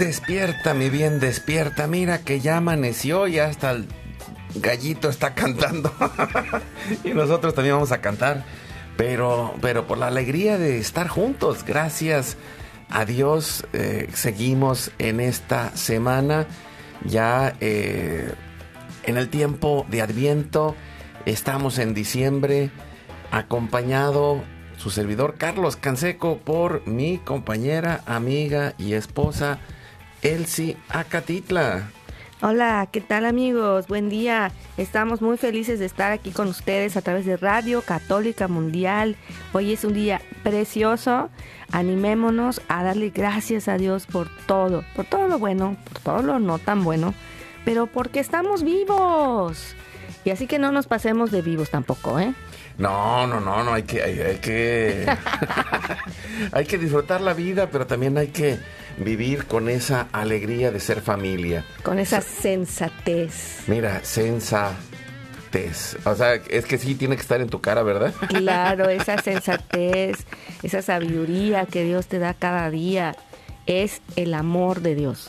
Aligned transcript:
Despierta, 0.00 0.72
mi 0.72 0.88
bien, 0.88 1.20
despierta. 1.20 1.86
Mira 1.86 2.20
que 2.22 2.40
ya 2.40 2.56
amaneció 2.56 3.28
y 3.28 3.38
hasta 3.38 3.72
el 3.72 3.86
gallito 4.54 5.10
está 5.10 5.34
cantando. 5.34 5.92
y 7.04 7.10
nosotros 7.10 7.54
también 7.54 7.74
vamos 7.74 7.92
a 7.92 8.00
cantar. 8.00 8.42
Pero, 8.96 9.54
pero 9.60 9.86
por 9.86 9.98
la 9.98 10.06
alegría 10.06 10.56
de 10.56 10.78
estar 10.78 11.06
juntos, 11.06 11.66
gracias 11.66 12.38
a 12.88 13.04
Dios, 13.04 13.66
eh, 13.74 14.08
seguimos 14.14 14.90
en 14.98 15.20
esta 15.20 15.76
semana. 15.76 16.46
Ya 17.04 17.54
eh, 17.60 18.32
en 19.02 19.18
el 19.18 19.28
tiempo 19.28 19.84
de 19.90 20.00
Adviento, 20.00 20.76
estamos 21.26 21.78
en 21.78 21.92
diciembre, 21.92 22.70
acompañado 23.30 24.42
su 24.78 24.88
servidor 24.88 25.34
Carlos 25.36 25.76
Canseco 25.76 26.38
por 26.38 26.86
mi 26.86 27.18
compañera, 27.18 28.02
amiga 28.06 28.72
y 28.78 28.94
esposa. 28.94 29.58
Elsie 30.22 30.76
Acatitla. 30.88 31.90
Hola, 32.42 32.88
¿qué 32.90 33.02
tal 33.02 33.26
amigos? 33.26 33.86
Buen 33.86 34.08
día. 34.08 34.50
Estamos 34.78 35.20
muy 35.20 35.36
felices 35.36 35.78
de 35.78 35.84
estar 35.84 36.10
aquí 36.10 36.30
con 36.30 36.48
ustedes 36.48 36.96
a 36.96 37.02
través 37.02 37.26
de 37.26 37.36
Radio 37.36 37.82
Católica 37.82 38.48
Mundial. 38.48 39.16
Hoy 39.52 39.72
es 39.72 39.84
un 39.84 39.92
día 39.92 40.22
precioso. 40.42 41.28
Animémonos 41.70 42.62
a 42.68 42.82
darle 42.82 43.10
gracias 43.10 43.68
a 43.68 43.76
Dios 43.76 44.06
por 44.06 44.28
todo, 44.46 44.84
por 44.96 45.04
todo 45.04 45.28
lo 45.28 45.38
bueno, 45.38 45.76
por 45.84 46.02
todo 46.02 46.22
lo 46.22 46.38
no 46.38 46.58
tan 46.58 46.82
bueno, 46.82 47.12
pero 47.66 47.86
porque 47.86 48.20
estamos 48.20 48.62
vivos. 48.62 49.74
Y 50.24 50.30
así 50.30 50.46
que 50.46 50.58
no 50.58 50.72
nos 50.72 50.86
pasemos 50.86 51.30
de 51.30 51.42
vivos 51.42 51.70
tampoco, 51.70 52.18
¿eh? 52.18 52.32
No, 52.78 53.26
no, 53.26 53.40
no, 53.40 53.62
no, 53.62 53.74
hay 53.74 53.82
que, 53.82 54.02
hay 54.02 54.38
que, 54.38 55.06
hay 56.52 56.64
que 56.64 56.78
disfrutar 56.78 57.20
la 57.20 57.34
vida, 57.34 57.68
pero 57.70 57.86
también 57.86 58.16
hay 58.16 58.28
que 58.28 58.58
vivir 58.98 59.46
con 59.46 59.68
esa 59.68 60.08
alegría 60.12 60.70
de 60.70 60.80
ser 60.80 61.00
familia. 61.00 61.64
Con 61.82 61.98
esa 61.98 62.20
sensatez. 62.20 63.64
Mira, 63.66 64.04
sensatez. 64.04 65.96
O 66.04 66.14
sea, 66.14 66.34
es 66.34 66.64
que 66.64 66.78
sí 66.78 66.94
tiene 66.94 67.16
que 67.16 67.22
estar 67.22 67.40
en 67.40 67.48
tu 67.48 67.60
cara, 67.60 67.82
¿verdad? 67.82 68.14
Claro, 68.28 68.88
esa 68.90 69.18
sensatez, 69.18 70.18
esa 70.62 70.82
sabiduría 70.82 71.66
que 71.66 71.84
Dios 71.84 72.06
te 72.06 72.18
da 72.18 72.34
cada 72.34 72.70
día, 72.70 73.16
es 73.66 74.00
el 74.16 74.34
amor 74.34 74.80
de 74.80 74.94
Dios. 74.94 75.28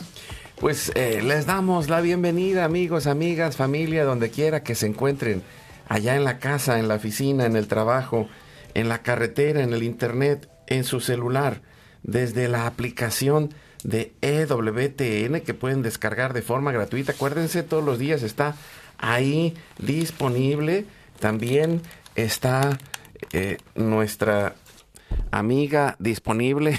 Pues 0.60 0.92
eh, 0.94 1.22
les 1.24 1.46
damos 1.46 1.88
la 1.88 2.00
bienvenida, 2.00 2.64
amigos, 2.64 3.06
amigas, 3.06 3.56
familia, 3.56 4.04
donde 4.04 4.30
quiera 4.30 4.62
que 4.62 4.76
se 4.76 4.86
encuentren, 4.86 5.42
allá 5.88 6.14
en 6.14 6.24
la 6.24 6.38
casa, 6.38 6.78
en 6.78 6.86
la 6.86 6.94
oficina, 6.94 7.46
en 7.46 7.56
el 7.56 7.66
trabajo, 7.66 8.28
en 8.74 8.88
la 8.88 9.02
carretera, 9.02 9.62
en 9.62 9.72
el 9.72 9.82
internet, 9.82 10.48
en 10.68 10.84
su 10.84 11.00
celular 11.00 11.62
desde 12.02 12.48
la 12.48 12.66
aplicación 12.66 13.50
de 13.84 14.12
EWTN 14.20 15.40
que 15.40 15.54
pueden 15.54 15.82
descargar 15.82 16.32
de 16.32 16.42
forma 16.42 16.72
gratuita. 16.72 17.12
Acuérdense, 17.12 17.62
todos 17.62 17.84
los 17.84 17.98
días 17.98 18.22
está 18.22 18.54
ahí 18.98 19.54
disponible. 19.78 20.84
También 21.18 21.82
está 22.14 22.78
eh, 23.32 23.58
nuestra 23.74 24.54
amiga 25.30 25.96
disponible. 25.98 26.78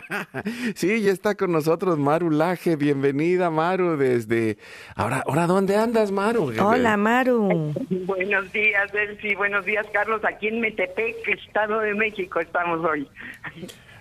sí, 0.74 1.02
ya 1.02 1.12
está 1.12 1.34
con 1.34 1.52
nosotros 1.52 1.98
Maru 1.98 2.30
Laje. 2.30 2.76
Bienvenida, 2.76 3.50
Maru, 3.50 3.96
desde... 3.96 4.58
Ahora, 4.94 5.22
ahora 5.26 5.46
¿dónde 5.46 5.76
andas, 5.76 6.10
Maru? 6.10 6.52
Hola, 6.60 6.96
Maru. 6.96 7.72
Buenos 8.06 8.52
días, 8.52 8.92
Elsie. 8.94 9.36
Buenos 9.36 9.64
días, 9.64 9.86
Carlos. 9.92 10.22
Aquí 10.24 10.48
en 10.48 10.60
Metepec, 10.60 11.16
Estado 11.28 11.80
de 11.80 11.94
México, 11.94 12.40
estamos 12.40 12.84
hoy. 12.84 13.08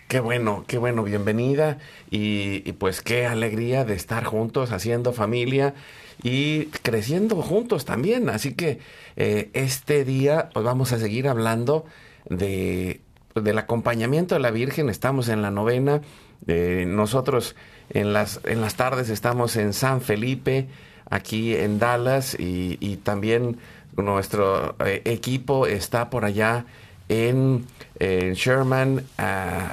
Qué 0.08 0.19
bueno, 0.19 0.64
qué 0.68 0.78
bueno, 0.78 1.03
bienvenida 1.03 1.80
y, 2.12 2.59
pues 2.74 3.02
qué 3.02 3.25
alegría 3.25 3.84
de 3.84 3.96
estar 3.96 4.24
juntos 4.25 4.72
haciendo 4.72 5.12
familia 5.12 5.74
y 6.22 6.66
creciendo 6.84 7.38
juntos 7.38 7.86
también. 7.86 8.30
Así 8.30 8.53
que 8.53 8.80
eh, 9.16 9.50
este 9.53 10.06
día 10.06 10.50
pues 10.53 10.66
vamos 10.66 10.92
a 10.94 11.00
seguir 11.00 11.28
hablando 11.28 11.86
de, 12.30 13.02
del 13.34 13.58
acompañamiento 13.58 14.36
de 14.36 14.42
la 14.42 14.52
Virgen. 14.52 14.90
Estamos 14.90 15.30
en 15.30 15.42
la 15.42 15.50
novena. 15.50 16.02
Eh, 16.47 16.86
nosotros 16.88 17.56
en 17.90 18.13
las, 18.13 18.40
en 18.44 18.62
las 18.62 18.75
tardes 18.75 19.09
estamos 19.09 19.56
en 19.56 19.74
San 19.74 20.02
Felipe, 20.02 20.68
aquí 21.09 21.56
en 21.56 21.80
Dallas 21.80 22.36
y, 22.40 22.97
también 22.97 23.58
nuestro 23.96 24.75
eh, 24.86 25.02
equipo 25.06 25.68
está 25.68 26.09
por 26.09 26.25
allá 26.25 26.66
en, 27.13 27.66
Sherman, 28.00 29.06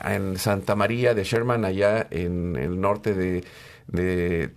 en 0.05 0.39
Santa 0.39 0.77
María 0.77 1.15
de 1.15 1.25
Sherman, 1.25 1.65
allá 1.65 2.07
en 2.11 2.57
el 2.57 2.81
norte 2.81 3.15
de, 3.15 3.45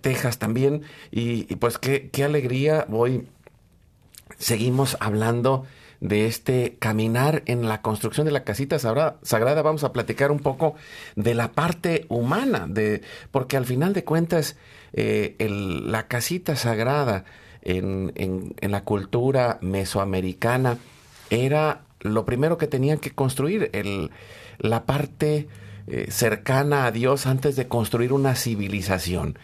Texas 0.00 0.38
también. 0.38 0.82
Y, 1.10 1.56
pues 1.56 1.78
qué, 1.78 2.10
alegría, 2.24 2.86
hoy 2.90 3.26
seguimos 4.38 4.96
hablando 5.00 5.64
de 6.00 6.26
este 6.26 6.76
caminar 6.78 7.42
en 7.46 7.66
la 7.66 7.80
construcción 7.80 8.26
de 8.26 8.32
la 8.32 8.44
casita 8.44 8.78
sagrada. 8.78 9.62
Vamos 9.62 9.82
a 9.84 9.92
platicar 9.92 10.30
un 10.30 10.40
poco 10.40 10.74
de 11.16 11.34
la 11.34 11.52
parte 11.52 12.04
humana, 12.08 12.66
de, 12.68 13.00
porque 13.30 13.56
al 13.56 13.64
final 13.64 13.92
de 13.92 14.04
cuentas 14.04 14.56
eh, 14.92 15.34
la 15.48 16.06
casita 16.06 16.54
sagrada 16.54 17.24
en, 17.64 18.54
la 18.60 18.84
cultura 18.84 19.58
mesoamericana 19.60 20.78
era 21.30 21.82
lo 22.04 22.24
primero 22.24 22.58
que 22.58 22.68
tenían 22.68 22.98
que 22.98 23.10
construir, 23.10 23.70
el, 23.72 24.10
la 24.58 24.84
parte 24.84 25.48
eh, 25.86 26.06
cercana 26.10 26.86
a 26.86 26.92
Dios 26.92 27.26
antes 27.26 27.56
de 27.56 27.66
construir 27.66 28.12
una 28.12 28.36
civilización. 28.36 29.38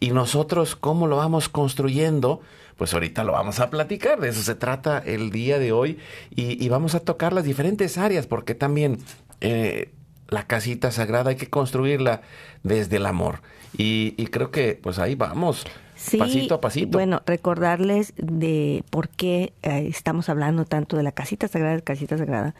Y 0.00 0.10
nosotros, 0.10 0.76
¿cómo 0.76 1.06
lo 1.06 1.16
vamos 1.16 1.48
construyendo? 1.48 2.40
Pues 2.76 2.92
ahorita 2.94 3.22
lo 3.22 3.32
vamos 3.32 3.60
a 3.60 3.70
platicar, 3.70 4.20
de 4.20 4.30
eso 4.30 4.42
se 4.42 4.54
trata 4.54 4.98
el 4.98 5.30
día 5.30 5.58
de 5.58 5.72
hoy 5.72 5.98
y, 6.34 6.68
vamos 6.68 6.94
a 6.94 7.00
tocar 7.00 7.32
las 7.32 7.44
diferentes 7.44 7.96
áreas 7.96 8.26
porque 8.26 8.54
también 8.54 8.98
eh, 9.40 9.92
la 10.28 10.46
casita 10.46 10.90
sagrada 10.90 11.30
hay 11.30 11.36
que 11.36 11.48
construirla 11.48 12.22
desde 12.62 12.96
el 12.96 13.06
amor. 13.06 13.40
Y, 13.76 14.14
y 14.16 14.26
creo 14.28 14.50
que 14.50 14.78
pues 14.82 14.98
ahí 14.98 15.14
vamos. 15.14 15.66
Sí, 16.06 16.18
pasito 16.18 16.54
a 16.54 16.60
pasito. 16.60 16.98
Bueno, 16.98 17.22
recordarles 17.26 18.14
de 18.16 18.84
por 18.90 19.08
qué 19.08 19.52
eh, 19.62 19.86
estamos 19.88 20.28
hablando 20.28 20.64
tanto 20.64 20.96
de 20.96 21.02
la 21.02 21.10
casita 21.10 21.48
sagrada, 21.48 21.80
casita 21.80 22.16
sagrada, 22.16 22.54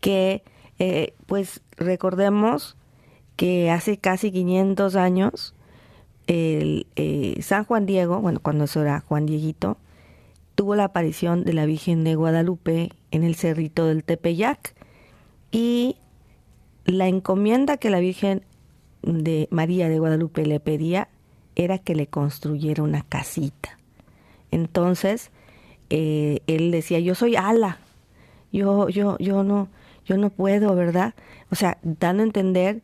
que 0.00 0.42
eh, 0.78 1.12
pues 1.26 1.60
recordemos 1.76 2.76
que 3.36 3.70
hace 3.70 3.98
casi 3.98 4.32
500 4.32 4.96
años 4.96 5.54
el, 6.28 6.86
eh, 6.96 7.36
San 7.42 7.64
Juan 7.64 7.84
Diego, 7.84 8.20
bueno, 8.20 8.40
cuando 8.40 8.64
eso 8.64 8.80
era 8.80 9.00
Juan 9.00 9.26
Dieguito, 9.26 9.76
tuvo 10.54 10.74
la 10.74 10.84
aparición 10.84 11.44
de 11.44 11.52
la 11.52 11.66
Virgen 11.66 12.04
de 12.04 12.14
Guadalupe 12.14 12.90
en 13.10 13.22
el 13.22 13.34
cerrito 13.34 13.86
del 13.86 14.02
Tepeyac 14.02 14.74
y 15.52 15.96
la 16.86 17.06
encomienda 17.06 17.76
que 17.76 17.90
la 17.90 18.00
Virgen 18.00 18.44
de 19.02 19.46
María 19.50 19.90
de 19.90 19.98
Guadalupe 19.98 20.46
le 20.46 20.58
pedía 20.58 21.08
era 21.58 21.76
que 21.76 21.94
le 21.94 22.06
construyera 22.06 22.82
una 22.82 23.02
casita. 23.02 23.78
Entonces, 24.50 25.30
eh, 25.90 26.40
él 26.46 26.70
decía, 26.70 27.00
yo 27.00 27.14
soy 27.14 27.36
ala, 27.36 27.78
yo, 28.50 28.88
yo, 28.88 29.18
yo 29.18 29.44
no, 29.44 29.68
yo 30.06 30.16
no 30.16 30.30
puedo, 30.30 30.74
¿verdad? 30.74 31.14
O 31.50 31.54
sea, 31.54 31.76
dando 31.82 32.22
a 32.22 32.26
entender 32.26 32.80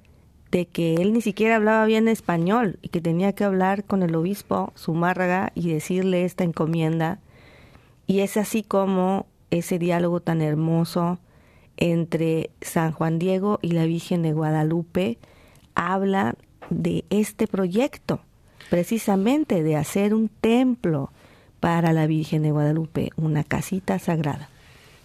de 0.50 0.66
que 0.66 0.96
él 0.96 1.12
ni 1.12 1.22
siquiera 1.22 1.56
hablaba 1.56 1.86
bien 1.86 2.06
español 2.06 2.78
y 2.82 2.88
que 2.88 3.00
tenía 3.00 3.32
que 3.32 3.44
hablar 3.44 3.84
con 3.84 4.02
el 4.02 4.14
obispo 4.14 4.72
Zumárraga 4.76 5.52
y 5.54 5.72
decirle 5.72 6.24
esta 6.24 6.44
encomienda. 6.44 7.18
Y 8.06 8.20
es 8.20 8.36
así 8.36 8.62
como 8.62 9.26
ese 9.50 9.78
diálogo 9.78 10.20
tan 10.20 10.42
hermoso 10.42 11.18
entre 11.76 12.50
San 12.60 12.92
Juan 12.92 13.18
Diego 13.18 13.58
y 13.62 13.72
la 13.72 13.84
Virgen 13.84 14.22
de 14.22 14.32
Guadalupe 14.32 15.18
habla 15.74 16.36
de 16.70 17.04
este 17.10 17.46
proyecto, 17.46 18.20
precisamente 18.74 19.62
de 19.62 19.76
hacer 19.76 20.14
un 20.14 20.28
templo 20.28 21.12
para 21.60 21.92
la 21.92 22.08
Virgen 22.08 22.42
de 22.42 22.50
Guadalupe, 22.50 23.12
una 23.14 23.44
casita 23.44 24.00
sagrada. 24.00 24.48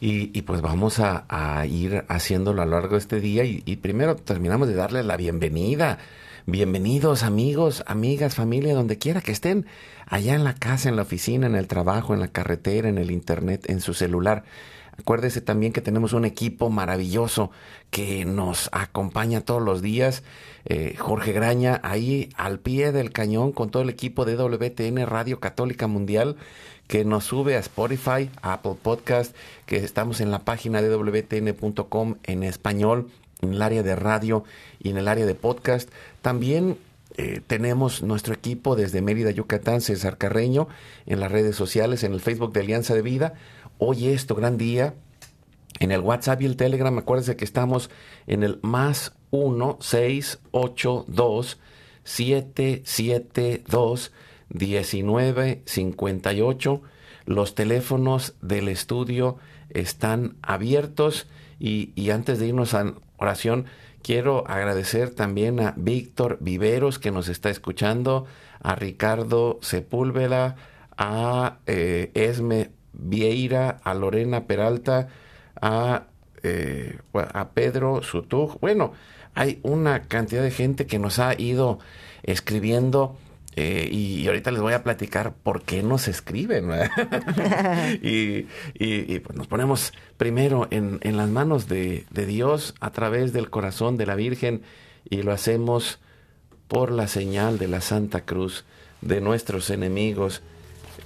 Y, 0.01 0.42
pues 0.42 0.62
vamos 0.62 1.00
a, 1.00 1.68
ir 1.68 2.04
haciéndolo 2.07 2.63
a 2.63 2.66
lo 2.66 2.71
largo 2.71 2.95
de 2.95 2.98
este 2.98 3.19
día 3.19 3.44
y, 3.44 3.62
y 3.68 3.75
primero 3.75 4.16
terminamos 4.16 4.69
de 4.69 4.74
darle 4.74 5.04
la 5.04 5.18
bienvenida. 5.18 6.00
Bienvenidos 6.48 7.21
amigos, 7.21 7.83
amigas, 7.86 8.33
familia, 8.33 8.74
donde 8.74 8.98
quiera 8.98 9.21
que 9.21 9.33
estén, 9.33 9.68
allá 10.07 10.33
en 10.33 10.44
la 10.44 10.56
casa, 10.56 10.89
en 10.89 10.95
la 10.95 11.04
oficina, 11.04 11.45
en 11.45 11.54
el 11.54 11.68
trabajo, 11.68 12.16
en 12.16 12.21
la 12.21 12.30
carretera, 12.30 12.89
en 12.89 12.98
el 12.98 13.12
internet, 13.12 13.69
en 13.69 13.81
su 13.81 13.94
celular. 13.94 14.45
Acuérdese 15.00 15.40
también 15.40 15.72
que 15.72 15.81
tenemos 15.81 16.12
un 16.12 16.25
equipo 16.25 16.69
maravilloso 16.69 17.51
que 17.90 18.25
nos 18.25 18.69
acompaña 18.74 19.42
todos 19.42 19.62
los 19.62 19.81
días. 19.81 20.24
Eh, 20.66 20.96
Jorge 20.98 21.31
Graña, 21.31 21.80
ahí 21.84 22.30
al 22.36 22.60
pie 22.60 22.92
del 22.92 23.12
cañón 23.12 23.54
con 23.54 23.72
todo 23.72 23.84
el 23.84 23.90
equipo 23.90 24.25
de 24.25 24.36
WTN 24.36 25.06
Radio 25.07 25.40
Católica 25.40 25.88
Mundial 25.88 26.36
que 26.88 27.06
nos 27.06 27.24
sube 27.24 27.56
a 27.56 27.60
Spotify, 27.60 28.30
a 28.42 28.54
Apple 28.54 28.75
Podcast, 28.81 29.36
que 29.68 29.78
estamos 29.78 30.22
en 30.22 30.31
la 30.31 30.40
página 30.40 30.81
de 30.81 30.90
WTN.com 30.90 32.16
en 32.24 32.44
español, 32.44 33.10
en 33.42 33.54
el 33.54 33.62
área 33.62 33.84
de 33.84 33.95
radio 33.95 34.44
y 34.80 34.90
en 34.90 34.98
el 34.98 35.07
área 35.07 35.25
de 35.25 35.36
podcast. 35.36 35.90
También 36.24 36.78
eh, 37.16 37.42
tenemos 37.45 38.02
nuestro 38.02 38.34
equipo 38.34 38.75
desde 38.75 39.02
Mérida, 39.02 39.30
Yucatán, 39.30 39.81
César 39.81 40.18
Carreño, 40.18 40.68
en 41.06 41.19
las 41.19 41.31
redes 41.31 41.56
sociales, 41.56 42.04
en 42.04 42.13
el 42.13 42.22
Facebook 42.22 42.54
de 42.54 42.62
Alianza 42.62 42.95
de 42.95 43.02
Vida 43.02 43.36
Oye 43.81 44.14
esto, 44.14 44.36
gran 44.36 44.58
día. 44.58 44.94
En 45.80 45.92
el 45.92 46.02
WhatsApp 46.02 46.42
y 46.42 46.46
el 46.46 46.58
Telegram, 46.58 46.98
acuérdense 46.98 47.38
que 47.38 47.46
estamos 47.46 47.90
en 48.28 48.44
el 48.44 48.60
más 48.62 49.16
1 49.31 49.78
6 49.80 50.40
8 50.52 51.06
2 51.08 51.60
7 52.04 52.81
7 52.84 53.64
2 53.66 54.12
19 54.50 55.62
58. 55.66 56.81
Los 57.26 57.56
teléfonos 57.56 58.36
del 58.42 58.68
estudio 58.68 59.38
están 59.70 60.36
abiertos 60.42 61.28
y, 61.58 61.94
y 61.96 62.10
antes 62.10 62.40
de 62.40 62.48
irnos 62.48 62.74
a 62.74 62.96
oración, 63.16 63.68
quiero 64.02 64.46
agradecer 64.46 65.12
también 65.12 65.62
a 65.62 65.74
Víctor 65.78 66.38
Viveros 66.42 67.00
que 67.00 67.12
nos 67.12 67.30
está 67.30 67.50
escuchando, 67.50 68.26
a 68.62 68.76
Ricardo 68.76 69.58
Sepúlveda, 69.62 70.58
a 70.98 71.60
eh, 71.66 72.12
Esme 72.14 72.72
Vieira, 73.01 73.80
a 73.84 73.94
Lorena 73.94 74.46
Peralta, 74.46 75.07
a, 75.62 76.04
eh, 76.44 76.98
a 77.13 77.50
Pedro 77.50 78.01
Sutug. 78.04 78.60
Bueno, 78.60 78.94
hay 79.36 79.60
una 79.63 80.04
cantidad 80.04 80.44
de 80.44 80.51
gente 80.51 80.86
que 80.86 81.00
nos 81.00 81.19
ha 81.19 81.40
ido 81.40 81.80
escribiendo. 82.24 83.18
Eh, 83.56 83.90
y, 83.92 84.25
ahorita 84.28 84.51
les 84.51 84.62
voy 84.62 84.74
a 84.74 84.84
platicar 84.84 85.34
por 85.34 85.63
qué 85.63 85.84
nos 85.84 86.07
escriben. 86.07 86.69
y, 88.01 88.48
y, 88.74 89.19
pues 89.19 89.38
nos 89.38 89.48
ponemos 89.48 89.94
primero 90.18 90.68
en, 90.72 91.00
en 91.02 91.18
las 91.18 91.30
manos 91.30 91.68
de, 91.68 92.06
de, 92.10 92.25
Dios 92.25 92.75
a 92.80 92.92
través 92.92 93.34
del 93.34 93.50
corazón 93.50 93.98
de 93.98 94.06
la 94.06 94.16
Virgen 94.16 94.62
y 95.10 95.24
lo 95.24 95.31
hacemos 95.31 96.00
por 96.68 96.92
la 96.92 97.07
señal 97.07 97.57
de 97.57 97.68
la 97.68 97.81
Santa 97.81 98.22
Cruz 98.22 98.66
de 99.02 99.19
nuestros 99.19 99.69
enemigos 99.69 100.42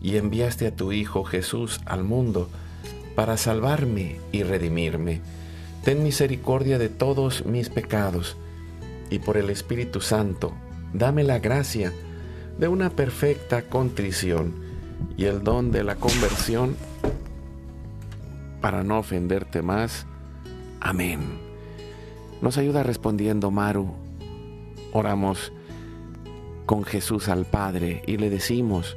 y 0.00 0.16
enviaste 0.16 0.66
a 0.66 0.74
tu 0.74 0.92
Hijo 0.92 1.24
Jesús 1.24 1.80
al 1.86 2.04
mundo 2.04 2.48
para 3.14 3.36
salvarme 3.36 4.20
y 4.32 4.42
redimirme. 4.42 5.20
Ten 5.84 6.02
misericordia 6.02 6.78
de 6.78 6.88
todos 6.88 7.46
mis 7.46 7.68
pecados 7.68 8.36
y 9.10 9.18
por 9.18 9.36
el 9.36 9.50
Espíritu 9.50 10.00
Santo, 10.00 10.52
dame 10.92 11.24
la 11.24 11.38
gracia 11.38 11.92
de 12.58 12.68
una 12.68 12.90
perfecta 12.90 13.62
contrición 13.62 14.54
y 15.16 15.24
el 15.24 15.42
don 15.42 15.70
de 15.70 15.84
la 15.84 15.96
conversión 15.96 16.76
para 18.60 18.82
no 18.82 18.98
ofenderte 18.98 19.62
más. 19.62 20.06
Amén. 20.80 21.20
Nos 22.42 22.58
ayuda 22.58 22.82
respondiendo 22.82 23.50
Maru. 23.50 23.94
Oramos 24.92 25.52
con 26.66 26.84
Jesús 26.84 27.28
al 27.28 27.46
Padre 27.46 28.02
y 28.06 28.16
le 28.16 28.30
decimos, 28.30 28.96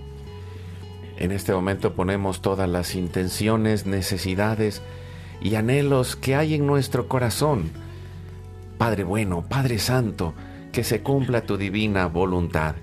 En 1.21 1.31
este 1.31 1.53
momento 1.53 1.93
ponemos 1.93 2.41
todas 2.41 2.67
las 2.67 2.95
intenciones, 2.95 3.85
necesidades 3.85 4.81
y 5.39 5.53
anhelos 5.53 6.15
que 6.15 6.35
hay 6.35 6.55
en 6.55 6.65
nuestro 6.65 7.07
corazón. 7.07 7.69
Padre 8.79 9.03
bueno, 9.03 9.45
Padre 9.47 9.77
Santo, 9.77 10.33
que 10.71 10.83
se 10.83 11.03
cumpla 11.03 11.41
tu 11.41 11.57
divina 11.57 12.07
voluntad. 12.07 12.73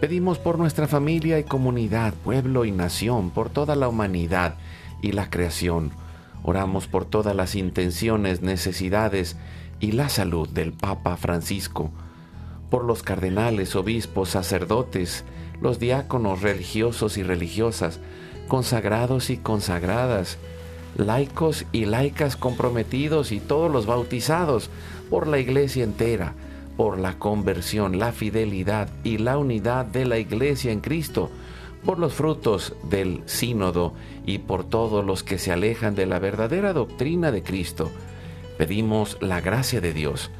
Pedimos 0.00 0.40
por 0.40 0.58
nuestra 0.58 0.88
familia 0.88 1.38
y 1.38 1.44
comunidad, 1.44 2.14
pueblo 2.14 2.64
y 2.64 2.72
nación, 2.72 3.30
por 3.30 3.48
toda 3.48 3.76
la 3.76 3.86
humanidad 3.86 4.56
y 5.00 5.12
la 5.12 5.30
creación. 5.30 5.92
Oramos 6.42 6.88
por 6.88 7.04
todas 7.04 7.36
las 7.36 7.54
intenciones, 7.54 8.42
necesidades 8.42 9.36
y 9.78 9.92
la 9.92 10.08
salud 10.08 10.48
del 10.48 10.72
Papa 10.72 11.16
Francisco, 11.16 11.92
por 12.70 12.82
los 12.82 13.04
cardenales, 13.04 13.76
obispos, 13.76 14.30
sacerdotes, 14.30 15.24
los 15.60 15.78
diáconos 15.78 16.42
religiosos 16.42 17.18
y 17.18 17.22
religiosas, 17.22 18.00
consagrados 18.48 19.30
y 19.30 19.36
consagradas, 19.36 20.38
laicos 20.96 21.64
y 21.72 21.84
laicas 21.84 22.36
comprometidos 22.36 23.32
y 23.32 23.40
todos 23.40 23.70
los 23.70 23.86
bautizados 23.86 24.70
por 25.10 25.26
la 25.26 25.38
iglesia 25.38 25.84
entera, 25.84 26.34
por 26.76 26.98
la 26.98 27.18
conversión, 27.18 27.98
la 27.98 28.12
fidelidad 28.12 28.88
y 29.04 29.18
la 29.18 29.38
unidad 29.38 29.84
de 29.86 30.04
la 30.04 30.18
iglesia 30.18 30.72
en 30.72 30.80
Cristo, 30.80 31.30
por 31.84 31.98
los 31.98 32.14
frutos 32.14 32.74
del 32.88 33.22
sínodo 33.26 33.94
y 34.26 34.38
por 34.38 34.64
todos 34.64 35.04
los 35.04 35.22
que 35.22 35.38
se 35.38 35.52
alejan 35.52 35.94
de 35.94 36.06
la 36.06 36.18
verdadera 36.18 36.72
doctrina 36.72 37.30
de 37.30 37.42
Cristo. 37.42 37.90
Pedimos 38.58 39.16
la 39.20 39.40
gracia 39.40 39.80
de 39.80 39.92
Dios 39.92 40.30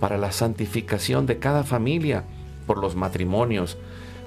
para 0.00 0.18
la 0.18 0.32
santificación 0.32 1.26
de 1.26 1.38
cada 1.38 1.64
familia, 1.64 2.24
por 2.66 2.78
los 2.78 2.94
matrimonios, 2.94 3.78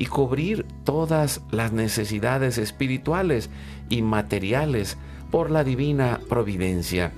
y 0.00 0.06
cubrir 0.06 0.64
todas 0.84 1.42
las 1.50 1.72
necesidades 1.72 2.56
espirituales 2.56 3.50
y 3.90 4.00
materiales 4.00 4.96
por 5.30 5.50
la 5.50 5.62
divina 5.62 6.20
providencia. 6.26 7.12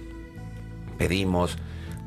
Pedimos 0.98 1.58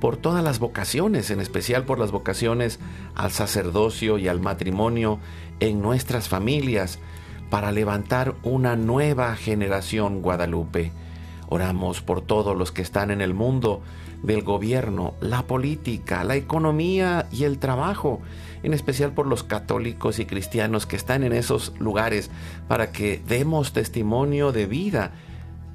por 0.02 0.18
todas 0.18 0.44
las 0.44 0.60
vocaciones, 0.60 1.32
en 1.32 1.40
especial 1.40 1.86
por 1.86 1.98
las 1.98 2.12
vocaciones 2.12 2.82
al 3.16 3.32
sacerdocio 3.32 4.18
y 4.18 4.28
al 4.28 4.42
matrimonio 4.42 5.20
en 5.62 5.82
nuestras 5.82 6.28
familias, 6.28 7.00
para 7.50 7.72
levantar 7.72 8.36
una 8.44 8.76
nueva 8.76 9.34
generación 9.38 10.22
guadalupe. 10.22 10.92
Oramos 11.48 12.02
por 12.02 12.20
todos 12.20 12.58
los 12.58 12.74
que 12.74 12.82
están 12.82 13.12
en 13.12 13.22
el 13.22 13.34
mundo 13.34 13.82
del 14.26 14.42
gobierno, 14.42 15.14
la 15.22 15.44
política, 15.44 16.24
la 16.24 16.36
economía 16.36 17.28
y 17.32 17.44
el 17.44 17.60
trabajo, 17.60 18.22
en 18.64 18.74
especial 18.74 19.14
por 19.14 19.28
los 19.28 19.44
católicos 19.44 20.20
y 20.20 20.26
cristianos 20.26 20.86
que 20.86 20.96
están 20.96 21.24
en 21.24 21.34
esos 21.34 21.74
lugares 21.80 22.32
para 22.68 22.92
que 22.92 23.22
demos 23.28 23.74
testimonio 23.74 24.52
de 24.52 24.66
vida. 24.66 25.12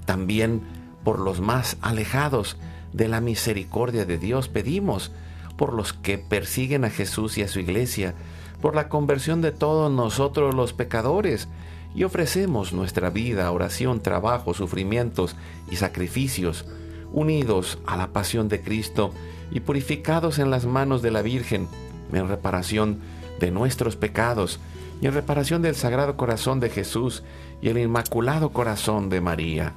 También 0.05 0.63
por 1.05 1.19
los 1.19 1.41
más 1.41 1.77
alejados 1.81 2.57
de 2.93 3.09
la 3.09 3.21
misericordia 3.21 4.05
de 4.05 4.19
Dios 4.19 4.49
pedimos, 4.49 5.13
por 5.57 5.73
los 5.75 5.93
que 5.93 6.19
persiguen 6.19 6.85
a 6.85 6.91
Jesús 6.91 7.39
y 7.39 7.43
a 7.43 7.49
su 7.49 7.61
iglesia, 7.61 8.15
por 8.61 8.75
la 8.75 8.89
conversión 8.89 9.41
de 9.41 9.53
todos 9.53 9.91
nosotros 9.93 10.55
los 10.55 10.73
pecadores, 10.73 11.49
y 11.95 12.05
ofrecemos 12.05 12.73
nuestra 12.73 13.11
vida, 13.11 13.51
oración, 13.51 14.01
trabajo, 14.01 14.55
sufrimientos 14.55 15.35
y 15.71 15.77
sacrificios, 15.77 16.65
unidos 17.13 17.79
a 17.87 17.97
la 17.97 18.09
pasión 18.09 18.49
de 18.49 18.61
Cristo 18.61 19.13
y 19.51 19.61
purificados 19.61 20.39
en 20.39 20.51
las 20.51 20.67
manos 20.67 21.03
de 21.03 21.11
la 21.11 21.23
Virgen, 21.23 21.69
en 22.13 22.29
reparación 22.29 23.01
de 23.41 23.51
nuestros 23.51 23.97
pecados 23.97 24.61
y 25.01 25.07
en 25.07 25.15
reparación 25.15 25.63
del 25.63 25.75
Sagrado 25.75 26.17
Corazón 26.17 26.61
de 26.61 26.71
Jesús 26.71 27.23
y 27.63 27.69
el 27.69 27.79
Inmaculado 27.79 28.51
Corazón 28.51 29.09
de 29.09 29.21
María. 29.21 29.73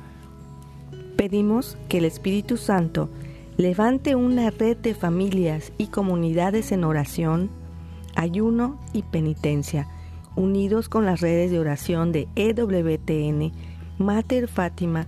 Pedimos 1.16 1.78
que 1.90 2.00
el 2.00 2.06
Espíritu 2.06 2.58
Santo 2.58 3.10
levante 3.58 4.16
una 4.16 4.50
red 4.50 4.78
de 4.78 4.94
familias 4.96 5.72
y 5.78 5.88
comunidades 5.88 6.72
en 6.72 6.84
oración, 6.84 7.50
ayuno 8.16 8.80
y 8.94 9.04
penitencia 9.04 9.88
unidos 10.36 10.90
con 10.90 11.06
las 11.06 11.22
redes 11.22 11.52
de 11.52 11.60
oración 11.60 12.12
de 12.12 12.28
EWTN, 12.36 13.52
Mater 13.98 14.48
Fátima, 14.48 15.08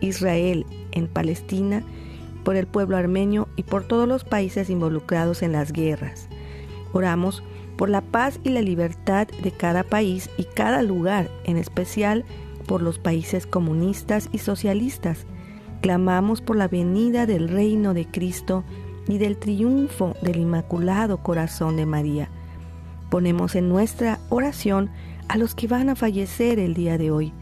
Israel, 0.00 0.66
en 0.92 1.06
Palestina, 1.06 1.82
por 2.44 2.56
el 2.56 2.66
pueblo 2.66 2.96
armenio 2.96 3.48
y 3.56 3.62
por 3.62 3.84
todos 3.84 4.08
los 4.08 4.24
países 4.24 4.70
involucrados 4.70 5.42
en 5.42 5.52
las 5.52 5.72
guerras. 5.72 6.28
Oramos 6.92 7.42
por 7.76 7.88
la 7.88 8.00
paz 8.00 8.40
y 8.44 8.50
la 8.50 8.62
libertad 8.62 9.28
de 9.42 9.52
cada 9.52 9.82
país 9.82 10.30
y 10.36 10.44
cada 10.44 10.82
lugar, 10.82 11.30
en 11.44 11.56
especial 11.56 12.24
por 12.66 12.82
los 12.82 12.98
países 12.98 13.46
comunistas 13.46 14.28
y 14.32 14.38
socialistas. 14.38 15.26
Clamamos 15.80 16.40
por 16.40 16.56
la 16.56 16.68
venida 16.68 17.26
del 17.26 17.48
reino 17.48 17.94
de 17.94 18.06
Cristo 18.06 18.64
y 19.08 19.18
del 19.18 19.36
triunfo 19.36 20.14
del 20.22 20.36
Inmaculado 20.36 21.22
Corazón 21.22 21.76
de 21.76 21.86
María 21.86 22.30
Ponemos 23.10 23.56
en 23.56 23.68
nuestra 23.68 24.20
oración 24.28 24.88
a 25.26 25.36
los 25.36 25.56
que 25.56 25.66
van 25.66 25.88
a 25.88 25.96
fallecer 25.96 26.60
el 26.60 26.74
día 26.74 26.96
de 26.96 27.10
hoy. 27.10 27.32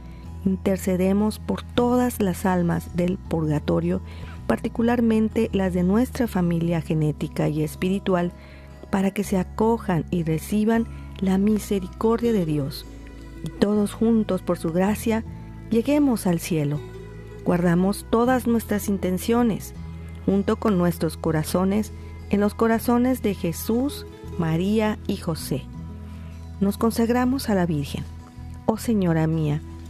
Intercedemos 0.44 1.38
por 1.38 1.62
todas 1.62 2.20
las 2.20 2.46
almas 2.46 2.96
del 2.96 3.18
purgatorio, 3.18 4.00
particularmente 4.46 5.50
las 5.52 5.74
de 5.74 5.82
nuestra 5.82 6.26
familia 6.26 6.80
genética 6.80 7.48
y 7.48 7.62
espiritual, 7.62 8.32
para 8.90 9.10
que 9.10 9.24
se 9.24 9.36
acojan 9.36 10.04
y 10.10 10.22
reciban 10.22 10.86
la 11.20 11.38
misericordia 11.38 12.32
de 12.32 12.46
Dios. 12.46 12.86
Y 13.44 13.50
todos 13.50 13.92
juntos, 13.92 14.42
por 14.42 14.58
su 14.58 14.72
gracia, 14.72 15.24
lleguemos 15.70 16.26
al 16.26 16.40
cielo. 16.40 16.80
Guardamos 17.44 18.06
todas 18.10 18.46
nuestras 18.46 18.88
intenciones, 18.88 19.74
junto 20.26 20.56
con 20.56 20.78
nuestros 20.78 21.16
corazones, 21.16 21.92
en 22.30 22.40
los 22.40 22.54
corazones 22.54 23.22
de 23.22 23.34
Jesús, 23.34 24.06
María 24.38 24.98
y 25.06 25.16
José. 25.16 25.62
Nos 26.60 26.76
consagramos 26.76 27.48
a 27.48 27.54
la 27.54 27.66
Virgen. 27.66 28.04
Oh 28.66 28.76
Señora 28.76 29.26
mía, 29.26 29.62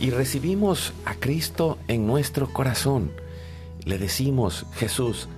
y 0.00 0.10
recibimos 0.10 0.92
a 1.04 1.14
Cristo 1.14 1.78
en 1.88 2.06
nuestro 2.06 2.52
corazón. 2.52 3.10
Le 3.84 3.98
decimos, 3.98 4.66
Jesús, 4.74 5.28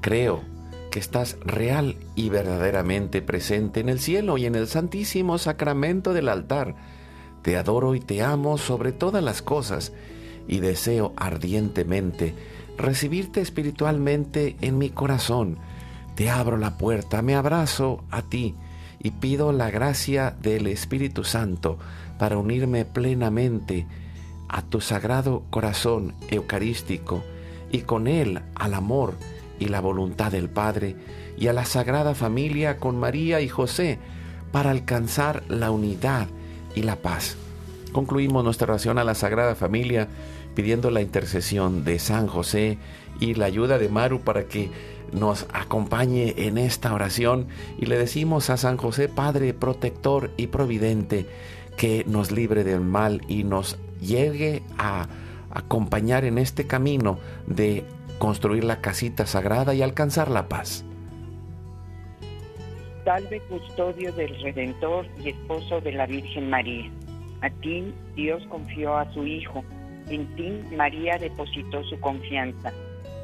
creo 0.00 0.42
que 0.90 1.00
estás 1.00 1.36
real 1.44 1.96
y 2.14 2.28
verdaderamente 2.28 3.22
presente 3.22 3.80
en 3.80 3.88
el 3.88 3.98
cielo 3.98 4.38
y 4.38 4.46
en 4.46 4.54
el 4.54 4.68
santísimo 4.68 5.38
sacramento 5.38 6.12
del 6.12 6.28
altar. 6.28 6.76
Te 7.42 7.56
adoro 7.56 7.94
y 7.94 8.00
te 8.00 8.22
amo 8.22 8.58
sobre 8.58 8.92
todas 8.92 9.22
las 9.22 9.42
cosas 9.42 9.92
y 10.46 10.60
deseo 10.60 11.12
ardientemente 11.16 12.34
recibirte 12.76 13.40
espiritualmente 13.40 14.56
en 14.60 14.78
mi 14.78 14.90
corazón. 14.90 15.58
Te 16.14 16.30
abro 16.30 16.56
la 16.56 16.78
puerta, 16.78 17.22
me 17.22 17.34
abrazo 17.34 18.04
a 18.10 18.22
ti 18.22 18.54
y 19.00 19.10
pido 19.10 19.52
la 19.52 19.70
gracia 19.70 20.30
del 20.30 20.66
Espíritu 20.66 21.24
Santo 21.24 21.78
para 22.18 22.38
unirme 22.38 22.84
plenamente 22.84 23.86
a 24.54 24.62
tu 24.62 24.80
sagrado 24.80 25.42
corazón 25.50 26.14
eucarístico 26.30 27.24
y 27.72 27.80
con 27.80 28.06
él 28.06 28.40
al 28.54 28.74
amor 28.74 29.14
y 29.58 29.64
la 29.64 29.80
voluntad 29.80 30.30
del 30.30 30.48
Padre 30.48 30.94
y 31.36 31.48
a 31.48 31.52
la 31.52 31.64
Sagrada 31.64 32.14
Familia 32.14 32.76
con 32.76 33.00
María 33.00 33.40
y 33.40 33.48
José 33.48 33.98
para 34.52 34.70
alcanzar 34.70 35.42
la 35.48 35.72
unidad 35.72 36.28
y 36.76 36.82
la 36.82 36.94
paz. 37.02 37.36
Concluimos 37.90 38.44
nuestra 38.44 38.68
oración 38.68 38.96
a 38.98 39.04
la 39.04 39.16
Sagrada 39.16 39.56
Familia 39.56 40.06
pidiendo 40.54 40.92
la 40.92 41.00
intercesión 41.00 41.82
de 41.82 41.98
San 41.98 42.28
José 42.28 42.78
y 43.18 43.34
la 43.34 43.46
ayuda 43.46 43.78
de 43.78 43.88
Maru 43.88 44.20
para 44.20 44.44
que 44.44 44.70
nos 45.12 45.48
acompañe 45.52 46.32
en 46.36 46.58
esta 46.58 46.94
oración 46.94 47.48
y 47.76 47.86
le 47.86 47.98
decimos 47.98 48.50
a 48.50 48.56
San 48.56 48.76
José, 48.76 49.08
Padre 49.08 49.52
protector 49.52 50.30
y 50.36 50.46
providente, 50.46 51.26
que 51.76 52.04
nos 52.06 52.30
libre 52.30 52.62
del 52.62 52.82
mal 52.82 53.20
y 53.26 53.42
nos 53.42 53.78
llegue 54.04 54.62
a 54.78 55.08
acompañar 55.50 56.24
en 56.24 56.38
este 56.38 56.66
camino 56.66 57.18
de 57.46 57.84
construir 58.18 58.64
la 58.64 58.80
casita 58.80 59.26
sagrada 59.26 59.74
y 59.74 59.82
alcanzar 59.82 60.30
la 60.30 60.48
paz. 60.48 60.84
Salve 63.04 63.40
custodio 63.50 64.12
del 64.12 64.40
Redentor 64.40 65.06
y 65.22 65.28
esposo 65.28 65.80
de 65.80 65.92
la 65.92 66.06
Virgen 66.06 66.48
María. 66.48 66.90
A 67.42 67.50
ti 67.50 67.92
Dios 68.16 68.42
confió 68.48 68.96
a 68.96 69.12
su 69.12 69.26
Hijo, 69.26 69.62
en 70.08 70.26
ti 70.36 70.74
María 70.74 71.18
depositó 71.18 71.84
su 71.84 72.00
confianza. 72.00 72.72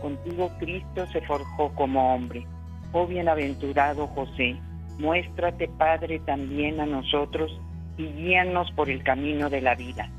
Contigo 0.02 0.50
Cristo 0.58 1.06
se 1.12 1.20
forjó 1.22 1.72
como 1.75 2.14
hombre. 2.14 2.46
Oh 2.92 3.06
bienaventurado 3.06 4.06
José, 4.08 4.56
muéstrate 4.99 5.68
Padre 5.68 6.20
también 6.20 6.80
a 6.80 6.87
nosotros 6.87 7.50
y 7.96 8.04
guíanos 8.04 8.70
por 8.72 8.90
el 8.90 9.02
camino 9.02 9.49
de 9.49 9.60
la 9.62 9.75
vida. 9.75 10.10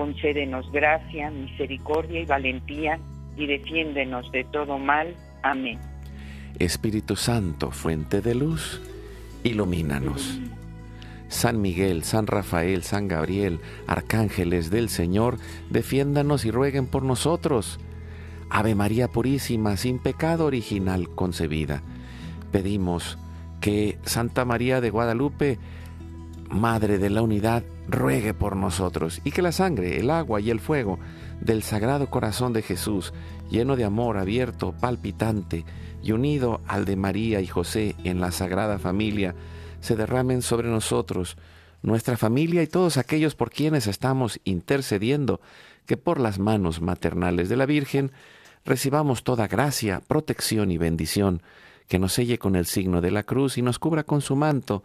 Concédenos 0.00 0.64
gracia, 0.72 1.30
misericordia 1.30 2.20
y 2.20 2.24
valentía 2.24 2.98
y 3.36 3.46
defiéndenos 3.46 4.32
de 4.32 4.44
todo 4.44 4.78
mal. 4.78 5.14
Amén. 5.42 5.78
Espíritu 6.58 7.16
Santo, 7.16 7.70
fuente 7.70 8.22
de 8.22 8.34
luz, 8.34 8.80
ilumínanos. 9.44 10.40
San 11.28 11.60
Miguel, 11.60 12.02
San 12.04 12.26
Rafael, 12.26 12.82
San 12.82 13.08
Gabriel, 13.08 13.60
arcángeles 13.86 14.70
del 14.70 14.88
Señor, 14.88 15.36
defiéndanos 15.68 16.46
y 16.46 16.50
rueguen 16.50 16.86
por 16.86 17.02
nosotros. 17.02 17.78
Ave 18.48 18.74
María 18.74 19.08
Purísima, 19.08 19.76
sin 19.76 19.98
pecado 19.98 20.46
original 20.46 21.10
concebida. 21.10 21.82
Pedimos 22.52 23.18
que 23.60 23.98
Santa 24.04 24.46
María 24.46 24.80
de 24.80 24.88
Guadalupe, 24.88 25.58
Madre 26.50 26.98
de 26.98 27.10
la 27.10 27.22
Unidad, 27.22 27.62
ruegue 27.88 28.34
por 28.34 28.56
nosotros 28.56 29.20
y 29.24 29.30
que 29.30 29.40
la 29.40 29.52
sangre, 29.52 29.98
el 29.98 30.10
agua 30.10 30.40
y 30.40 30.50
el 30.50 30.60
fuego 30.60 30.98
del 31.40 31.62
Sagrado 31.62 32.10
Corazón 32.10 32.52
de 32.52 32.62
Jesús, 32.62 33.12
lleno 33.50 33.76
de 33.76 33.84
amor, 33.84 34.18
abierto, 34.18 34.72
palpitante 34.72 35.64
y 36.02 36.12
unido 36.12 36.60
al 36.66 36.84
de 36.84 36.96
María 36.96 37.40
y 37.40 37.46
José 37.46 37.94
en 38.04 38.20
la 38.20 38.32
Sagrada 38.32 38.78
Familia, 38.78 39.34
se 39.80 39.96
derramen 39.96 40.42
sobre 40.42 40.68
nosotros, 40.68 41.36
nuestra 41.82 42.16
familia 42.16 42.62
y 42.62 42.66
todos 42.66 42.96
aquellos 42.96 43.34
por 43.34 43.50
quienes 43.50 43.86
estamos 43.86 44.40
intercediendo, 44.44 45.40
que 45.86 45.96
por 45.96 46.20
las 46.20 46.38
manos 46.38 46.80
maternales 46.80 47.48
de 47.48 47.56
la 47.56 47.66
Virgen 47.66 48.12
recibamos 48.64 49.24
toda 49.24 49.48
gracia, 49.48 50.02
protección 50.06 50.70
y 50.70 50.78
bendición, 50.78 51.42
que 51.90 51.98
nos 51.98 52.12
selle 52.12 52.38
con 52.38 52.54
el 52.54 52.66
signo 52.66 53.00
de 53.00 53.10
la 53.10 53.24
cruz 53.24 53.58
y 53.58 53.62
nos 53.62 53.80
cubra 53.80 54.04
con 54.04 54.20
su 54.20 54.36
manto, 54.36 54.84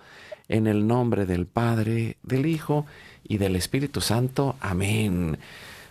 en 0.49 0.65
el 0.65 0.87
nombre 0.87 1.27
del 1.27 1.45
Padre, 1.45 2.17
del 2.23 2.47
Hijo 2.47 2.87
y 3.23 3.37
del 3.37 3.55
Espíritu 3.55 4.01
Santo. 4.01 4.55
Amén. 4.59 5.37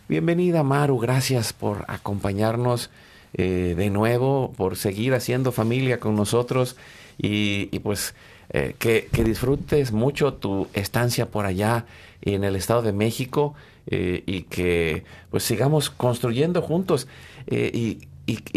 Bienvenida 0.08 0.64
Maru, 0.64 0.98
gracias 0.98 1.52
por 1.52 1.84
acompañarnos 1.86 2.90
eh, 3.32 3.74
de 3.76 3.90
nuevo, 3.90 4.52
por 4.56 4.76
seguir 4.76 5.14
haciendo 5.14 5.52
familia 5.52 6.00
con 6.00 6.16
nosotros 6.16 6.74
y, 7.16 7.66
pues 7.78 8.16
eh, 8.50 8.74
que, 8.76 9.08
disfrutes 9.24 9.92
mucho 9.92 10.34
tu 10.34 10.66
estancia 10.72 11.26
por 11.26 11.46
allá 11.46 11.86
en 12.22 12.42
el 12.42 12.56
Estado 12.56 12.82
de 12.82 12.92
México 12.92 13.54
eh, 13.86 14.24
y 14.26 14.42
que 14.42 15.04
pues 15.30 15.44
sigamos 15.44 15.90
construyendo 15.90 16.60
juntos. 16.60 17.06
Y, 17.46 18.08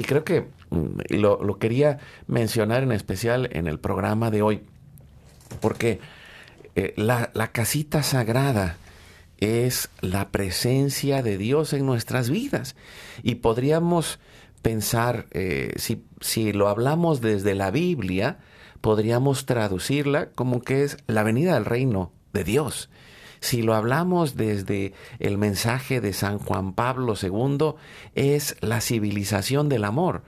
creo 0.08 0.24
que 0.24 0.57
lo, 0.70 1.44
lo, 1.44 1.60
quería 1.60 2.00
mencionar 2.28 2.84
en 2.84 2.92
especial 2.92 3.50
en 3.52 3.68
el 3.68 3.80
programa 3.80 4.32
de 4.32 4.42
hoy, 4.42 4.64
porque 5.62 6.00
la, 6.96 7.32
la 7.34 7.52
casita 7.52 8.04
sagrada, 8.04 8.78
es 9.38 9.90
la 10.02 10.30
presencia 10.30 11.22
de 11.22 11.38
Dios 11.38 11.74
en 11.74 11.86
nuestras 11.86 12.30
vidas. 12.30 12.76
Y 13.24 13.36
podríamos 13.36 14.20
pensar, 14.62 15.28
eh, 15.32 15.74
si, 15.78 16.04
si 16.20 16.54
lo 16.54 16.68
hablamos 16.68 17.22
desde 17.22 17.56
la 17.56 17.72
Biblia, 17.72 18.40
podríamos 18.82 19.46
traducirla 19.46 20.30
como 20.32 20.62
que 20.62 20.84
es 20.84 20.98
la 21.08 21.24
venida 21.24 21.54
del 21.54 21.66
reino 21.66 22.12
de 22.34 22.44
Dios. 22.44 22.90
Si 23.40 23.62
lo 23.62 23.76
hablamos 23.76 24.36
desde 24.36 24.94
el 25.20 25.38
mensaje 25.38 26.02
de 26.02 26.14
San 26.14 26.40
Juan 26.40 26.74
Pablo 26.74 27.14
II, 27.22 27.76
es 28.16 28.56
la 28.62 28.82
civilización 28.82 29.70
del 29.70 29.84
amor. 29.84 30.24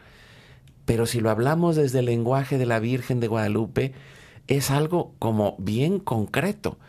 Pero 0.89 1.05
si 1.05 1.19
lo 1.19 1.29
hablamos 1.29 1.75
desde 1.75 1.99
el 1.99 2.05
lenguaje 2.05 2.57
de 2.57 2.65
la 2.65 2.79
Virgen 2.79 3.19
de 3.19 3.27
Guadalupe, 3.27 3.93
es 4.47 4.71
algo 4.71 5.13
como 5.19 5.53
bien 5.59 5.99
concreto 5.99 6.79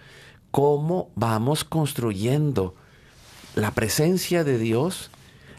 cómo 0.50 1.10
vamos 1.16 1.64
construyendo 1.64 2.74
la 3.54 3.72
presencia 3.72 4.42
de 4.42 4.56
Dios, 4.56 5.10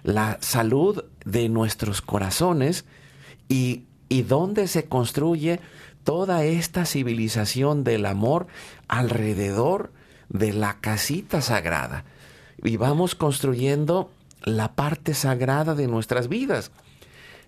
la 0.01 0.39
salud 0.41 1.03
de 1.23 1.49
nuestros 1.49 2.01
corazones 2.01 2.85
y, 3.47 3.83
y 4.09 4.23
dónde 4.23 4.67
se 4.67 4.85
construye 4.85 5.59
toda 6.03 6.43
esta 6.43 6.87
civilización 6.87 7.83
del 7.83 8.07
amor 8.07 8.47
alrededor 8.87 9.91
de 10.29 10.51
la 10.51 10.79
casita 10.81 11.41
sagrada. 11.41 12.05
Y 12.63 12.77
vamos 12.77 13.13
construyendo 13.13 14.09
la 14.41 14.73
parte 14.73 15.13
sagrada 15.13 15.75
de 15.75 15.85
nuestras 15.85 16.27
vidas. 16.27 16.71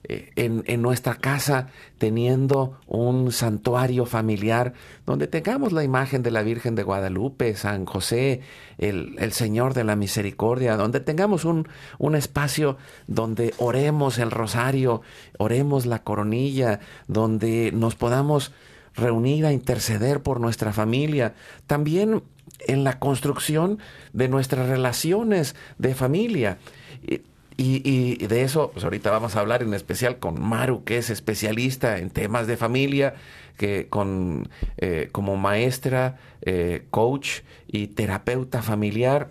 Eh, 0.06 0.32
en, 0.36 0.82
nuestra 0.82 1.16
casa 1.16 1.68
teniendo 1.98 2.78
un 2.88 3.32
santuario 3.32 4.06
familiar 4.06 4.74
donde 5.06 5.28
tengamos 5.28 5.72
la 5.72 5.86
imagen 5.86 6.24
de 6.24 6.32
la 6.32 6.44
Virgen 6.44 6.76
de 6.76 6.84
Guadalupe, 6.84 7.56
San 7.56 7.86
José, 7.86 8.42
el, 8.78 9.32
Señor 9.32 9.74
de 9.74 9.86
la 9.86 9.96
Misericordia, 9.96 10.76
donde 10.76 11.00
tengamos 11.00 11.46
un, 11.46 11.70
un, 12.00 12.16
espacio 12.16 12.76
donde 13.08 13.54
oremos 13.60 14.18
el 14.18 14.32
rosario, 14.32 15.02
oremos 15.38 15.86
la 15.86 16.04
coronilla, 16.04 16.82
donde 17.08 17.72
nos 17.74 17.96
podamos 17.96 18.52
reunir 18.96 19.46
a 19.46 19.54
interceder 19.54 20.22
por 20.22 20.42
nuestra 20.42 20.74
familia. 20.74 21.34
También 21.66 22.24
en 22.68 22.84
la 22.84 23.00
construcción 23.00 23.80
de 24.12 24.28
nuestras 24.28 24.68
relaciones 24.68 25.56
de 25.78 25.96
familia. 25.96 26.58
Y, 27.58 28.26
de 28.26 28.42
eso, 28.44 28.72
pues 28.72 28.84
ahorita 28.84 29.12
vamos 29.12 29.36
a 29.36 29.39
hablar 29.39 29.62
en 29.62 29.74
especial 29.74 30.18
con 30.18 30.42
Maru, 30.42 30.84
que 30.84 30.98
es 30.98 31.10
especialista 31.10 32.00
en 32.00 32.10
temas 32.10 32.48
de 32.48 32.58
familia, 32.58 33.16
que 33.58 33.88
con 33.89 34.50
eh, 34.78 35.10
como 35.12 35.38
maestra, 35.38 36.18
eh, 36.42 36.86
coach 36.89 37.42
y 37.68 37.88
terapeuta 37.88 38.62
familiar. 38.62 39.30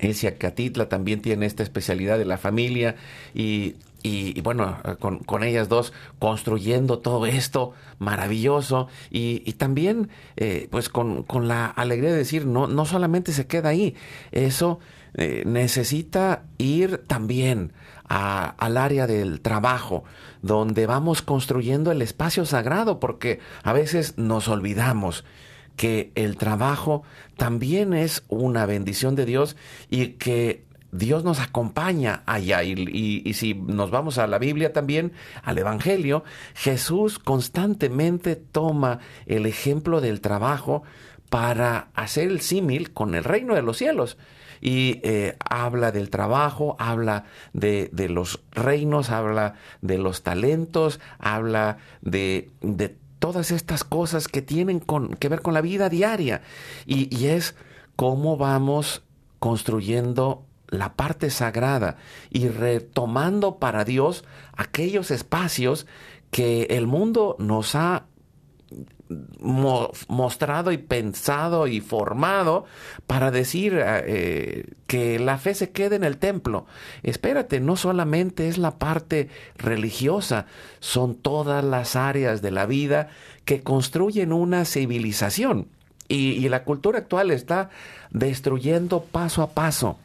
Elsia 0.00 0.36
Catitla 0.38 0.88
también 0.88 1.22
tiene 1.22 1.46
esta 1.46 1.62
especialidad 1.62 2.18
de 2.18 2.24
la 2.24 2.38
familia 2.38 2.94
y, 3.34 3.74
bueno, 4.42 4.78
con, 5.00 5.42
ellas 5.42 5.68
dos 5.68 5.92
construyendo 6.20 7.00
todo 7.00 7.26
esto 7.26 7.72
maravilloso 7.98 8.86
y, 9.10 9.42
y 9.44 9.54
también 9.54 10.08
eh, 10.36 10.68
pues 10.70 10.88
con, 10.88 11.24
con, 11.24 11.48
la 11.48 11.66
alegría 11.66 12.12
de 12.12 12.16
decir, 12.16 12.46
no, 12.46 12.68
no 12.68 12.86
solamente 12.86 13.32
se 13.32 13.48
queda 13.48 13.70
ahí, 13.70 13.96
eso 14.30 14.78
eh, 15.14 15.42
necesita 15.46 16.44
ir 16.58 16.98
también 17.06 17.72
al 18.08 18.78
área 18.78 19.06
del 19.06 19.42
trabajo, 19.42 20.04
donde 20.40 20.86
vamos 20.86 21.20
construyendo 21.20 21.92
el 21.92 22.00
espacio 22.00 22.46
sagrado, 22.46 23.00
porque 23.00 23.40
a 23.62 23.74
veces 23.74 24.16
nos 24.16 24.48
olvidamos 24.48 25.24
que 25.76 26.10
el 26.14 26.36
trabajo 26.36 27.02
también 27.36 27.92
es 27.92 28.24
una 28.28 28.64
bendición 28.64 29.14
de 29.14 29.26
Dios 29.26 29.56
y 29.90 30.14
que 30.14 30.64
Dios 30.90 31.22
nos 31.22 31.38
acompaña 31.40 32.22
allá. 32.26 32.62
Y, 32.64 33.22
y, 33.24 33.32
si 33.34 33.54
nos 33.54 33.90
vamos 33.90 34.18
a 34.18 34.26
la 34.26 34.38
Biblia 34.38 34.72
también, 34.72 35.12
al 35.42 35.58
Evangelio, 35.58 36.24
Jesús 36.54 37.18
constantemente 37.18 38.36
toma 38.36 39.00
el 39.26 39.46
ejemplo 39.46 40.00
del 40.00 40.20
trabajo 40.20 40.82
para 41.28 41.88
hacer 41.94 42.28
el 42.28 42.40
símil 42.40 42.92
con 42.92 43.14
el 43.14 43.24
reino 43.24 43.54
de 43.54 43.62
los 43.62 43.76
cielos. 43.76 44.16
Y 44.60 45.00
eh, 45.02 45.36
habla 45.40 45.92
del 45.92 46.10
trabajo, 46.10 46.76
habla 46.78 47.24
de, 47.52 47.90
de, 47.92 48.08
los 48.08 48.40
reinos, 48.52 49.10
habla 49.10 49.54
de 49.82 49.98
los 49.98 50.22
talentos, 50.22 51.00
habla 51.18 51.78
de, 52.00 52.50
de 52.60 52.96
todas 53.18 53.50
estas 53.50 53.84
cosas 53.84 54.28
que 54.28 54.42
tienen 54.42 54.80
con, 54.80 55.14
que 55.14 55.28
ver 55.28 55.42
con 55.42 55.54
la 55.54 55.60
vida 55.60 55.88
diaria. 55.88 56.42
Y, 56.86 57.14
y 57.16 57.26
es 57.26 57.54
cómo 57.96 58.36
vamos 58.36 59.02
construyendo 59.38 60.44
la 60.68 60.94
parte 60.94 61.30
sagrada 61.30 61.96
y 62.30 62.48
retomando 62.48 63.58
para 63.58 63.84
Dios 63.84 64.24
aquellos 64.56 65.10
espacios 65.10 65.86
que 66.30 66.64
el 66.70 66.86
mundo 66.86 67.36
nos 67.38 67.74
ha 67.74 68.04
mostrado 69.40 70.72
y 70.72 70.78
pensado 70.78 71.66
y 71.66 71.80
formado 71.80 72.66
para 73.06 73.30
decir 73.30 73.80
eh, 73.82 74.66
que 74.86 75.18
la 75.18 75.38
fe 75.38 75.54
se 75.54 75.70
quede 75.70 75.96
en 75.96 76.04
el 76.04 76.18
templo. 76.18 76.66
Espérate, 77.02 77.60
no 77.60 77.76
solamente 77.76 78.48
es 78.48 78.58
la 78.58 78.78
parte 78.78 79.28
religiosa, 79.56 80.46
son 80.80 81.14
todas 81.14 81.64
las 81.64 81.96
áreas 81.96 82.42
de 82.42 82.50
la 82.50 82.66
vida 82.66 83.08
que 83.44 83.62
construyen 83.62 84.32
una 84.32 84.64
civilización. 84.64 85.68
y 86.10 86.48
la 86.48 86.64
cultura 86.64 87.00
actual 87.00 87.30
está 87.30 87.68
destruyendo 88.10 89.02
paso 89.02 89.42
a 89.42 89.50
paso 89.50 89.98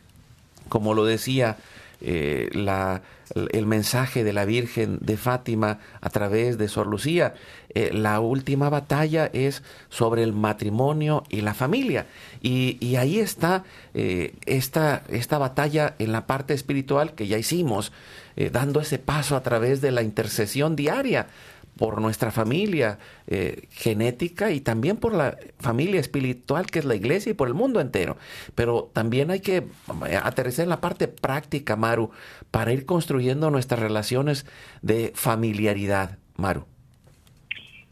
como 0.73 0.95
lo 0.95 1.05
decía 1.05 1.57
eh, 2.03 2.49
la, 2.51 3.01
el 3.33 3.65
mensaje 3.65 4.23
de 4.23 4.33
la 4.33 4.45
Virgen 4.45 4.99
de 5.01 5.17
Fátima 5.17 5.79
a 6.01 6.09
través 6.09 6.57
de 6.57 6.67
Sor 6.67 6.87
Lucía. 6.87 7.33
Eh, 7.73 7.91
la 7.93 8.19
última 8.19 8.69
batalla 8.69 9.29
es 9.33 9.63
sobre 9.89 10.23
el 10.23 10.33
matrimonio 10.33 11.23
y 11.29 11.41
la 11.41 11.53
familia. 11.53 12.05
Y, 12.41 12.95
ahí 12.97 13.19
está 13.19 13.63
eh, 13.93 14.35
esta, 14.45 15.03
esta 15.09 15.37
batalla 15.37 15.95
en 15.97 16.11
la 16.11 16.27
parte 16.27 16.53
espiritual 16.53 17.13
que 17.13 17.27
ya 17.27 17.37
hicimos, 17.37 17.91
dando 18.51 18.81
ese 18.81 18.97
paso 18.97 19.35
a 19.35 19.43
través 19.43 19.79
de 19.79 19.91
la 19.91 20.01
intercesión 20.01 20.75
diaria 20.75 21.27
por 21.77 22.01
nuestra 22.01 22.31
familia 22.31 22.99
eh, 23.27 23.67
genética 23.71 24.51
y 24.51 24.61
también 24.61 24.97
por 24.97 25.13
la 25.13 25.37
familia 25.59 25.99
espiritual 25.99 26.67
que 26.67 26.79
es 26.79 26.85
la 26.85 26.95
iglesia 26.95 27.31
y 27.31 27.33
por 27.33 27.47
el 27.47 27.53
mundo 27.53 27.79
entero. 27.79 28.17
Pero 28.55 28.89
también 28.93 29.31
hay 29.31 29.41
que 29.41 29.57
eh, 29.57 30.19
aterrizar 30.21 30.63
en 30.63 30.69
la 30.69 30.81
parte 30.81 31.07
práctica, 31.07 31.75
Maru, 31.75 32.11
para 32.51 32.73
ir 32.73 32.85
construyendo 32.85 33.49
nuestras 33.49 33.79
relaciones 33.79 34.45
de 34.81 35.11
familiaridad, 35.15 36.17
Maru. 36.37 36.65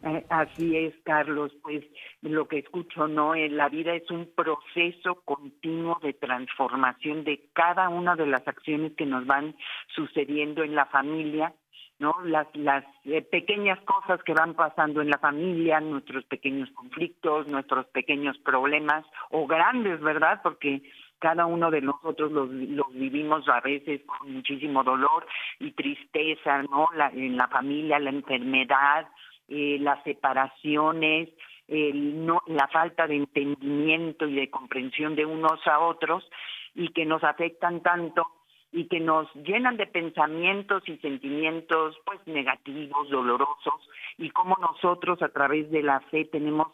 Eh, 0.04 0.26
así 0.30 0.76
es, 0.78 0.94
Carlos. 1.04 1.52
Pues 1.62 1.84
lo 2.22 2.48
que 2.48 2.60
escucho, 2.60 3.08
¿no? 3.08 3.36
La 3.36 3.70
vida 3.70 3.94
es 3.94 4.10
un 4.10 4.30
proceso 4.36 5.22
continuo 5.26 6.00
de 6.02 6.14
transformación 6.14 7.24
de 7.24 7.50
cada 7.54 7.90
una 7.90 8.16
de 8.16 8.28
las 8.28 8.48
acciones 8.48 8.94
que 8.94 9.06
nos 9.06 9.26
van 9.26 9.56
sucediendo 9.96 10.64
en 10.64 10.76
la 10.76 10.86
familia 10.88 11.54
¿no? 12.02 12.16
Las, 12.26 12.48
las 12.56 12.84
eh, 13.06 13.22
pequeñas 13.22 13.80
cosas 13.82 14.22
que 14.24 14.34
van 14.34 14.56
pasando 14.56 15.02
en 15.02 15.10
la 15.12 15.20
familia, 15.20 15.80
nuestros 15.80 16.26
pequeños 16.26 16.70
conflictos, 16.72 17.48
nuestros 17.48 17.86
pequeños 17.88 18.38
problemas, 18.40 19.06
o 19.30 19.46
grandes, 19.46 20.02
¿verdad? 20.02 20.42
Porque 20.42 20.82
cada 21.20 21.46
uno 21.46 21.70
de 21.70 21.82
nosotros 21.82 22.32
los, 22.32 22.50
vivimos 22.94 23.48
a 23.48 23.62
veces 23.62 24.02
con 24.08 24.34
muchísimo 24.34 24.84
dolor 24.84 25.28
y 25.60 25.72
tristeza, 25.74 26.64
¿no? 26.64 26.88
La, 26.96 27.10
en 27.10 27.38
la 27.38 27.48
familia, 27.48 28.00
la 28.00 28.10
enfermedad, 28.10 29.08
eh, 29.48 29.78
las 29.80 30.04
separaciones, 30.04 31.30
el, 31.68 32.26
no, 32.26 32.42
la 32.48 32.68
falta 32.70 33.06
de 33.06 33.18
entendimiento 33.18 34.26
y 34.26 34.34
de 34.34 34.50
comprensión 34.50 35.16
de 35.16 35.26
unos 35.26 35.66
a 35.68 35.80
otros 35.80 36.28
y 36.74 36.88
que 36.90 37.06
nos 37.06 37.24
afectan 37.24 37.82
tanto 37.82 38.26
y 38.72 38.88
que 38.88 39.00
nos 39.00 39.34
llenan 39.36 39.78
de 39.78 39.88
pensamientos 39.88 40.84
y 40.88 40.98
sentimientos 40.98 41.96
pues 42.06 42.20
negativos, 42.26 43.10
dolorosos 43.10 43.90
y 44.18 44.30
cómo 44.30 44.58
nosotros 44.62 45.22
a 45.22 45.30
través 45.30 45.70
de 45.72 45.84
la 45.84 46.00
fe 46.12 46.26
tenemos 46.26 46.68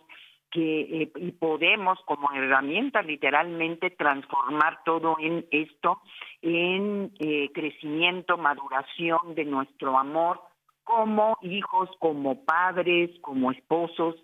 que 0.51 0.81
eh, 0.81 1.11
y 1.15 1.31
podemos 1.31 1.99
como 2.05 2.31
herramienta 2.33 3.01
literalmente 3.01 3.89
transformar 3.89 4.79
todo 4.85 5.17
en 5.19 5.45
esto 5.51 6.01
en 6.41 7.11
eh, 7.19 7.51
crecimiento, 7.53 8.37
maduración 8.37 9.35
de 9.35 9.45
nuestro 9.45 9.97
amor 9.97 10.41
como 10.87 11.37
hijos, 11.41 11.89
como 11.99 12.45
padres, 12.45 13.11
como 13.19 13.51
esposos. 13.51 14.15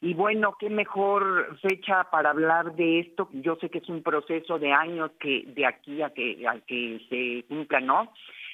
Y 0.00 0.14
bueno, 0.14 0.54
qué 0.58 0.70
mejor 0.70 1.58
fecha 1.60 2.04
para 2.12 2.30
hablar 2.30 2.76
de 2.76 3.00
esto. 3.00 3.28
Yo 3.32 3.56
sé 3.56 3.68
que 3.70 3.78
es 3.78 3.88
un 3.88 4.04
proceso 4.04 4.56
de 4.60 4.72
años 4.72 5.10
que 5.18 5.42
de 5.48 5.66
aquí 5.66 6.00
a 6.00 6.10
que, 6.10 6.46
a 6.46 6.60
que 6.60 7.00
se 7.10 7.44
cumpla, 7.48 7.80
¿no? 7.80 8.12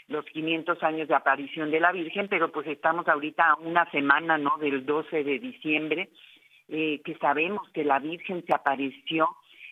Los 0.09 0.25
500 0.25 0.83
años 0.83 1.09
de 1.09 1.15
aparición 1.15 1.71
de 1.71 1.81
la 1.81 1.93
Virgen, 1.93 2.29
pero 2.29 2.51
pues 2.51 2.67
estamos 2.69 3.07
ahorita 3.07 3.51
a 3.51 3.57
una 3.57 3.85
semana, 3.91 4.39
¿no? 4.39 4.57
Del 4.57 4.87
12 4.87 5.23
de 5.23 5.39
diciembre, 5.39 6.09
eh, 6.69 7.03
que 7.05 7.17
sabemos 7.19 7.69
que 7.75 7.85
la 7.85 7.99
Virgen 7.99 8.43
se 8.47 8.55
apareció 8.55 9.29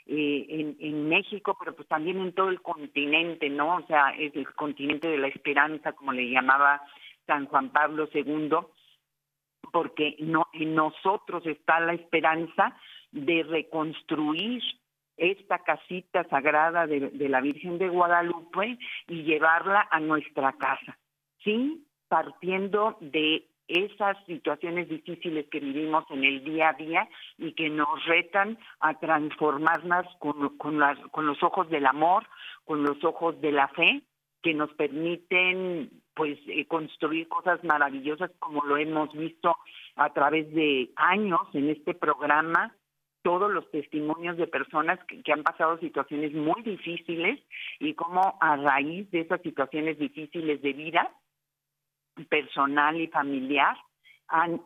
eh, 0.06 0.46
en, 0.50 0.76
en 0.80 1.08
México, 1.08 1.56
pero 1.58 1.74
pues 1.74 1.88
también 1.88 2.20
en 2.20 2.34
todo 2.34 2.50
el 2.50 2.60
continente, 2.60 3.48
¿no? 3.48 3.76
O 3.76 3.86
sea, 3.86 4.10
es 4.10 4.36
el 4.36 4.52
continente 4.54 5.08
de 5.08 5.16
la 5.16 5.28
esperanza, 5.28 5.94
como 5.94 6.12
le 6.12 6.28
llamaba 6.28 6.82
San 7.26 7.46
Juan 7.46 7.70
Pablo 7.70 8.08
II, 8.12 8.50
porque 9.72 10.16
no, 10.20 10.46
en 10.52 10.74
nosotros 10.74 11.44
está 11.46 11.80
la 11.80 11.94
esperanza 11.94 12.76
de 13.12 13.42
reconstruir 13.42 14.62
esta 15.16 15.58
casita 15.60 16.24
sagrada 16.28 16.86
de, 16.86 17.10
de, 17.10 17.28
la 17.28 17.40
Virgen 17.40 17.78
de 17.78 17.88
Guadalupe 17.88 18.78
y 19.08 19.22
llevarla 19.22 19.88
a 19.90 19.98
nuestra 19.98 20.52
casa, 20.52 20.98
¿sí? 21.42 21.86
Partiendo 22.08 22.98
de 23.00 23.46
esas 23.68 24.16
situaciones 24.26 24.88
difíciles 24.88 25.46
que 25.50 25.60
vivimos 25.60 26.04
en 26.10 26.24
el 26.24 26.44
día 26.44 26.70
a 26.70 26.72
día 26.74 27.08
y 27.36 27.52
que 27.52 27.68
nos 27.68 28.04
retan 28.04 28.58
a 28.80 28.98
transformarnos 28.98 30.06
con, 30.18 30.56
con, 30.56 30.78
las, 30.78 30.98
con 31.10 31.26
los 31.26 31.42
ojos 31.42 31.68
del 31.68 31.86
amor, 31.86 32.26
con 32.64 32.84
los 32.84 33.02
ojos 33.02 33.40
de 33.40 33.52
la 33.52 33.68
fe, 33.68 34.02
que 34.42 34.54
nos 34.54 34.72
permiten 34.74 35.90
pues 36.16 36.38
eh, 36.48 36.66
construir 36.66 37.28
cosas 37.28 37.62
maravillosas 37.62 38.30
como 38.38 38.64
lo 38.64 38.78
hemos 38.78 39.12
visto 39.12 39.54
a 39.96 40.12
través 40.12 40.52
de 40.52 40.90
años 40.96 41.42
en 41.52 41.68
este 41.68 41.94
programa 41.94 42.74
todos 43.22 43.50
los 43.52 43.70
testimonios 43.70 44.36
de 44.38 44.46
personas 44.46 44.98
que, 45.04 45.32
han 45.32 45.42
pasado 45.42 45.78
situaciones 45.78 46.32
muy 46.32 46.62
difíciles 46.62 47.38
y 47.80 47.92
cómo 47.94 48.38
a 48.40 48.56
raíz 48.56 49.10
de 49.10 49.20
esas 49.20 49.42
situaciones 49.42 49.98
difíciles 49.98 50.62
de 50.62 50.72
vida 50.72 51.12
personal 52.30 52.98
y 52.98 53.08
familiar 53.08 53.76
han, 54.28 54.60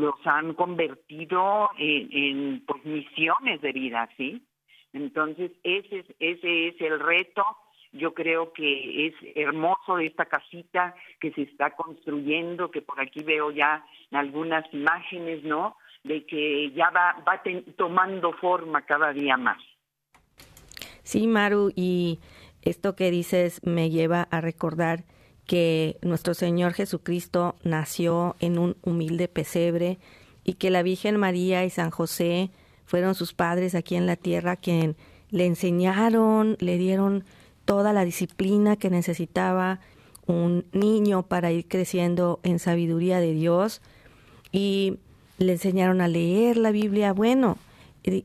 los 0.00 0.26
han 0.26 0.54
convertido 0.54 1.68
en, 1.76 2.08
en, 2.12 2.64
pues 2.64 2.84
misiones 2.84 3.60
de 3.60 3.72
vida, 3.72 4.08
¿sí? 4.16 4.46
Entonces 4.92 5.52
ese 5.62 5.98
es, 5.98 6.06
ese 6.18 6.68
es 6.68 6.80
el 6.80 6.98
reto 7.00 7.44
yo 7.92 8.14
creo 8.14 8.52
que 8.52 9.06
es 9.06 9.14
hermoso 9.34 9.98
esta 9.98 10.26
casita 10.26 10.94
que 11.20 11.32
se 11.32 11.42
está 11.42 11.70
construyendo, 11.74 12.70
que 12.70 12.82
por 12.82 13.00
aquí 13.00 13.22
veo 13.22 13.50
ya 13.50 13.84
algunas 14.12 14.64
imágenes, 14.72 15.42
¿no? 15.44 15.76
De 16.04 16.24
que 16.26 16.70
ya 16.72 16.90
va, 16.90 17.22
va 17.26 17.42
tomando 17.76 18.32
forma 18.32 18.82
cada 18.82 19.12
día 19.12 19.36
más. 19.36 19.58
Sí, 21.02 21.26
Maru, 21.26 21.72
y 21.74 22.18
esto 22.62 22.94
que 22.94 23.10
dices 23.10 23.60
me 23.64 23.90
lleva 23.90 24.28
a 24.30 24.40
recordar 24.40 25.04
que 25.46 25.96
nuestro 26.02 26.34
Señor 26.34 26.74
Jesucristo 26.74 27.56
nació 27.64 28.36
en 28.40 28.58
un 28.58 28.76
humilde 28.82 29.28
pesebre 29.28 29.98
y 30.44 30.54
que 30.54 30.70
la 30.70 30.82
Virgen 30.82 31.16
María 31.16 31.64
y 31.64 31.70
San 31.70 31.90
José 31.90 32.50
fueron 32.84 33.14
sus 33.14 33.32
padres 33.32 33.74
aquí 33.74 33.96
en 33.96 34.06
la 34.06 34.16
tierra 34.16 34.56
quien 34.56 34.96
le 35.30 35.46
enseñaron, 35.46 36.56
le 36.60 36.76
dieron 36.76 37.24
toda 37.68 37.92
la 37.92 38.06
disciplina 38.06 38.76
que 38.76 38.88
necesitaba 38.88 39.78
un 40.26 40.64
niño 40.72 41.24
para 41.24 41.52
ir 41.52 41.68
creciendo 41.68 42.40
en 42.42 42.58
sabiduría 42.60 43.20
de 43.20 43.34
Dios 43.34 43.82
y 44.50 44.96
le 45.36 45.52
enseñaron 45.52 46.00
a 46.00 46.08
leer 46.08 46.56
la 46.56 46.70
Biblia. 46.70 47.12
Bueno, 47.12 47.58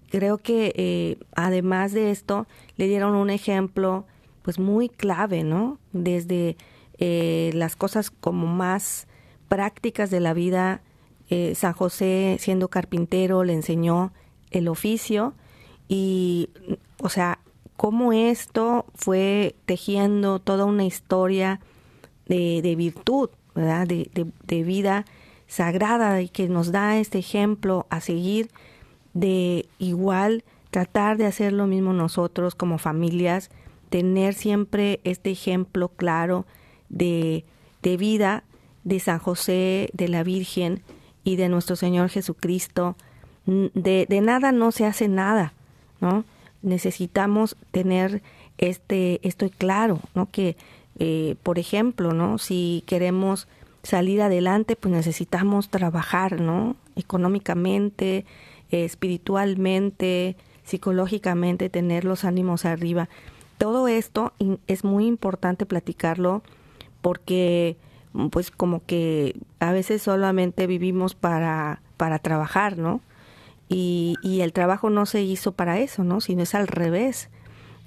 creo 0.10 0.38
que 0.38 0.71
eh, 0.77 1.17
además 1.36 1.91
de 1.91 2.12
esto 2.12 2.47
le 2.77 2.88
dieron 2.88 3.15
un 3.15 3.29
ejemplo 3.29 4.06
pues 4.43 4.60
muy 4.60 4.88
clave, 4.88 5.43
¿no? 5.43 5.77
Desde 5.91 6.56
eh, 6.97 7.51
las 7.53 7.75
cosas 7.75 8.12
como 8.12 8.47
más 8.47 9.08
prácticas 9.49 10.10
de 10.10 10.21
la 10.21 10.34
vida, 10.34 10.79
eh, 11.29 11.53
San 11.56 11.73
José 11.73 12.38
siendo 12.39 12.69
carpintero 12.69 13.43
le 13.43 13.51
enseñó 13.51 14.13
el 14.51 14.69
oficio 14.69 15.34
y, 15.89 16.49
o 16.99 17.10
sea, 17.10 17.39
cómo 17.77 18.13
esto 18.13 18.86
fue 18.95 19.55
tejiendo 19.65 20.39
toda 20.39 20.65
una 20.65 20.86
historia 20.86 21.59
de, 22.27 22.75
virtud, 22.77 23.29
¿verdad? 23.53 23.88
De, 23.88 24.09
de, 24.13 24.63
vida 24.63 25.05
sagrada 25.47 26.21
y 26.21 26.29
que 26.29 26.49
nos 26.49 26.71
da 26.71 26.97
este 26.97 27.19
ejemplo 27.19 27.86
a 27.89 28.01
seguir 28.01 28.49
de 29.13 29.67
igual 29.77 30.43
tratar 30.71 31.17
de 31.17 31.27
hacer 31.27 31.53
lo 31.53 31.67
mismo 31.67 31.93
nosotros 31.93 32.55
como 32.55 32.79
familias, 32.79 33.51
tener 33.89 34.33
siempre 34.33 34.99
este 35.03 35.29
ejemplo 35.31 35.89
claro 35.89 36.45
de, 36.89 37.45
de 37.83 37.97
vida 37.97 38.43
de 38.83 38.99
San 38.99 39.19
José, 39.19 39.89
de 39.93 40.07
la 40.07 40.23
Virgen 40.23 40.81
y 41.23 41.36
de 41.36 41.49
nuestro 41.49 41.75
Señor 41.75 42.09
Jesucristo. 42.09 42.95
De, 43.45 44.05
de 44.07 44.21
nada 44.21 44.51
no 44.51 44.71
se 44.71 44.86
hace 44.86 45.07
nada, 45.07 45.53
¿no? 46.01 46.25
Necesitamos 46.63 47.56
tener 47.71 48.23
este, 48.58 49.19
esto 49.28 49.49
claro, 49.58 49.99
¿no? 50.15 50.30
Que, 50.32 50.58
eh, 50.97 51.36
por 51.43 51.60
ejemplo, 51.60 52.13
¿no? 52.13 52.38
Si 52.39 52.84
queremos 52.88 53.47
salir 53.84 54.21
adelante, 54.21 54.76
pues 54.76 54.93
necesitamos 54.93 55.69
trabajar, 55.69 56.41
¿no? 56.41 56.76
Económicamente, 56.95 58.26
espiritualmente, 58.71 60.36
psicológicamente, 60.63 61.69
tener 61.69 62.06
los 62.06 62.23
ánimos 62.23 62.65
arriba. 62.65 63.10
Todo 63.58 63.88
esto 63.88 64.34
es 64.67 64.84
muy 64.84 65.06
importante 65.06 65.65
platicarlo 65.65 66.41
porque 67.02 67.78
pues 68.32 68.52
como 68.52 68.84
que 68.86 69.36
a 69.60 69.71
veces 69.71 70.02
solamente 70.02 70.67
vivimos 70.67 71.15
para, 71.15 71.82
para 71.97 72.19
trabajar, 72.19 72.78
¿no? 72.78 73.02
Y, 73.69 74.15
y 74.21 74.41
el 74.41 74.54
trabajo 74.54 74.89
no 74.89 75.06
se 75.06 75.21
hizo 75.21 75.52
para 75.52 75.80
eso, 75.80 76.04
¿no? 76.04 76.21
Sino 76.21 76.43
es 76.43 76.54
al 76.56 76.67
revés. 76.67 77.30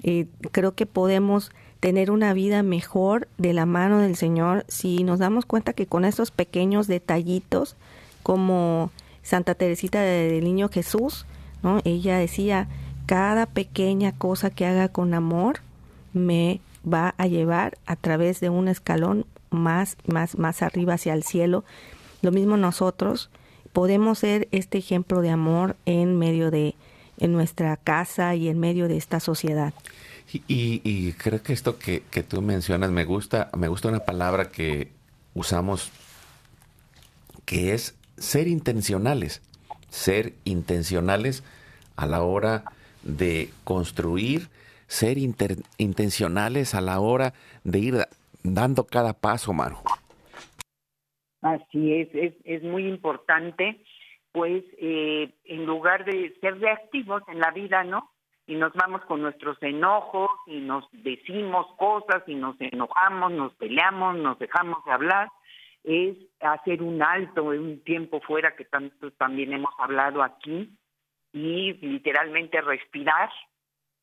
Eh, 0.02 0.26
creo 0.52 0.74
que 0.74 0.86
podemos 0.86 1.50
tener 1.80 2.10
una 2.10 2.32
vida 2.32 2.62
mejor 2.62 3.28
de 3.38 3.52
la 3.52 3.66
mano 3.66 4.00
del 4.00 4.16
Señor 4.16 4.64
si 4.68 5.04
nos 5.04 5.18
damos 5.18 5.46
cuenta 5.46 5.72
que 5.72 5.86
con 5.86 6.04
estos 6.04 6.30
pequeños 6.30 6.86
detallitos, 6.86 7.76
como 8.22 8.90
Santa 9.22 9.54
Teresita 9.54 10.00
del 10.00 10.44
Niño 10.44 10.68
Jesús, 10.68 11.26
¿no? 11.62 11.80
Ella 11.84 12.18
decía, 12.18 12.68
cada 13.06 13.46
pequeña 13.46 14.12
cosa 14.12 14.50
que 14.50 14.66
haga 14.66 14.88
con 14.88 15.14
amor 15.14 15.60
me 16.12 16.60
va 16.86 17.14
a 17.18 17.26
llevar 17.26 17.78
a 17.86 17.96
través 17.96 18.40
de 18.40 18.50
un 18.50 18.68
escalón 18.68 19.26
más, 19.50 19.96
más, 20.06 20.38
más 20.38 20.62
arriba 20.62 20.94
hacia 20.94 21.14
el 21.14 21.22
cielo. 21.22 21.64
Lo 22.22 22.32
mismo 22.32 22.56
nosotros 22.56 23.30
podemos 23.76 24.20
ser 24.20 24.48
este 24.52 24.78
ejemplo 24.78 25.20
de 25.20 25.28
amor 25.28 25.76
en 25.84 26.18
medio 26.18 26.50
de 26.50 26.74
en 27.18 27.32
nuestra 27.32 27.76
casa 27.76 28.34
y 28.34 28.48
en 28.48 28.58
medio 28.58 28.88
de 28.88 28.96
esta 28.96 29.20
sociedad. 29.20 29.74
Y, 30.32 31.12
creo 31.12 31.42
que 31.42 31.52
esto 31.52 31.78
que, 31.78 32.00
tú 32.26 32.40
mencionas 32.40 32.90
me 32.90 33.04
gusta, 33.04 33.50
me 33.54 33.68
gusta 33.68 33.88
una 33.88 34.00
palabra 34.00 34.50
que 34.50 34.92
usamos 35.34 35.90
que 37.44 37.74
es 37.74 37.94
ser 38.16 38.48
intencionales, 38.48 39.42
ser 39.90 40.32
intencionales 40.44 41.42
a 41.96 42.06
la 42.06 42.22
hora 42.22 42.64
de 43.02 43.52
construir, 43.64 44.48
ser 44.88 45.18
intencionales 45.18 46.74
a 46.74 46.80
la 46.80 46.98
hora 47.00 47.34
de 47.62 47.78
ir 47.78 48.08
dando 48.42 48.84
cada 48.84 49.12
paso, 49.12 49.52
Maru. 49.52 49.76
Así 51.46 51.94
es, 51.94 52.08
es, 52.44 52.62
muy 52.62 52.88
importante, 52.88 53.80
pues 54.32 54.64
eh, 54.78 55.30
en 55.44 55.64
lugar 55.64 56.04
de 56.04 56.34
ser 56.40 56.58
reactivos 56.58 57.22
en 57.28 57.38
la 57.38 57.52
vida, 57.52 57.84
¿no? 57.84 58.10
Y 58.48 58.56
nos 58.56 58.72
vamos 58.74 59.02
con 59.04 59.22
nuestros 59.22 59.56
enojos 59.62 60.30
y 60.46 60.58
nos 60.58 60.84
decimos 60.90 61.66
cosas 61.76 62.22
y 62.26 62.34
nos 62.34 62.56
enojamos, 62.60 63.32
nos 63.32 63.54
peleamos, 63.54 64.16
nos 64.16 64.38
dejamos 64.38 64.84
de 64.84 64.92
hablar, 64.92 65.28
es 65.84 66.16
hacer 66.40 66.82
un 66.82 67.00
alto, 67.00 67.44
un 67.44 67.82
tiempo 67.84 68.20
fuera 68.20 68.56
que 68.56 68.64
tanto 68.64 69.12
también 69.12 69.52
hemos 69.52 69.72
hablado 69.78 70.22
aquí 70.22 70.70
y 71.32 71.74
literalmente 71.74 72.60
respirar 72.60 73.30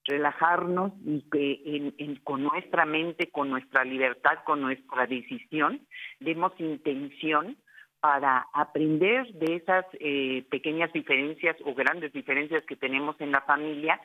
relajarnos 0.05 0.91
y 1.05 1.21
que 1.29 2.19
con 2.23 2.43
nuestra 2.43 2.85
mente, 2.85 3.29
con 3.31 3.49
nuestra 3.49 3.83
libertad, 3.83 4.39
con 4.45 4.61
nuestra 4.61 5.07
decisión, 5.07 5.81
demos 6.19 6.53
intención 6.59 7.57
para 7.99 8.47
aprender 8.53 9.31
de 9.33 9.55
esas 9.55 9.85
eh, 9.93 10.45
pequeñas 10.49 10.91
diferencias 10.91 11.55
o 11.63 11.73
grandes 11.73 12.11
diferencias 12.11 12.65
que 12.65 12.75
tenemos 12.75 13.15
en 13.21 13.31
la 13.31 13.41
familia, 13.41 13.99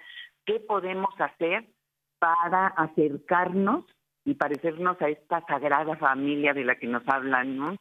qué 0.46 0.60
podemos 0.60 1.12
hacer 1.20 1.64
para 2.20 2.68
acercarnos 2.68 3.84
y 4.24 4.34
parecernos 4.34 5.00
a 5.02 5.08
esta 5.08 5.44
sagrada 5.46 5.96
familia 5.96 6.54
de 6.54 6.64
la 6.64 6.76
que 6.76 6.86
nos 6.86 7.02
hablan, 7.08 7.56
¿no? 7.56 7.76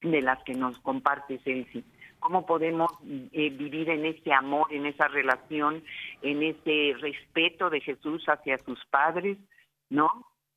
de 0.00 0.22
las 0.22 0.42
que 0.44 0.54
nos 0.54 0.78
comparte 0.80 1.38
Celsi 1.38 1.84
cómo 2.18 2.46
podemos 2.46 2.90
eh, 3.32 3.50
vivir 3.50 3.88
en 3.90 4.06
ese 4.06 4.32
amor, 4.32 4.66
en 4.70 4.86
esa 4.86 5.08
relación, 5.08 5.82
en 6.22 6.42
ese 6.42 6.94
respeto 7.00 7.70
de 7.70 7.80
Jesús 7.80 8.24
hacia 8.26 8.58
sus 8.58 8.84
padres, 8.86 9.38
¿no? 9.90 10.08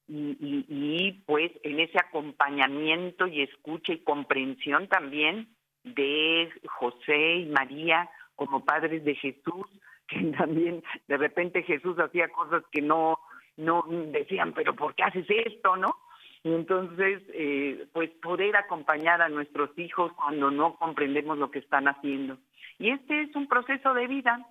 Y, 0.07 0.65
y, 0.67 1.23
pues 1.25 1.51
en 1.63 1.79
ese 1.79 1.97
acompañamiento 1.97 3.27
y 3.27 3.43
escucha 3.43 3.93
y 3.93 3.99
comprensión 3.99 4.87
también 4.89 5.47
de 5.83 6.49
José 6.67 7.35
y 7.37 7.45
María 7.45 8.09
como 8.35 8.65
padres 8.65 9.05
de 9.05 9.15
Jesús, 9.15 9.67
que 10.07 10.19
también 10.37 10.83
de 11.07 11.17
repente 11.17 11.63
Jesús 11.63 11.97
hacía 11.99 12.27
cosas 12.29 12.63
que 12.71 12.81
no, 12.81 13.19
no 13.57 13.85
decían, 13.87 14.53
pero 14.53 14.75
¿por 14.75 14.95
qué 14.95 15.03
haces 15.03 15.25
esto, 15.29 15.75
no? 15.77 15.95
Y 16.43 16.53
entonces, 16.53 17.21
eh, 17.33 17.87
pues 17.93 18.09
poder 18.21 18.55
acompañar 18.55 19.21
a 19.21 19.29
nuestros 19.29 19.77
hijos 19.77 20.11
cuando 20.13 20.49
no 20.49 20.75
comprendemos 20.77 21.37
lo 21.37 21.51
que 21.51 21.59
están 21.59 21.87
haciendo. 21.87 22.37
Y 22.79 22.89
este 22.89 23.21
es 23.21 23.35
un 23.35 23.47
proceso 23.47 23.93
de 23.93 24.07
vida, 24.07 24.43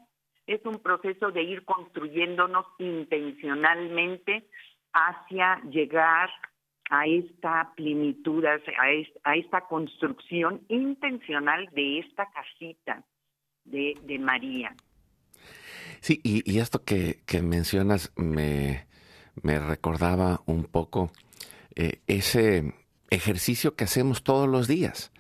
es 0.47 0.65
un 0.65 0.79
proceso 0.79 1.33
de 1.33 1.43
ir 1.43 1.65
construyéndonos 1.65 2.65
intencionalmente 2.79 4.47
hacia 4.93 5.61
llegar 5.71 6.31
a 6.91 7.07
esta 7.07 7.73
plenitud, 7.77 8.45
a 8.45 9.35
esta, 9.35 9.61
construcción 9.63 10.61
intencional 10.69 11.69
de 11.73 12.01
esta 12.01 12.29
casita 12.31 13.05
de, 13.65 14.19
María. 14.21 14.75
Sí, 16.01 16.21
y, 16.25 16.59
esto 16.59 16.85
que, 16.85 17.21
que 17.27 17.43
mencionas 17.43 18.13
me, 18.17 18.87
me 19.43 19.61
recordaba 19.61 20.41
un 20.47 20.65
poco 20.65 21.13
eh, 21.77 22.01
ese 22.07 22.75
ejercicio 23.11 23.75
que 23.75 23.85
hacemos 23.85 24.23
todos 24.23 24.49
los 24.49 24.69
días. 24.69 25.11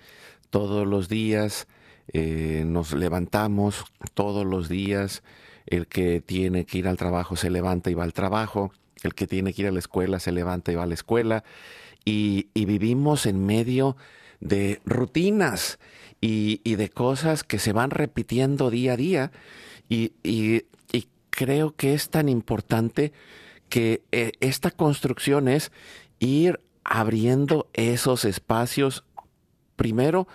Todos 0.51 0.87
los 0.87 1.09
días 1.09 1.69
eh, 2.13 2.65
nos 2.67 2.93
levantamos, 2.93 3.85
todos 4.15 4.45
los 4.45 4.69
días. 4.69 5.23
El 5.67 5.87
que 5.87 6.21
tiene 6.21 6.65
que 6.65 6.79
ir 6.79 6.89
al 6.89 6.97
trabajo 6.97 7.37
se 7.37 7.51
levanta 7.51 7.91
y 7.91 7.95
va 7.95 8.05
al 8.05 8.13
trabajo, 8.13 8.73
el 9.03 9.15
que 9.15 9.27
tiene 9.27 9.53
que 9.53 9.63
ir 9.63 9.69
a 9.69 9.73
la 9.73 9.79
escuela 9.79 10.19
se 10.19 10.33
levanta 10.33 10.73
y 10.73 10.75
va 10.75 10.83
a 10.83 10.87
la 10.87 10.95
escuela, 10.95 11.45
y, 12.05 12.49
vivimos 12.55 13.27
en 13.27 13.45
medio 13.45 13.97
de 14.41 14.81
rutinas 14.85 15.79
y, 16.21 16.59
de 16.65 16.89
cosas 16.89 17.45
que 17.45 17.59
se 17.59 17.73
van 17.73 17.91
repitiendo 17.91 18.71
día 18.71 18.95
a 18.95 18.97
día, 18.97 19.33
y, 19.89 20.13
creo 21.31 21.75
que 21.75 21.95
es 21.95 22.11
tan 22.11 22.29
importante 22.29 23.13
que 23.71 24.03
eh, 24.13 24.33
esta 24.41 24.71
construcción 24.71 25.49
es 25.49 25.73
ir 26.20 26.61
abriendo 26.85 27.68
esos 27.72 28.24
espacios, 28.24 29.04
primero, 29.74 30.28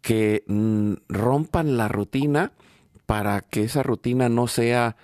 que 0.00 0.44
mm, 0.46 0.94
rompan 1.08 1.76
la 1.76 1.88
rutina 1.88 2.52
para 3.06 3.40
que 3.42 3.64
esa 3.64 3.82
rutina 3.82 4.28
no 4.28 4.46
sea 4.46 4.96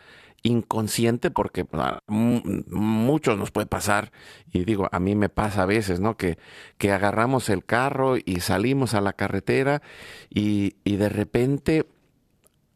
inconsciente 0.42 1.30
porque 1.30 1.66
a 1.72 2.00
muchos 2.08 3.38
nos 3.38 3.50
puede 3.50 3.66
pasar 3.66 4.10
y 4.50 4.64
digo 4.64 4.88
a 4.90 4.98
mí 4.98 5.14
me 5.14 5.28
pasa 5.28 5.62
a 5.62 5.66
veces 5.66 6.00
no 6.00 6.16
que, 6.16 6.38
que 6.78 6.92
agarramos 6.92 7.50
el 7.50 7.62
carro 7.62 8.16
y 8.16 8.40
salimos 8.40 8.94
a 8.94 9.02
la 9.02 9.12
carretera 9.12 9.82
y, 10.30 10.76
y 10.82 10.96
de 10.96 11.10
repente 11.10 11.86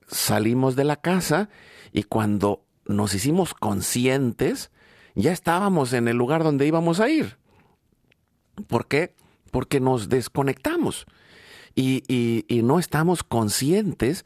salimos 0.08 0.76
de 0.76 0.84
la 0.84 0.96
casa 0.96 1.48
y 1.90 2.02
cuando 2.02 2.66
nos 2.84 3.14
hicimos 3.14 3.54
conscientes 3.54 4.70
ya 5.14 5.32
estábamos 5.32 5.94
en 5.94 6.08
el 6.08 6.18
lugar 6.18 6.44
donde 6.44 6.66
íbamos 6.66 7.00
a 7.00 7.08
ir 7.08 7.38
¿Por 8.66 8.86
qué? 8.86 9.14
Porque 9.50 9.80
nos 9.80 10.08
desconectamos 10.08 11.06
y, 11.74 12.44
no 12.62 12.78
estamos 12.78 13.22
conscientes 13.22 14.24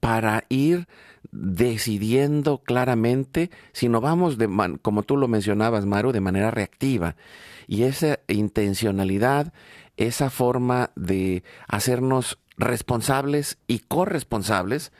para 0.00 0.44
ir 0.48 0.86
decidiendo 1.32 2.58
claramente, 2.58 3.50
sino 3.72 4.00
vamos, 4.00 4.38
de 4.38 4.48
como 4.82 5.02
tú 5.02 5.16
lo 5.16 5.28
mencionabas, 5.28 5.86
Maru, 5.86 6.12
de 6.12 6.20
manera 6.20 6.50
reactiva. 6.50 7.16
Y 7.66 7.82
esa 7.82 8.20
intencionalidad, 8.28 9.52
esa 9.96 10.30
forma 10.30 10.90
de 10.94 11.42
hacernos 11.66 12.38
responsables 12.56 13.58
y 13.66 13.80
corresponsables, 13.80 14.92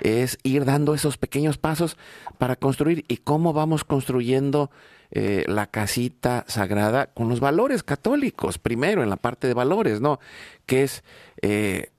es 0.00 0.38
ir 0.42 0.64
dando 0.64 0.94
esos 0.94 1.16
pequeños 1.16 1.58
pasos 1.58 1.96
para 2.38 2.56
construir 2.56 3.04
y 3.08 3.18
cómo 3.18 3.52
vamos 3.52 3.84
construyendo 3.84 4.70
eh, 5.12 5.44
la 5.48 5.66
casita 5.66 6.44
sagrada 6.46 7.06
con 7.06 7.28
los 7.28 7.40
valores 7.40 7.82
católicos, 7.82 8.58
primero 8.58 9.02
en 9.02 9.10
la 9.10 9.16
parte 9.16 9.48
de 9.48 9.54
valores, 9.54 10.00
¿no? 10.00 10.20
Que 10.66 10.84
es 10.84 11.02
eh, 11.42 11.90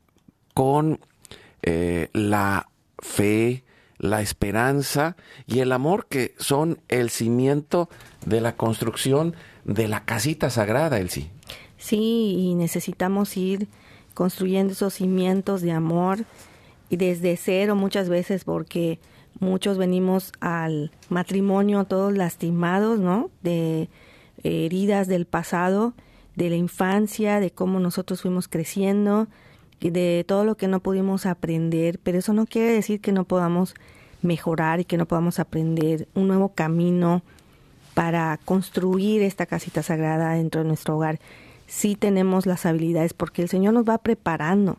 con 0.54 1.00
eh, 1.62 2.10
la 2.14 2.70
fe, 3.00 3.64
la 3.98 4.22
esperanza 4.22 5.18
y 5.46 5.60
el 5.60 5.74
amor 5.74 6.08
que 6.08 6.34
son 6.38 6.80
el 6.88 7.10
cimiento 7.10 7.90
de 8.26 8.42
la 8.42 8.56
construcción 8.56 9.36
de 9.66 9.88
la 9.88 10.06
casita 10.06 10.50
sagrada, 10.50 11.00
Elsie. 11.00 11.30
Sí, 11.78 12.36
y 12.38 12.56
necesitamos 12.56 13.36
ir 13.38 13.68
construyendo 14.14 14.74
esos 14.74 14.94
cimientos 14.94 15.62
de 15.62 15.72
amor 15.72 16.26
y 16.92 16.98
desde 16.98 17.38
cero 17.38 17.76
muchas 17.76 18.10
veces 18.10 18.44
porque 18.44 19.00
muchos 19.40 19.78
venimos 19.78 20.34
al 20.42 20.92
matrimonio 21.10 21.86
todos 21.86 22.16
lastimados, 22.16 23.00
¿no? 23.00 23.32
De 23.42 23.88
heridas 24.44 25.08
del 25.08 25.26
pasado, 25.26 25.94
de 26.36 26.50
la 26.50 26.58
infancia, 26.58 27.40
de 27.40 27.50
cómo 27.50 27.80
nosotros 27.80 28.22
fuimos 28.22 28.50
creciendo, 28.50 29.28
de 29.80 30.26
todo 30.28 30.44
lo 30.44 30.58
que 30.58 30.68
no 30.68 30.82
pudimos 30.82 31.26
aprender, 31.26 31.98
pero 32.04 32.20
eso 32.20 32.34
no 32.34 32.46
quiere 32.46 32.74
decir 32.74 33.00
que 33.00 33.14
no 33.14 33.24
podamos 33.24 33.74
mejorar 34.22 34.82
y 34.82 34.86
que 34.86 34.98
no 34.98 35.06
podamos 35.06 35.40
aprender 35.40 36.10
un 36.14 36.28
nuevo 36.28 36.50
camino 36.50 37.24
para 37.94 38.38
construir 38.44 39.22
esta 39.22 39.46
casita 39.46 39.82
sagrada 39.82 40.34
dentro 40.34 40.62
de 40.62 40.68
nuestro 40.68 40.98
hogar. 40.98 41.20
Sí 41.68 41.96
tenemos 41.96 42.46
las 42.46 42.66
habilidades 42.66 43.14
porque 43.14 43.42
el 43.42 43.48
Señor 43.48 43.74
nos 43.74 43.86
va 43.86 43.98
preparando 43.98 44.78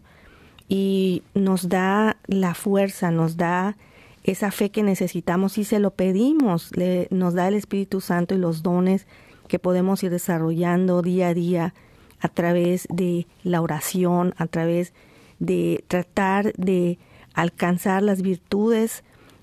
y 0.68 1.22
nos 1.34 1.68
da 1.68 2.16
la 2.26 2.54
fuerza, 2.54 3.10
nos 3.10 3.36
da 3.36 3.76
esa 4.24 4.50
fe 4.50 4.70
que 4.70 4.82
necesitamos 4.82 5.58
y 5.58 5.64
se 5.64 5.78
lo 5.78 5.90
pedimos, 5.90 6.70
le, 6.76 7.08
nos 7.10 7.34
da 7.34 7.48
el 7.48 7.54
Espíritu 7.54 8.00
Santo 8.00 8.34
y 8.34 8.38
los 8.38 8.62
dones 8.62 9.06
que 9.48 9.58
podemos 9.58 10.02
ir 10.02 10.10
desarrollando 10.10 11.02
día 11.02 11.28
a 11.28 11.34
día 11.34 11.74
a 12.20 12.28
través 12.28 12.86
de 12.88 13.26
la 13.42 13.60
oración, 13.60 14.34
a 14.38 14.46
través 14.46 14.92
de 15.40 15.84
tratar 15.88 16.52
de 16.54 16.98
alcanzar 17.34 18.02
las 18.02 18.22
virtudes 18.22 19.02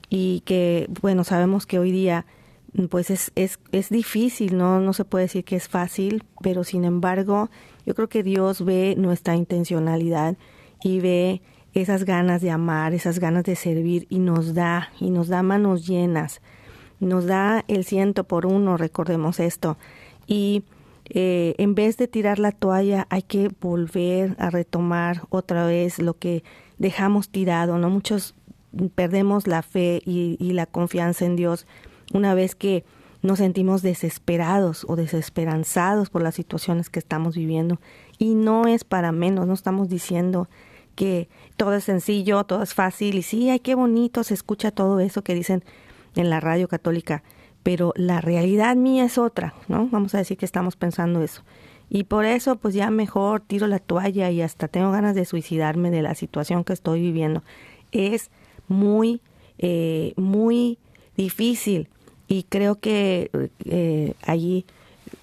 y 0.10 0.42
que, 0.46 0.90
bueno, 1.02 1.24
sabemos 1.24 1.66
que 1.66 1.78
hoy 1.78 1.92
día 1.92 2.26
pues 2.90 3.10
es, 3.10 3.32
es, 3.36 3.60
es 3.72 3.90
difícil, 3.90 4.58
¿no? 4.58 4.80
No 4.80 4.94
se 4.94 5.04
puede 5.04 5.26
decir 5.26 5.44
que 5.44 5.56
es 5.56 5.68
fácil, 5.68 6.24
pero 6.42 6.64
sin 6.64 6.86
embargo, 6.86 7.50
yo 7.86 7.96
creo 7.96 8.10
que 8.10 8.24
Dios 8.24 8.64
ve 8.64 8.96
nuestra 8.98 9.36
intencionalidad 9.36 10.38
y 10.84 11.00
ve 11.00 11.42
esas 11.74 12.04
ganas 12.04 12.42
de 12.42 12.52
amar, 12.52 12.94
esas 12.94 13.20
ganas 13.20 13.44
de 13.44 13.56
servir 13.56 14.08
y 14.10 14.20
nos 14.20 14.54
da, 14.54 14.90
y 15.00 15.10
nos 15.10 15.28
da 15.28 15.44
manos 15.44 15.88
llenas, 15.88 16.42
nos 17.00 17.26
da 17.26 17.64
el 17.68 17.86
ciento 17.86 18.24
por 18.24 18.46
uno, 18.46 18.78
recordemos 18.78 19.40
esto. 19.40 19.78
Y 20.28 20.64
eh, 21.10 21.56
en 21.58 21.76
vez 21.76 21.98
de 21.98 22.08
tirar 22.08 22.40
la 22.40 22.52
toalla, 22.52 23.08
hay 23.10 23.22
que 23.22 23.50
volver 23.62 24.36
a 24.40 24.50
retomar 24.50 25.24
otra 25.30 25.66
vez 25.66 26.00
lo 26.00 26.18
que 26.18 26.44
dejamos 26.78 27.30
tirado, 27.30 27.78
¿no? 27.78 27.90
Muchos 27.90 28.36
perdemos 28.96 29.48
la 29.48 29.62
fe 29.62 30.02
y, 30.06 30.38
y 30.40 30.54
la 30.54 30.66
confianza 30.66 31.26
en 31.26 31.36
Dios 31.36 31.66
una 32.14 32.34
vez 32.34 32.56
que 32.56 32.84
nos 33.22 33.40
sentimos 33.40 33.82
desesperados 33.82 34.86
o 34.88 34.96
desesperanzados 34.96 36.10
por 36.10 36.22
las 36.22 36.36
situaciones 36.36 36.90
que 36.90 37.00
estamos 37.00 37.36
viviendo. 37.36 37.80
Y 38.18 38.36
no 38.36 38.68
es 38.68 38.84
para 38.84 39.12
menos, 39.12 39.48
no 39.48 39.54
estamos 39.54 39.90
diciendo 39.90 40.48
que 41.00 41.30
todo 41.56 41.76
es 41.76 41.86
sencillo, 41.86 42.44
todo 42.44 42.62
es 42.62 42.74
fácil 42.74 43.16
y 43.16 43.22
sí, 43.22 43.50
ay, 43.50 43.62
qué 43.62 43.74
bonito 43.74 44.22
se 44.26 44.34
escucha 44.34 44.70
todo 44.72 45.00
eso 45.00 45.24
que 45.24 45.34
dicen 45.34 45.64
en 46.18 46.30
la 46.30 46.42
radio 46.42 46.68
católica, 46.68 47.24
pero 47.64 47.94
la 47.96 48.20
realidad 48.20 48.76
mía 48.76 49.06
es 49.06 49.18
otra, 49.18 49.54
¿no? 49.70 49.88
Vamos 49.94 50.14
a 50.14 50.18
decir 50.18 50.38
que 50.38 50.44
estamos 50.44 50.76
pensando 50.76 51.24
eso. 51.24 51.42
Y 51.90 52.04
por 52.04 52.26
eso, 52.26 52.58
pues 52.58 52.74
ya 52.74 52.92
mejor 52.92 53.40
tiro 53.40 53.66
la 53.68 53.80
toalla 53.80 54.30
y 54.30 54.42
hasta 54.42 54.68
tengo 54.68 54.92
ganas 54.92 55.16
de 55.16 55.24
suicidarme 55.24 55.90
de 55.90 56.02
la 56.02 56.16
situación 56.16 56.66
que 56.66 56.74
estoy 56.74 57.00
viviendo. 57.00 57.44
Es 57.94 58.30
muy, 58.68 59.22
eh, 59.58 60.12
muy 60.18 60.80
difícil 61.16 61.88
y 62.28 62.44
creo 62.44 62.76
que 62.76 63.32
eh, 63.64 64.16
allí 64.24 64.66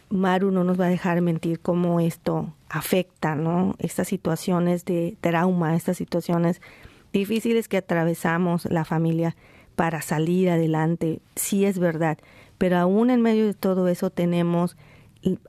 Maru 0.09 0.51
no 0.51 0.64
nos 0.64 0.79
va 0.81 0.87
a 0.87 0.90
dejar 0.90 1.21
mentir 1.21 1.61
cómo 1.61 2.01
esto 2.01 2.53
afecta, 2.69 3.35
¿no? 3.35 3.75
Estas 3.79 4.09
situaciones 4.09 4.85
de 4.85 5.16
trauma, 5.21 5.75
estas 5.75 5.97
situaciones 5.97 6.61
difíciles 7.12 7.69
que 7.69 7.79
atravesamos 7.79 8.66
la 8.66 8.85
familia 8.85 9.37
para 9.75 10.01
salir 10.03 10.51
adelante, 10.51 11.21
sí 11.35 11.64
es 11.64 11.79
verdad, 11.79 12.19
pero 12.59 12.79
aún 12.79 13.11
en 13.11 13.21
medio 13.21 13.47
de 13.47 13.55
todo 13.55 13.88
eso 13.88 14.11
tenemos 14.11 14.77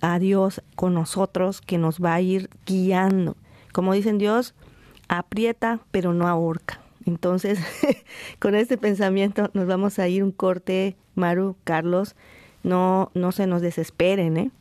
a 0.02 0.20
Dios 0.20 0.62
con 0.76 0.94
nosotros 0.94 1.62
que 1.62 1.78
nos 1.78 2.00
va 2.04 2.16
a 2.16 2.22
ir 2.22 2.50
guiando. 2.66 3.38
Como 3.72 3.94
dicen 3.94 4.18
Dios, 4.18 4.56
aprieta 5.08 5.80
pero 5.92 6.14
no 6.14 6.28
ahorca. 6.28 6.82
Entonces, 7.06 7.60
con 8.40 8.56
este 8.56 8.78
pensamiento 8.78 9.50
nos 9.54 9.68
vamos 9.68 10.00
a 10.00 10.08
ir 10.08 10.24
un 10.24 10.32
corte, 10.32 10.98
Maru, 11.16 11.56
Carlos, 11.64 12.16
no, 12.68 13.12
no 13.14 13.32
se 13.32 13.48
nos 13.48 13.62
desesperen, 13.62 14.38
¿eh? 14.38 14.52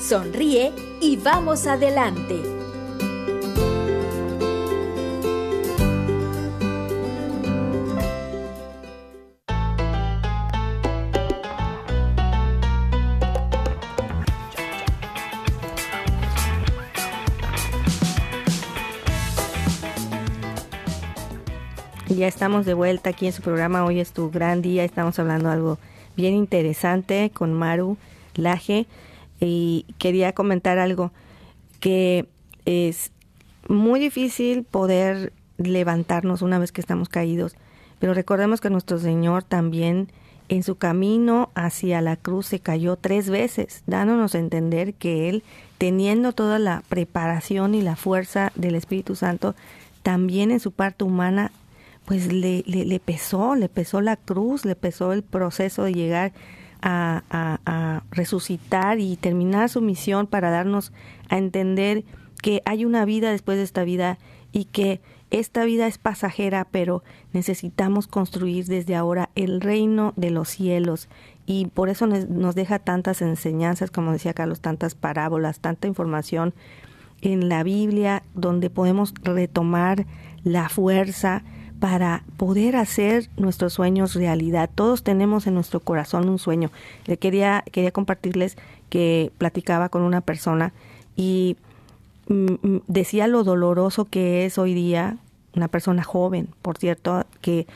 sonríe 0.00 0.72
y 1.00 1.16
vamos 1.16 1.66
adelante. 1.66 2.40
Ya 22.08 22.26
estamos 22.26 22.66
de 22.66 22.74
vuelta 22.74 23.10
aquí 23.10 23.26
en 23.26 23.32
su 23.32 23.40
programa. 23.40 23.84
Hoy 23.84 23.98
es 23.98 24.12
tu 24.12 24.30
gran 24.30 24.60
día. 24.60 24.84
Estamos 24.84 25.18
hablando 25.18 25.48
algo 25.48 25.78
bien 26.16 26.34
interesante 26.34 27.30
con 27.32 27.54
Maru 27.54 27.96
Laje. 28.34 28.86
Y 29.40 29.86
quería 29.98 30.32
comentar 30.32 30.78
algo 30.78 31.12
que 31.80 32.28
es 32.66 33.10
muy 33.68 33.98
difícil 34.00 34.64
poder 34.64 35.32
levantarnos 35.56 36.42
una 36.42 36.58
vez 36.58 36.72
que 36.72 36.80
estamos 36.80 37.08
caídos. 37.08 37.56
Pero 37.98 38.14
recordemos 38.14 38.60
que 38.60 38.70
nuestro 38.70 38.98
Señor 38.98 39.42
también 39.42 40.08
en 40.48 40.62
su 40.62 40.76
camino 40.76 41.50
hacia 41.54 42.00
la 42.00 42.16
cruz 42.16 42.46
se 42.46 42.60
cayó 42.60 42.96
tres 42.96 43.30
veces, 43.30 43.82
dándonos 43.86 44.34
a 44.34 44.38
entender 44.38 44.94
que 44.94 45.28
Él, 45.28 45.44
teniendo 45.78 46.32
toda 46.32 46.58
la 46.58 46.82
preparación 46.88 47.74
y 47.74 47.82
la 47.82 47.94
fuerza 47.94 48.50
del 48.56 48.74
Espíritu 48.74 49.14
Santo, 49.14 49.54
también 50.02 50.50
en 50.50 50.60
su 50.60 50.72
parte 50.72 51.04
humana 51.04 51.52
pues 52.04 52.32
le, 52.32 52.64
le, 52.66 52.98
pesó, 52.98 53.54
le 53.54 53.68
pesó 53.68 54.00
la 54.00 54.16
cruz, 54.16 54.64
le 54.64 54.74
pesó 54.74 55.12
el 55.12 55.22
proceso 55.22 55.84
de 55.84 55.94
llegar 55.94 56.32
a, 56.82 58.02
resucitar 58.10 58.98
y 58.98 59.16
terminar 59.16 59.68
su 59.68 59.80
misión 59.80 60.26
para 60.26 60.50
darnos 60.50 60.92
a 61.28 61.38
entender 61.38 62.04
que 62.42 62.62
hay 62.64 62.84
una 62.84 63.04
vida 63.04 63.30
después 63.30 63.58
de 63.58 63.64
esta 63.64 63.84
vida 63.84 64.18
y 64.52 64.64
que 64.64 65.00
esta 65.30 65.64
vida 65.64 65.86
es 65.86 65.98
pasajera, 65.98 66.66
pero 66.70 67.04
necesitamos 67.32 68.08
construir 68.08 68.66
desde 68.66 68.96
ahora 68.96 69.30
el 69.36 69.60
reino 69.60 70.12
de 70.16 70.30
los 70.30 70.48
cielos. 70.48 71.08
Y 71.46 71.66
por 71.66 71.88
eso 71.88 72.06
nos 72.06 72.54
deja 72.54 72.80
tantas 72.80 73.22
enseñanzas, 73.22 73.90
como 73.90 74.12
decía 74.12 74.34
Carlos, 74.34 74.60
tantas 74.60 74.94
parábolas, 74.94 75.60
tanta 75.60 75.86
información 75.86 76.52
en 77.22 77.48
la 77.48 77.62
Biblia, 77.62 78.22
donde 78.34 78.70
podemos 78.70 79.14
retomar 79.22 80.06
la 80.42 80.68
fuerza, 80.68 81.42
para 81.80 82.24
poder 82.36 82.76
hacer 82.76 83.28
nuestros 83.36 83.72
sueños 83.72 84.14
realidad. 84.14 84.70
Todos 84.72 85.02
tenemos 85.02 85.46
en 85.46 85.54
nuestro 85.54 85.80
corazón 85.80 86.28
un 86.28 86.38
sueño. 86.38 86.70
Le 87.06 87.16
quería, 87.16 87.64
quería 87.72 87.90
compartirles 87.90 88.56
que 88.90 89.32
platicaba 89.38 89.88
con 89.88 90.02
una 90.02 90.20
persona 90.20 90.72
y 91.16 91.56
mm, 92.28 92.52
mm, 92.62 92.82
decía 92.86 93.26
lo 93.26 93.44
doloroso 93.44 94.04
que 94.04 94.44
es 94.44 94.58
hoy 94.58 94.74
día, 94.74 95.16
una 95.56 95.68
persona 95.68 96.04
joven, 96.04 96.48
por 96.60 96.76
cierto, 96.76 97.24
que 97.40 97.66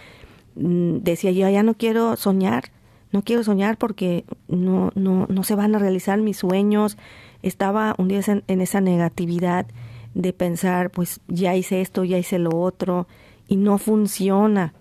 mm, 0.54 0.98
decía 0.98 1.30
yo 1.30 1.48
ya 1.48 1.62
no 1.62 1.72
quiero 1.74 2.16
soñar, 2.16 2.64
no 3.10 3.22
quiero 3.22 3.42
soñar 3.42 3.78
porque 3.78 4.24
no, 4.48 4.92
no, 4.94 5.26
no 5.30 5.44
se 5.44 5.54
van 5.54 5.74
a 5.74 5.78
realizar 5.78 6.18
mis 6.18 6.36
sueños. 6.36 6.98
Estaba 7.42 7.94
un 7.96 8.08
día 8.08 8.20
en 8.26 8.60
esa 8.60 8.80
negatividad 8.80 9.66
de 10.14 10.32
pensar, 10.32 10.90
pues 10.90 11.20
ya 11.28 11.56
hice 11.56 11.80
esto, 11.80 12.04
ya 12.04 12.18
hice 12.18 12.38
lo 12.38 12.50
otro, 12.58 13.06
y 13.48 13.56
no 13.56 13.78
funciona. 13.78 14.72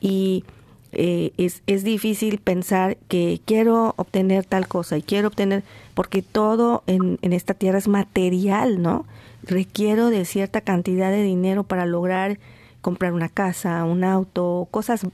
Y 0.00 0.44
eh, 0.92 1.32
es, 1.36 1.62
es 1.66 1.84
difícil 1.84 2.38
pensar 2.38 2.96
que 3.08 3.40
quiero 3.44 3.94
obtener 3.96 4.44
tal 4.44 4.68
cosa 4.68 4.96
y 4.96 5.02
quiero 5.02 5.28
obtener, 5.28 5.62
porque 5.94 6.22
todo 6.22 6.82
en, 6.86 7.18
en 7.22 7.32
esta 7.32 7.54
tierra 7.54 7.78
es 7.78 7.88
material, 7.88 8.80
¿no? 8.80 9.06
Requiero 9.42 10.10
de 10.10 10.24
cierta 10.24 10.60
cantidad 10.60 11.10
de 11.10 11.22
dinero 11.22 11.64
para 11.64 11.86
lograr 11.86 12.38
comprar 12.80 13.12
una 13.12 13.28
casa, 13.28 13.84
un 13.84 14.04
auto, 14.04 14.68
cosas 14.70 15.06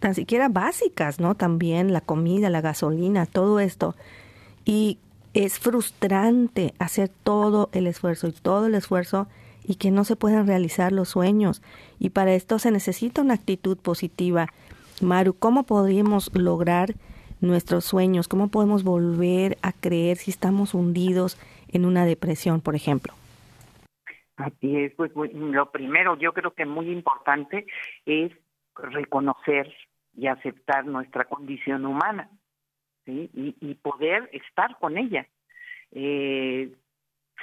tan 0.00 0.14
siquiera 0.14 0.48
básicas, 0.48 1.20
¿no? 1.20 1.34
También 1.34 1.92
la 1.92 2.00
comida, 2.00 2.50
la 2.50 2.60
gasolina, 2.60 3.26
todo 3.26 3.60
esto. 3.60 3.94
Y 4.64 4.98
es 5.34 5.58
frustrante 5.58 6.74
hacer 6.78 7.10
todo 7.22 7.70
el 7.72 7.86
esfuerzo 7.86 8.28
y 8.28 8.32
todo 8.32 8.66
el 8.66 8.74
esfuerzo 8.74 9.28
y 9.64 9.76
que 9.76 9.90
no 9.90 10.04
se 10.04 10.16
puedan 10.16 10.46
realizar 10.46 10.92
los 10.92 11.10
sueños. 11.10 11.62
Y 11.98 12.10
para 12.10 12.34
esto 12.34 12.58
se 12.58 12.70
necesita 12.70 13.22
una 13.22 13.34
actitud 13.34 13.78
positiva. 13.78 14.48
Maru, 15.00 15.34
¿cómo 15.34 15.64
podríamos 15.64 16.34
lograr 16.34 16.94
nuestros 17.40 17.84
sueños? 17.84 18.28
¿Cómo 18.28 18.48
podemos 18.48 18.84
volver 18.84 19.58
a 19.62 19.72
creer 19.72 20.16
si 20.16 20.30
estamos 20.30 20.74
hundidos 20.74 21.38
en 21.68 21.84
una 21.84 22.04
depresión, 22.04 22.60
por 22.60 22.74
ejemplo? 22.74 23.12
Así 24.36 24.76
es, 24.76 24.92
pues 24.94 25.12
lo 25.14 25.70
primero, 25.70 26.16
yo 26.18 26.32
creo 26.32 26.52
que 26.54 26.64
muy 26.64 26.90
importante 26.90 27.66
es 28.06 28.32
reconocer 28.74 29.72
y 30.16 30.26
aceptar 30.26 30.86
nuestra 30.86 31.24
condición 31.26 31.84
humana 31.84 32.30
¿sí? 33.04 33.30
y, 33.34 33.54
y 33.60 33.74
poder 33.74 34.28
estar 34.32 34.78
con 34.78 34.98
ella. 34.98 35.26
Eh, 35.92 36.72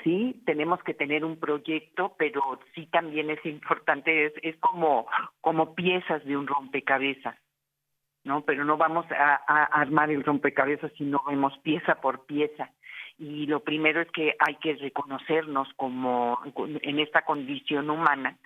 sí 0.03 0.41
tenemos 0.45 0.81
que 0.83 0.93
tener 0.93 1.25
un 1.25 1.39
proyecto, 1.39 2.15
pero 2.17 2.59
sí 2.75 2.87
también 2.87 3.29
es 3.29 3.43
importante, 3.45 4.27
es, 4.27 4.33
es 4.43 4.57
como, 4.57 5.07
como 5.41 5.75
piezas 5.75 6.23
de 6.25 6.37
un 6.37 6.47
rompecabezas, 6.47 7.37
¿no? 8.23 8.41
Pero 8.41 8.65
no 8.65 8.77
vamos 8.77 9.05
a, 9.11 9.35
armar 9.65 10.09
el 10.11 10.23
rompecabezas 10.23 10.91
si 10.97 11.03
no 11.03 11.23
vemos 11.27 11.57
pieza 11.59 11.95
por 11.95 12.25
pieza. 12.25 12.71
Y 13.17 13.47
lo 13.47 13.61
primero 13.61 14.01
es 14.01 14.09
que 14.11 14.35
hay 14.39 14.55
que 14.55 14.75
reconocernos 14.75 15.67
como 15.75 16.39
en 16.55 16.99
esta 16.99 17.23
condición 17.23 17.89
humana, 17.89 18.37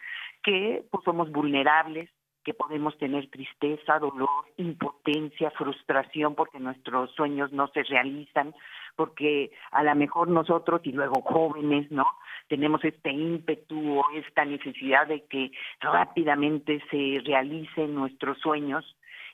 que 0.41 0.83
pues 0.89 1.03
somos 1.03 1.31
vulnerables, 1.31 2.09
que 2.43 2.53
podemos 2.53 2.97
tener 2.97 3.29
tristeza, 3.29 3.99
dolor, 3.99 4.45
impotencia, 4.57 5.51
frustración 5.51 6.35
porque 6.35 6.59
nuestros 6.59 7.11
sueños 7.11 7.51
no 7.51 7.67
se 7.67 7.83
realizan, 7.83 8.53
porque 8.95 9.51
a 9.71 9.83
lo 9.83 9.95
mejor 9.95 10.27
nosotros 10.27 10.81
y 10.83 10.91
luego 10.91 11.21
jóvenes, 11.21 11.91
¿no? 11.91 12.05
Tenemos 12.47 12.83
este 12.83 13.11
ímpetu 13.11 13.99
o 13.99 14.05
esta 14.15 14.45
necesidad 14.45 15.07
de 15.07 15.25
que 15.25 15.51
rápidamente 15.79 16.81
se 16.91 17.21
realicen 17.25 17.95
nuestros 17.95 18.37
sueños 18.39 18.85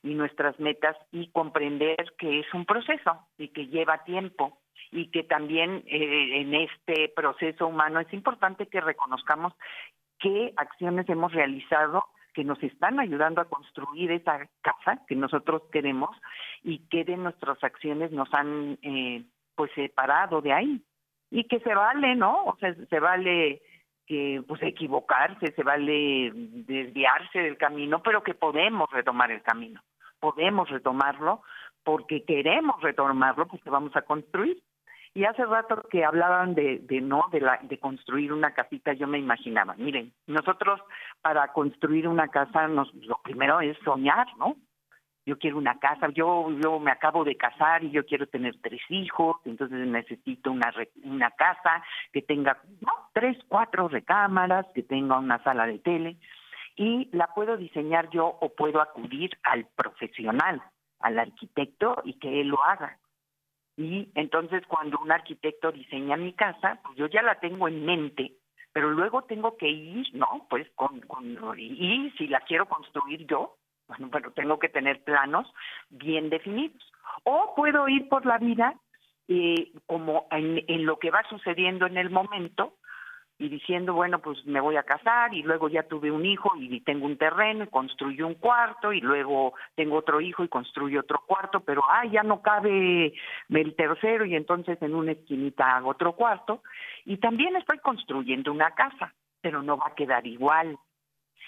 y 0.04 0.14
nuestras 0.14 0.60
metas 0.60 0.96
y 1.12 1.28
comprender 1.32 1.98
que 2.18 2.40
es 2.40 2.54
un 2.54 2.66
proceso 2.66 3.28
y 3.38 3.50
que 3.50 3.68
lleva 3.68 4.04
tiempo 4.04 4.58
y 4.92 5.08
que 5.12 5.24
también 5.24 5.84
eh, 5.88 6.42
en 6.42 6.54
este 6.56 7.12
proceso 7.16 7.68
humano 7.68 8.00
es 8.00 8.12
importante 8.14 8.68
que 8.68 8.82
reconozcamos 8.82 9.54
qué 10.20 10.54
acciones 10.58 11.08
hemos 11.10 11.34
realizado 11.34 12.04
que 12.34 12.44
nos 12.44 12.62
están 12.64 13.00
ayudando 13.00 13.42
a 13.42 13.50
construir 13.50 14.12
esa 14.12 14.48
casa 14.62 15.02
que 15.08 15.16
nosotros 15.16 15.64
queremos 15.72 16.16
y 16.64 16.80
que 16.88 17.04
de 17.04 17.18
nuestras 17.18 17.62
acciones 17.64 18.12
nos 18.12 18.34
han 18.34 18.78
eh, 18.82 19.24
pues 19.60 19.74
separado 19.74 20.40
de 20.40 20.54
ahí 20.54 20.82
y 21.30 21.44
que 21.44 21.60
se 21.60 21.76
vale, 21.76 22.16
¿no? 22.16 22.46
O 22.46 22.56
sea, 22.62 22.74
se 22.74 23.00
vale 23.02 23.62
que 24.08 24.42
pues 24.48 24.64
equivocarse, 24.64 25.52
se 25.52 25.64
vale 25.64 26.32
desviarse 26.34 27.40
del 27.40 27.58
camino, 27.58 28.02
pero 28.02 28.24
que 28.24 28.36
podemos 28.36 28.90
retomar 28.90 29.32
el 29.32 29.42
camino, 29.42 29.82
podemos 30.22 30.70
retomarlo 30.70 31.42
porque 31.84 32.24
queremos 32.24 32.82
retomarlo 32.82 33.50
porque 33.50 33.70
vamos 33.70 33.94
a 33.98 34.04
construir. 34.04 34.64
Y 35.14 35.26
hace 35.26 35.44
rato 35.44 35.84
que 35.92 36.06
hablaban 36.06 36.56
de, 36.56 36.80
de 36.80 37.02
no 37.02 37.26
de 37.30 37.42
la 37.42 37.60
de 37.62 37.80
construir 37.80 38.32
una 38.32 38.54
casita, 38.54 38.94
yo 38.94 39.08
me 39.08 39.20
imaginaba, 39.20 39.76
miren, 39.78 40.14
nosotros 40.26 40.80
para 41.22 41.52
construir 41.52 42.08
una 42.08 42.30
casa 42.30 42.66
nos 42.70 42.94
lo 42.94 43.20
primero 43.24 43.60
es 43.60 43.78
soñar, 43.84 44.28
¿no? 44.38 44.56
Yo 45.30 45.38
quiero 45.38 45.58
una 45.58 45.78
casa, 45.78 46.10
yo 46.10 46.50
yo 46.62 46.80
me 46.80 46.92
acabo 46.92 47.24
de 47.24 47.38
casar 47.38 47.84
y 47.84 47.92
yo 47.92 48.04
quiero 48.06 48.26
tener 48.28 48.56
tres 48.62 48.82
hijos, 48.90 49.38
entonces 49.46 49.88
necesito 49.88 50.52
una 50.52 50.74
una 51.04 51.30
casa 51.32 51.84
que 52.12 52.24
tenga 52.24 52.58
tres, 53.14 53.38
cuatro 53.48 53.88
recámaras, 53.88 54.66
que 54.74 54.82
tenga 54.82 55.20
una 55.20 55.42
sala 55.44 55.68
de 55.68 55.78
tele 55.78 56.18
y 56.76 57.10
la 57.12 57.28
puedo 57.28 57.58
diseñar 57.58 58.10
yo 58.10 58.26
o 58.26 58.50
puedo 58.56 58.82
acudir 58.82 59.38
al 59.44 59.68
profesional, 59.76 60.64
al 61.00 61.20
arquitecto 61.20 62.02
y 62.06 62.14
que 62.14 62.42
él 62.42 62.48
lo 62.48 62.64
haga. 62.64 62.98
Y 63.78 64.10
entonces 64.16 64.66
cuando 64.66 64.98
un 64.98 65.12
arquitecto 65.12 65.72
diseña 65.72 66.18
mi 66.18 66.34
casa, 66.34 66.80
pues 66.84 66.98
yo 66.98 67.06
ya 67.08 67.22
la 67.22 67.40
tengo 67.40 67.68
en 67.68 67.86
mente, 67.86 68.34
pero 68.74 68.90
luego 68.90 69.24
tengo 69.24 69.58
que 69.58 69.70
ir, 69.70 70.08
¿no? 70.14 70.48
Pues 70.50 70.68
con 70.72 71.02
y 71.58 72.12
si 72.18 72.28
la 72.28 72.42
quiero 72.42 72.66
construir 72.66 73.28
yo, 73.28 73.59
bueno, 73.90 74.10
pero 74.12 74.32
tengo 74.32 74.60
que 74.60 74.70
tener 74.70 75.04
planos 75.04 75.52
bien 75.90 76.30
definidos. 76.30 76.82
O 77.24 77.54
puedo 77.56 77.90
ir 77.90 78.08
por 78.08 78.26
la 78.26 78.38
vida 78.38 78.76
eh, 79.28 79.72
como 79.86 80.28
en, 80.32 80.64
en 80.68 80.86
lo 80.86 80.98
que 81.00 81.12
va 81.12 81.24
sucediendo 81.30 81.88
en 81.88 81.98
el 81.98 82.10
momento 82.10 82.76
y 83.40 83.48
diciendo, 83.48 83.94
bueno, 83.94 84.20
pues 84.20 84.46
me 84.46 84.60
voy 84.60 84.76
a 84.76 84.84
casar 84.84 85.34
y 85.34 85.44
luego 85.44 85.70
ya 85.70 85.84
tuve 85.84 86.12
un 86.12 86.26
hijo 86.26 86.52
y 86.58 86.82
tengo 86.82 87.06
un 87.06 87.18
terreno 87.18 87.64
y 87.64 87.68
construyo 87.68 88.28
un 88.28 88.36
cuarto 88.36 88.92
y 88.92 89.00
luego 89.00 89.54
tengo 89.76 89.96
otro 89.96 90.20
hijo 90.20 90.44
y 90.44 90.50
construyo 90.50 91.00
otro 91.00 91.24
cuarto, 91.26 91.62
pero 91.62 91.82
ah, 91.90 92.06
ya 92.06 92.22
no 92.22 92.42
cabe 92.42 93.14
el 93.50 93.76
tercero 93.76 94.26
y 94.26 94.36
entonces 94.36 94.80
en 94.82 94.94
una 94.94 95.14
esquinita 95.14 95.78
hago 95.78 95.92
otro 95.92 96.14
cuarto 96.14 96.62
y 97.06 97.18
también 97.18 97.56
estoy 97.56 97.80
construyendo 97.80 98.52
una 98.52 98.72
casa, 98.72 99.14
pero 99.40 99.64
no 99.64 99.78
va 99.78 99.88
a 99.88 99.96
quedar 99.96 100.28
igual. 100.28 100.78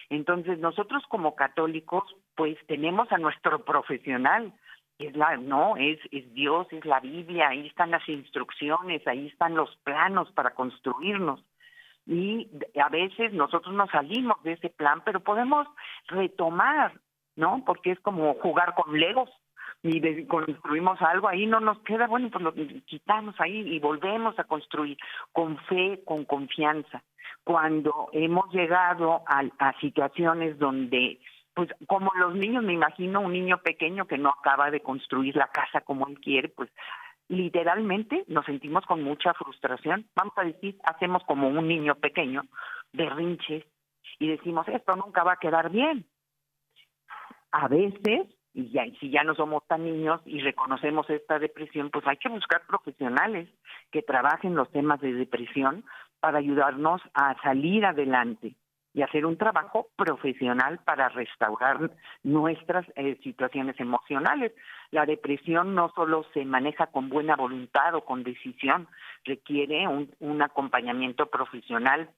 Entonces 0.10 0.60
nosotros 0.60 1.04
como 1.10 1.36
católicos 1.36 2.04
pues 2.36 2.58
tenemos 2.68 3.12
a 3.12 3.18
nuestro 3.18 3.64
profesional, 3.64 4.54
es 5.00 5.16
la, 5.16 5.38
no, 5.38 5.76
es, 5.78 6.00
es 6.12 6.32
Dios, 6.34 6.68
es 6.72 6.86
la 6.86 7.00
Biblia, 7.00 7.50
ahí 7.50 7.68
están 7.68 7.92
las 7.92 8.08
instrucciones, 8.08 9.06
ahí 9.08 9.28
están 9.28 9.56
los 9.56 9.76
planos 9.78 10.32
para 10.32 10.52
construirnos. 10.52 11.44
y 12.06 12.48
a 12.82 12.90
veces 12.90 13.34
nosotros 13.34 13.74
nos 13.76 13.90
salimos 13.92 14.42
de 14.44 14.54
ese 14.54 14.70
plan, 14.70 15.02
pero 15.06 15.20
podemos 15.20 15.68
retomar, 16.08 16.94
¿no? 17.36 17.64
Porque 17.66 17.92
es 17.92 18.00
como 18.00 18.34
jugar 18.36 18.74
con 18.76 19.00
legos 19.00 19.30
y 19.84 20.26
construimos 20.26 21.02
algo 21.02 21.28
ahí 21.28 21.48
no 21.48 21.60
nos 21.60 21.80
queda 21.80 22.06
bueno 22.06 22.30
pues 22.30 22.44
lo 22.44 22.54
quitamos 22.86 23.34
ahí 23.40 23.62
y 23.62 23.80
volvemos 23.80 24.38
a 24.38 24.44
construir 24.44 24.96
con 25.32 25.58
fe 25.66 26.02
con 26.06 26.26
confianza 26.26 27.02
cuando 27.44 28.10
hemos 28.14 28.54
llegado 28.54 29.24
a, 29.26 29.44
a 29.58 29.80
situaciones 29.80 30.60
donde 30.60 31.20
pues 31.54 31.70
como 31.88 32.12
los 32.16 32.36
niños 32.36 32.64
me 32.64 32.74
imagino 32.74 33.22
un 33.22 33.34
niño 33.34 33.58
pequeño 33.58 34.06
que 34.06 34.18
no 34.18 34.30
acaba 34.30 34.72
de 34.72 34.82
construir 34.82 35.36
la 35.36 35.48
casa 35.48 35.82
como 35.82 36.08
él 36.08 36.20
quiere 36.20 36.50
pues 36.50 36.70
literalmente 37.32 38.26
nos 38.28 38.46
sentimos 38.46 38.86
con 38.86 39.04
mucha 39.04 39.34
frustración. 39.34 40.06
Vamos 40.16 40.34
a 40.36 40.44
decir, 40.44 40.78
hacemos 40.84 41.24
como 41.24 41.48
un 41.48 41.66
niño 41.68 41.96
pequeño, 41.96 42.42
berrinches, 42.92 43.64
y 44.20 44.28
decimos, 44.28 44.68
esto 44.68 44.96
nunca 44.96 45.24
va 45.24 45.34
a 45.34 45.40
quedar 45.40 45.72
bien. 45.72 46.06
A 47.54 47.70
veces, 47.70 48.28
y 48.54 48.70
ya, 48.72 48.84
si 49.00 49.10
ya 49.10 49.24
no 49.24 49.34
somos 49.34 49.66
tan 49.66 49.86
niños 49.86 50.22
y 50.26 50.42
reconocemos 50.42 51.10
esta 51.10 51.40
depresión, 51.40 51.90
pues 51.90 52.06
hay 52.06 52.18
que 52.18 52.30
buscar 52.30 52.68
profesionales 52.68 53.48
que 53.92 54.02
trabajen 54.02 54.56
los 54.56 54.70
temas 54.72 55.00
de 55.00 55.14
depresión 55.14 55.86
para 56.20 56.40
ayudarnos 56.40 57.02
a 57.14 57.42
salir 57.42 57.86
adelante 57.86 58.56
y 58.94 59.02
hacer 59.04 59.26
un 59.26 59.38
trabajo 59.38 59.88
profesional 59.96 60.80
para 60.84 61.10
restaurar 61.10 61.92
nuestras 62.24 62.86
eh, 62.96 63.18
situaciones 63.24 63.80
emocionales. 63.80 64.54
La 64.92 65.06
depresión 65.06 65.76
no 65.76 65.92
solo 65.96 66.26
se 66.34 66.44
maneja 66.44 66.88
con 66.88 67.10
buena 67.10 67.36
voluntad 67.36 67.96
o 67.96 68.04
con 68.04 68.24
decisión, 68.24 68.88
requiere 69.24 69.88
un, 69.88 70.42
acompañamiento 70.42 71.28
profesional, 71.28 72.10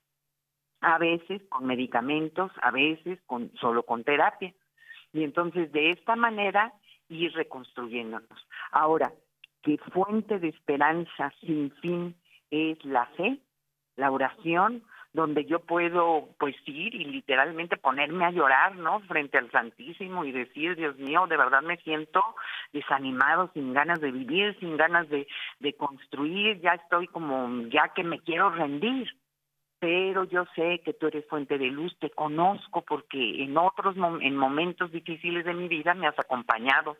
a 0.82 0.98
veces 0.98 1.42
con 1.50 1.66
medicamentos, 1.66 2.52
a 2.62 2.72
veces 2.72 3.20
con 3.28 3.52
solo 3.56 3.84
con 3.84 4.04
terapia. 4.04 4.54
Y 5.14 5.24
entonces 5.24 5.72
de 5.72 5.92
esta 5.92 6.16
manera 6.16 6.74
ir 7.10 7.34
reconstruyéndonos. 7.34 8.48
Ahora, 8.72 9.12
¿qué 9.62 9.78
fuente 9.78 10.40
de 10.40 10.50
esperanza 10.50 11.32
sin 11.42 11.72
fin 11.82 12.16
es 12.50 12.84
la 12.84 13.06
fe? 13.18 13.38
La 13.96 14.10
oración 14.10 14.84
donde 15.14 15.46
yo 15.46 15.60
puedo 15.60 16.30
pues 16.40 16.56
ir 16.66 16.96
y 16.96 17.06
literalmente 17.06 17.78
ponerme 17.78 18.26
a 18.26 18.32
llorar, 18.32 18.76
¿no? 18.76 19.00
Frente 19.02 19.38
al 19.38 19.52
Santísimo 19.52 20.26
y 20.26 20.32
decir, 20.32 20.76
Dios 20.76 20.98
mío, 20.98 21.28
de 21.28 21.38
verdad 21.38 21.62
me 21.62 21.78
siento 21.78 22.20
desanimado, 22.74 23.52
sin 23.54 23.74
ganas 23.74 24.02
de 24.02 24.12
vivir, 24.12 24.58
sin 24.60 24.76
ganas 24.76 25.08
de, 25.10 25.28
construir, 25.78 26.60
ya 26.62 26.74
estoy 26.74 27.08
como, 27.08 27.68
ya 27.70 27.90
que 27.96 28.04
me 28.04 28.20
quiero 28.20 28.50
rendir. 28.50 29.08
Pero 29.80 30.24
yo 30.24 30.46
sé 30.56 30.82
que 30.84 30.94
tú 30.94 31.08
eres 31.08 31.28
fuente 31.28 31.58
de 31.58 31.68
luz, 31.68 31.96
te 32.00 32.10
conozco 32.10 32.84
porque 32.84 33.44
en 33.44 33.58
otros 33.58 33.96
en 34.22 34.36
momentos 34.38 34.92
difíciles 34.92 35.44
de 35.46 35.54
mi 35.54 35.68
vida 35.68 35.94
me 35.94 36.08
has 36.08 36.18
acompañado, 36.18 36.98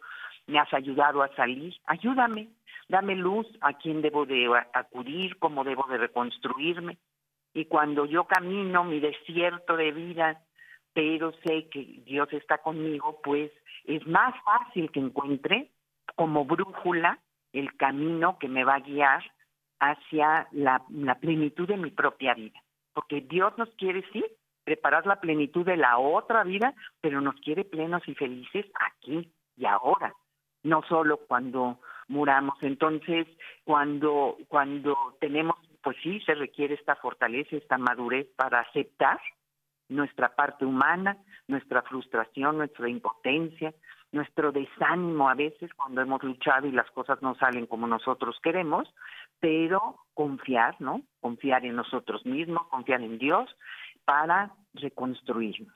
me 0.48 0.60
has 0.60 0.72
ayudado 0.74 1.24
a 1.24 1.34
salir. 1.36 1.74
Ayúdame, 1.88 2.50
dame 2.90 3.16
luz 3.16 3.48
a 3.62 3.74
quién 3.74 4.02
debo 4.02 4.26
de 4.26 4.50
acudir, 4.74 5.40
cómo 5.40 5.64
debo 5.64 5.88
de 5.88 5.98
reconstruirme 5.98 6.98
y 7.54 7.66
cuando 7.66 8.06
yo 8.06 8.26
camino 8.26 8.84
mi 8.84 9.00
desierto 9.00 9.78
de 9.78 9.92
vida, 9.92 10.42
pero 10.94 11.32
sé 11.44 11.68
que 11.70 12.02
Dios 12.06 12.32
está 12.34 12.60
conmigo, 12.60 13.20
pues 13.24 13.52
es 13.86 14.06
más 14.08 14.34
fácil 14.44 14.92
que 14.92 15.00
encuentre 15.00 15.70
como 16.16 16.46
brújula 16.46 17.20
el 17.52 17.76
camino 17.76 18.38
que 18.40 18.48
me 18.48 18.64
va 18.64 18.76
a 18.76 18.80
guiar 18.80 19.24
hacia 19.80 20.48
la, 20.52 20.84
plenitud 21.20 21.68
de 21.68 21.78
mi 21.78 21.92
propia 21.92 22.34
vida. 22.34 22.62
Porque 22.94 23.22
Dios 23.22 23.54
nos 23.58 23.70
quiere, 23.76 24.04
sí, 24.12 24.24
preparar 24.64 25.06
la 25.06 25.20
plenitud 25.20 25.66
de 25.66 25.78
la 25.78 25.98
otra 25.98 26.44
vida, 26.44 26.74
pero 27.02 27.22
nos 27.22 27.36
quiere 27.42 27.66
plenos 27.66 28.02
y 28.08 28.16
felices 28.16 28.66
aquí 28.80 29.30
y 29.58 29.66
ahora, 29.66 30.14
no 30.64 30.82
solo 30.88 31.18
cuando 31.28 31.80
muramos. 32.08 32.58
Entonces, 32.62 33.28
cuando, 33.64 34.38
cuando 34.48 34.96
tenemos 35.20 35.58
pues 35.84 35.98
sí, 36.02 36.20
se 36.26 36.34
requiere 36.34 36.76
esta 36.76 36.96
fortaleza, 36.96 37.56
esta 37.56 37.78
madurez 37.78 38.28
para 38.36 38.62
aceptar 38.62 39.20
nuestra 39.90 40.34
parte 40.34 40.66
humana, 40.66 41.18
nuestra 41.48 41.82
frustración, 41.84 42.58
nuestra 42.58 42.90
impotencia, 42.90 43.74
nuestro 44.12 44.52
desánimo 44.52 45.30
a 45.30 45.36
veces 45.36 45.72
cuando 45.76 46.02
hemos 46.02 46.24
luchado 46.24 46.68
y 46.68 46.72
las 46.72 46.90
cosas 46.92 47.22
no 47.22 47.36
salen 47.36 47.66
como 47.66 47.88
nosotros 47.88 48.38
queremos, 48.42 48.88
pero 49.40 49.98
confiar, 50.14 50.80
¿no? 50.80 51.02
Confiar 51.20 51.66
en 51.66 51.76
nosotros 51.76 52.26
mismos, 52.26 52.68
confiar 52.70 53.02
en 53.02 53.18
Dios 53.18 53.50
para 54.06 54.54
reconstruirnos. 54.74 55.74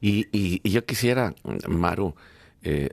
Y, 0.00 0.26
y, 0.32 0.70
yo 0.70 0.84
quisiera, 0.84 1.32
Maru, 1.68 2.14
eh, 2.64 2.90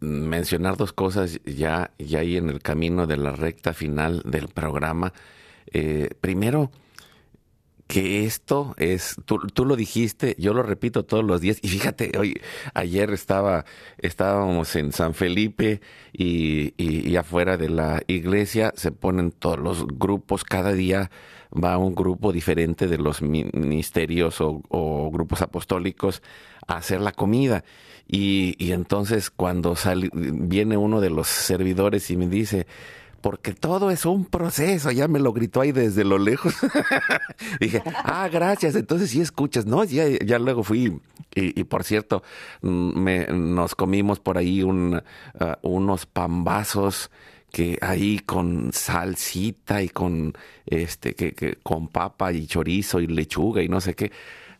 mencionar 0.00 0.76
dos 0.76 0.92
cosas 0.92 1.40
ya, 1.44 1.90
ya 1.98 2.20
ahí 2.20 2.36
en 2.36 2.48
el 2.48 2.60
camino 2.62 3.06
de 3.06 3.16
la 3.16 3.32
recta 3.32 3.74
final 3.74 4.22
del 4.24 4.48
programa. 4.48 5.12
Eh, 5.66 6.10
primero, 6.20 6.70
que 7.92 8.24
esto 8.24 8.74
es, 8.78 9.16
tú, 9.26 9.38
tú, 9.52 9.66
lo 9.66 9.76
dijiste, 9.76 10.34
yo 10.38 10.54
lo 10.54 10.62
repito 10.62 11.04
todos 11.04 11.22
los 11.22 11.42
días, 11.42 11.58
y 11.60 11.68
fíjate, 11.68 12.12
hoy, 12.18 12.40
ayer 12.72 13.10
estaba, 13.10 13.66
estábamos 13.98 14.74
en 14.76 14.92
San 14.92 15.12
Felipe 15.12 15.82
y, 16.12 16.72
y, 16.78 17.14
afuera 17.16 17.58
de 17.58 17.68
la 17.68 18.02
iglesia 18.06 18.72
se 18.76 18.92
ponen 18.92 19.30
todos 19.30 19.58
los 19.58 19.86
grupos, 19.86 20.42
cada 20.42 20.72
día 20.72 21.10
va 21.52 21.76
un 21.76 21.94
grupo 21.94 22.32
diferente 22.32 22.86
de 22.88 22.96
los 22.96 23.20
ministerios 23.20 24.40
o, 24.40 24.62
o 24.70 25.10
grupos 25.10 25.42
apostólicos 25.42 26.22
hacer 26.66 27.00
la 27.00 27.12
comida. 27.12 27.64
Y, 28.08 28.56
y 28.58 28.72
entonces 28.72 29.30
cuando 29.30 29.76
sale, 29.76 30.10
viene 30.12 30.76
uno 30.76 31.00
de 31.00 31.10
los 31.10 31.28
servidores 31.28 32.10
y 32.10 32.16
me 32.16 32.28
dice, 32.28 32.66
porque 33.22 33.54
todo 33.54 33.90
es 33.90 34.04
un 34.04 34.24
proceso, 34.24 34.90
ya 34.90 35.08
me 35.08 35.20
lo 35.20 35.32
gritó 35.32 35.60
ahí 35.60 35.72
desde 35.72 36.04
lo 36.04 36.18
lejos. 36.18 36.54
Dije, 37.60 37.82
ah, 38.04 38.28
gracias, 38.30 38.74
entonces 38.74 39.10
sí 39.10 39.20
escuchas, 39.20 39.64
¿no? 39.64 39.84
Ya, 39.84 40.06
ya 40.08 40.38
luego 40.38 40.64
fui, 40.64 41.00
y, 41.34 41.64
por 41.64 41.84
cierto, 41.84 42.22
mm, 42.60 42.98
me, 43.00 43.26
nos 43.28 43.74
comimos 43.74 44.18
por 44.18 44.36
ahí 44.36 44.62
uh, 44.62 45.00
unos 45.62 46.04
pambazos 46.04 47.10
que 47.52 47.78
ahí 47.80 48.18
con 48.18 48.72
salsita 48.72 49.82
y 49.82 49.90
con 49.90 50.32
este 50.66 51.14
que, 51.14 51.32
que, 51.34 51.56
con 51.62 51.88
papa 51.88 52.32
y 52.32 52.46
chorizo 52.46 52.98
y 52.98 53.06
lechuga 53.06 53.62
y 53.62 53.68
no 53.68 53.80
sé 53.80 53.94
qué 53.94 54.10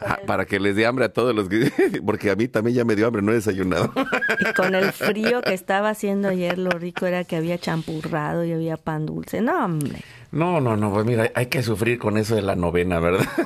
Ah, 0.05 0.19
para 0.27 0.47
que 0.47 0.59
les 0.59 0.75
dé 0.77 0.87
hambre 0.87 1.05
a 1.05 1.13
todos 1.13 1.35
los 1.35 1.49
que... 1.49 1.71
Porque 2.07 2.31
a 2.31 2.37
mí 2.37 2.49
también 2.49 2.77
ya 2.77 2.85
me 2.85 2.97
dio 2.97 3.07
hambre, 3.07 3.23
no 3.23 3.33
he 3.33 3.37
desayunado. 3.37 3.93
Y 4.41 4.53
con 4.55 4.75
el 4.75 4.93
frío 4.93 5.43
que 5.43 5.55
estaba 5.55 5.91
haciendo 5.91 6.29
ayer, 6.29 6.59
lo 6.59 6.71
rico 6.71 7.07
era 7.07 7.25
que 7.25 7.37
había 7.37 7.59
champurrado 7.59 8.45
y 8.45 8.53
había 8.53 8.77
pan 8.77 9.07
dulce. 9.07 9.41
No, 9.41 9.65
hombre. 9.65 10.01
No, 10.33 10.63
no, 10.63 10.79
no, 10.79 10.91
pues 10.91 11.05
mira, 11.05 11.31
hay 11.35 11.47
que 11.47 11.63
sufrir 11.63 11.99
con 11.99 12.17
eso 12.17 12.35
de 12.35 12.41
la 12.41 12.57
novena, 12.57 12.99
¿verdad? 12.99 13.29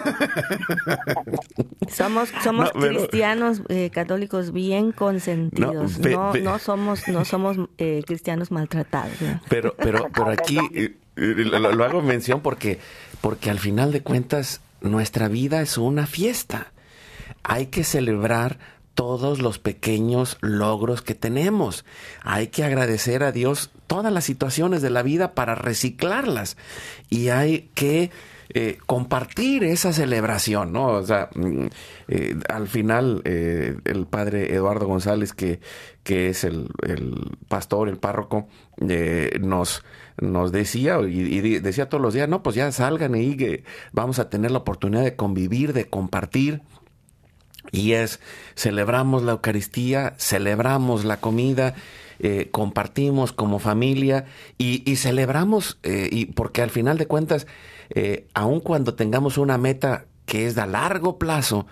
Somos, 1.93 2.33
somos 2.43 2.71
cristianos 2.73 3.63
eh, 3.69 3.91
católicos 3.91 4.53
bien 4.53 4.93
consentidos. 4.93 5.99
No, 5.99 6.35
no, 6.35 6.59
somos, 6.59 7.07
no 7.09 7.25
somos 7.25 7.57
eh, 7.79 8.03
cristianos 8.07 8.51
maltratados. 8.51 9.13
Pero, 9.49 9.75
pero, 9.77 10.09
pero 10.15 10.31
aquí 10.31 10.59
eh, 10.75 10.95
lo, 11.17 11.73
lo, 11.73 11.85
hago 11.85 12.03
mención 12.03 12.41
porque, 12.41 12.79
porque 13.21 13.51
al 13.51 13.59
final 13.59 13.93
de 13.93 14.03
cuentas 14.03 14.61
nuestra 14.81 15.29
vida 15.29 15.63
es 15.63 15.79
una 15.79 16.07
fiesta. 16.07 16.73
Hay 17.43 17.67
que 17.67 17.85
celebrar 17.85 18.59
todos 18.97 19.41
los 19.41 19.61
pequeños 19.61 20.39
logros 20.41 21.03
que 21.03 21.15
tenemos. 21.15 21.85
Hay 22.23 22.49
que 22.49 22.65
agradecer 22.65 23.23
a 23.23 23.31
Dios 23.31 23.71
todas 23.87 24.13
las 24.13 24.25
situaciones 24.25 24.83
de 24.83 24.91
la 24.91 25.03
vida 25.03 25.35
para 25.35 25.55
reciclarlas. 25.55 26.57
Y 27.11 27.29
hay 27.29 27.71
que 27.75 28.11
eh, 28.49 28.79
compartir 28.87 29.65
esa 29.65 29.93
celebración, 29.93 30.73
¿no? 30.73 30.87
O 30.87 31.03
sea, 31.03 31.29
mm, 31.35 31.67
eh, 32.09 32.37
al 32.49 32.69
final 32.69 33.21
eh, 33.25 33.77
el 33.85 34.07
padre 34.07 34.55
Eduardo 34.55 34.87
González, 34.87 35.35
que, 35.35 35.61
que 36.03 36.31
es 36.31 36.43
el, 36.43 36.71
pastor, 37.49 37.91
el 37.91 37.99
párroco, 37.99 38.49
nos, 38.79 39.85
nos 40.19 40.53
decía 40.53 40.99
y, 41.01 41.59
decía 41.59 41.91
todos 41.91 42.01
los 42.01 42.15
días, 42.15 42.31
no, 42.31 42.43
pues 42.43 42.57
ya 42.57 42.73
salgan 42.73 43.15
y 43.15 43.37
que 43.37 43.65
vamos 43.93 44.19
a 44.21 44.31
tener 44.31 44.53
la 44.53 44.59
oportunidad 44.59 45.03
de 45.03 45.17
convivir, 45.17 45.75
de 45.75 45.85
compartir. 45.85 46.63
Y 47.73 47.93
es, 47.93 48.21
celebramos 48.55 49.23
la 49.23 49.33
Eucaristía, 49.33 50.15
celebramos 50.19 51.05
la 51.05 51.19
comida, 51.19 51.75
compartimos 52.51 53.33
como 53.33 53.59
familia 53.59 54.25
y, 54.57 54.97
celebramos, 54.97 55.79
y 55.85 56.27
porque 56.27 56.63
al 56.63 56.71
final 56.71 56.97
de 56.97 57.07
cuentas, 57.07 57.47
eh, 57.91 58.27
aun 58.35 58.61
cuando 58.61 58.95
tengamos 58.95 59.39
una 59.39 59.59
meta 59.59 60.07
que 60.25 60.47
es 60.47 60.55
de 60.55 60.67
largo 60.67 61.19
plazo, 61.19 61.67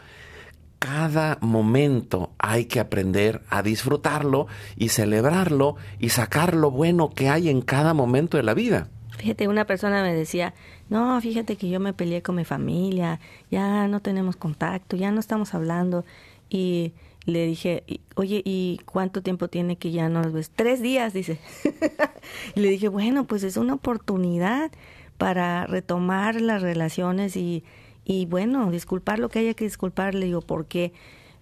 cada 0.78 1.38
momento 1.40 2.34
hay 2.38 2.66
que 2.66 2.78
aprender 2.78 3.40
a 3.48 3.62
disfrutarlo 3.62 4.46
y 4.76 4.90
celebrarlo 4.90 5.76
y 5.98 6.10
sacar 6.10 6.54
lo 6.54 6.70
bueno 6.70 7.10
que 7.10 7.28
hay 7.28 7.48
en 7.48 7.62
cada 7.62 7.94
momento 7.94 8.36
de 8.36 8.42
la 8.42 8.54
vida. 8.54 8.88
Fíjate, 9.16 9.48
una 9.48 9.64
persona 9.64 10.02
me 10.02 10.12
decía, 10.12 10.54
no, 10.90 11.20
fíjate 11.20 11.56
que 11.56 11.68
yo 11.68 11.80
me 11.80 11.92
peleé 11.92 12.22
con 12.22 12.36
mi 12.36 12.44
familia, 12.44 13.20
ya 13.50 13.88
no 13.88 14.00
tenemos 14.00 14.36
contacto, 14.36 14.96
ya 14.96 15.10
no 15.10 15.20
estamos 15.20 15.54
hablando. 15.54 16.04
Y 16.50 16.92
le 17.24 17.46
dije, 17.46 17.84
oye, 18.16 18.42
¿y 18.44 18.80
cuánto 18.84 19.22
tiempo 19.22 19.48
tiene 19.48 19.76
que 19.76 19.90
ya 19.90 20.08
no 20.08 20.22
nos 20.22 20.32
ves? 20.32 20.50
Tres 20.54 20.82
días, 20.82 21.12
dice. 21.12 21.38
y 22.54 22.60
le 22.60 22.68
dije, 22.68 22.88
bueno, 22.88 23.26
pues 23.26 23.42
es 23.44 23.56
una 23.56 23.74
oportunidad 23.74 24.70
para 25.16 25.66
retomar 25.66 26.40
las 26.40 26.60
relaciones 26.60 27.36
y, 27.36 27.64
y 28.04 28.26
bueno, 28.26 28.70
disculpar 28.70 29.18
lo 29.18 29.28
que 29.30 29.38
haya 29.38 29.54
que 29.54 29.64
disculpar, 29.64 30.14
le 30.14 30.26
digo, 30.26 30.42
porque 30.42 30.92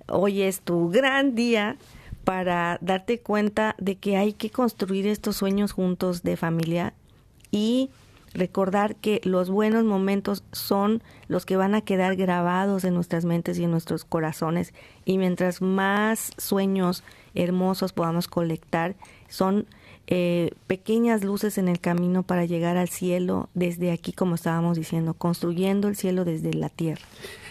hoy 0.08 0.42
es 0.42 0.60
tu 0.60 0.88
gran 0.88 1.34
día 1.34 1.76
para 2.24 2.78
darte 2.80 3.18
cuenta 3.18 3.74
de 3.78 3.96
que 3.96 4.16
hay 4.16 4.32
que 4.32 4.50
construir 4.50 5.06
estos 5.08 5.36
sueños 5.36 5.72
juntos 5.72 6.22
de 6.22 6.36
familia 6.36 6.94
y 7.50 7.90
recordar 8.34 8.96
que 8.96 9.20
los 9.24 9.50
buenos 9.50 9.84
momentos 9.84 10.44
son 10.52 11.02
los 11.28 11.46
que 11.46 11.56
van 11.56 11.74
a 11.74 11.80
quedar 11.80 12.16
grabados 12.16 12.84
en 12.84 12.94
nuestras 12.94 13.24
mentes 13.24 13.58
y 13.58 13.64
en 13.64 13.70
nuestros 13.70 14.04
corazones. 14.04 14.72
Y 15.04 15.18
mientras 15.18 15.62
más 15.62 16.32
sueños 16.38 17.04
hermosos 17.34 17.92
podamos 17.92 18.28
colectar 18.28 18.94
son 19.28 19.66
eh, 20.06 20.50
pequeñas 20.66 21.24
luces 21.24 21.58
en 21.58 21.68
el 21.68 21.80
camino 21.80 22.22
para 22.22 22.44
llegar 22.44 22.76
al 22.76 22.88
cielo 22.88 23.48
desde 23.54 23.92
aquí 23.92 24.12
como 24.12 24.34
estábamos 24.34 24.76
diciendo 24.76 25.14
construyendo 25.14 25.88
el 25.88 25.96
cielo 25.96 26.24
desde 26.24 26.52
la 26.54 26.68
tierra. 26.68 27.02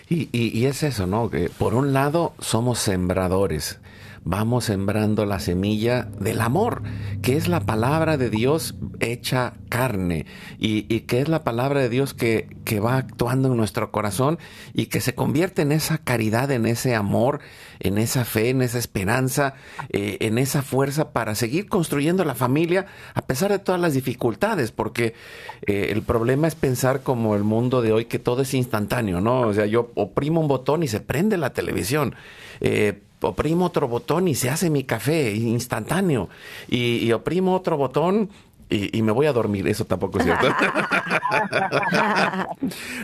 Y, 0.10 0.30
y 0.34 0.66
es 0.66 0.84
eso 0.84 1.08
no 1.08 1.30
que 1.30 1.50
por 1.50 1.74
un 1.74 1.94
lado 1.94 2.34
somos 2.40 2.80
sembradores 2.80 3.80
vamos 4.24 4.66
sembrando 4.66 5.26
la 5.26 5.40
semilla 5.40 6.04
del 6.20 6.42
amor, 6.42 6.84
que 7.22 7.38
es 7.38 7.48
la 7.48 7.62
palabra 7.62 8.18
de 8.18 8.30
Dios 8.30 8.76
hecha 9.00 9.54
carne 9.70 10.26
y, 10.60 10.84
que 11.02 11.22
es 11.22 11.28
la 11.28 11.44
palabra 11.44 11.80
de 11.80 11.90
Dios 11.90 12.14
que, 12.14 12.48
que, 12.64 12.80
va 12.80 12.98
actuando 12.98 13.50
en 13.50 13.58
nuestro 13.58 13.92
corazón 13.92 14.38
y 14.74 14.88
que 14.88 15.02
se 15.02 15.16
convierte 15.16 15.64
en 15.64 15.72
esa 15.72 15.98
caridad, 15.98 16.52
en 16.52 16.66
ese 16.66 16.94
amor, 16.94 17.40
en 17.80 17.98
esa 17.98 18.26
fe, 18.26 18.50
en 18.50 18.62
esa 18.62 18.78
esperanza, 18.78 19.56
eh, 19.90 20.18
en 20.22 20.38
esa 20.38 20.62
fuerza 20.62 21.12
para 21.12 21.34
seguir 21.34 21.68
construyendo 21.68 22.24
la 22.24 22.36
familia 22.36 22.86
a 23.16 23.22
pesar 23.22 23.52
de 23.52 23.60
todas 23.60 23.82
las 23.82 23.94
dificultades, 23.94 24.72
porque 24.72 25.16
eh, 25.66 25.88
el 25.92 26.04
problema 26.04 26.48
es 26.48 26.56
pensar 26.56 27.02
como 27.02 27.36
el 27.36 27.44
mundo 27.44 27.82
de 27.82 27.92
hoy 27.92 28.06
que 28.06 28.20
todo 28.20 28.44
es 28.44 28.54
instantáneo, 28.54 29.20
¿no? 29.20 29.42
O 29.42 29.54
sea, 29.54 29.66
yo 29.66 29.92
oprimo 29.96 30.42
un 30.42 30.48
botón 30.48 30.84
y 30.84 30.88
se 30.88 31.00
prende 31.00 31.38
la 31.38 31.54
televisión. 31.54 32.16
Eh, 32.60 33.02
oprimo 33.22 33.66
otro 33.66 33.88
botón 33.88 34.28
y 34.28 34.36
se 34.36 34.50
hace 34.50 34.70
mi 34.70 34.84
café 34.84 35.34
instantáneo. 35.34 36.30
Y, 36.68 37.12
oprimo 37.12 37.56
otro 37.56 37.78
botón 37.78 38.30
y, 38.70 39.02
me 39.02 39.12
voy 39.12 39.26
a 39.28 39.34
dormir. 39.34 39.68
Eso 39.68 39.86
tampoco 39.86 40.20
es 40.20 40.26
cierto. 40.26 40.48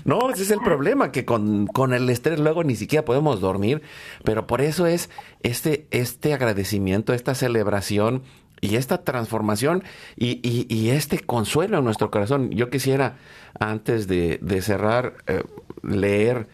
no, 0.06 0.30
ese 0.30 0.44
es 0.44 0.52
el 0.52 0.60
problema, 0.60 1.12
que 1.12 1.26
con, 1.26 1.68
el 1.94 2.10
estrés 2.10 2.40
luego 2.40 2.64
ni 2.64 2.76
siquiera 2.76 3.06
podemos 3.06 3.42
dormir. 3.42 3.82
Pero 4.24 4.48
por 4.48 4.62
eso 4.62 4.86
es 4.86 5.10
este, 5.44 5.88
este 5.92 6.34
agradecimiento, 6.34 7.14
esta 7.14 7.36
celebración 7.36 8.24
y 8.60 8.76
esta 8.76 9.04
transformación 9.04 9.84
y, 10.16 10.90
este 10.90 11.20
consuelo 11.20 11.80
en 11.80 11.84
nuestro 11.84 12.10
corazón. 12.10 12.52
Yo 12.52 12.70
quisiera, 12.70 13.18
antes 13.60 14.08
de, 14.08 14.62
cerrar, 14.62 15.16
eh, 15.28 15.44
leer 15.84 16.48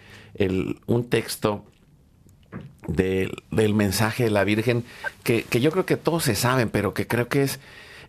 un 0.88 1.10
texto 1.10 1.66
del 2.88 3.74
mensaje 3.74 4.26
de 4.26 4.30
la 4.30 4.44
Virgen, 4.44 4.84
que, 5.24 5.46
yo 5.52 5.72
creo 5.72 5.86
que 5.86 5.98
todos 5.98 6.24
se 6.24 6.36
saben, 6.36 6.70
pero 6.70 6.94
que 6.94 7.08
creo 7.08 7.28
que 7.28 7.44
es, 7.44 7.60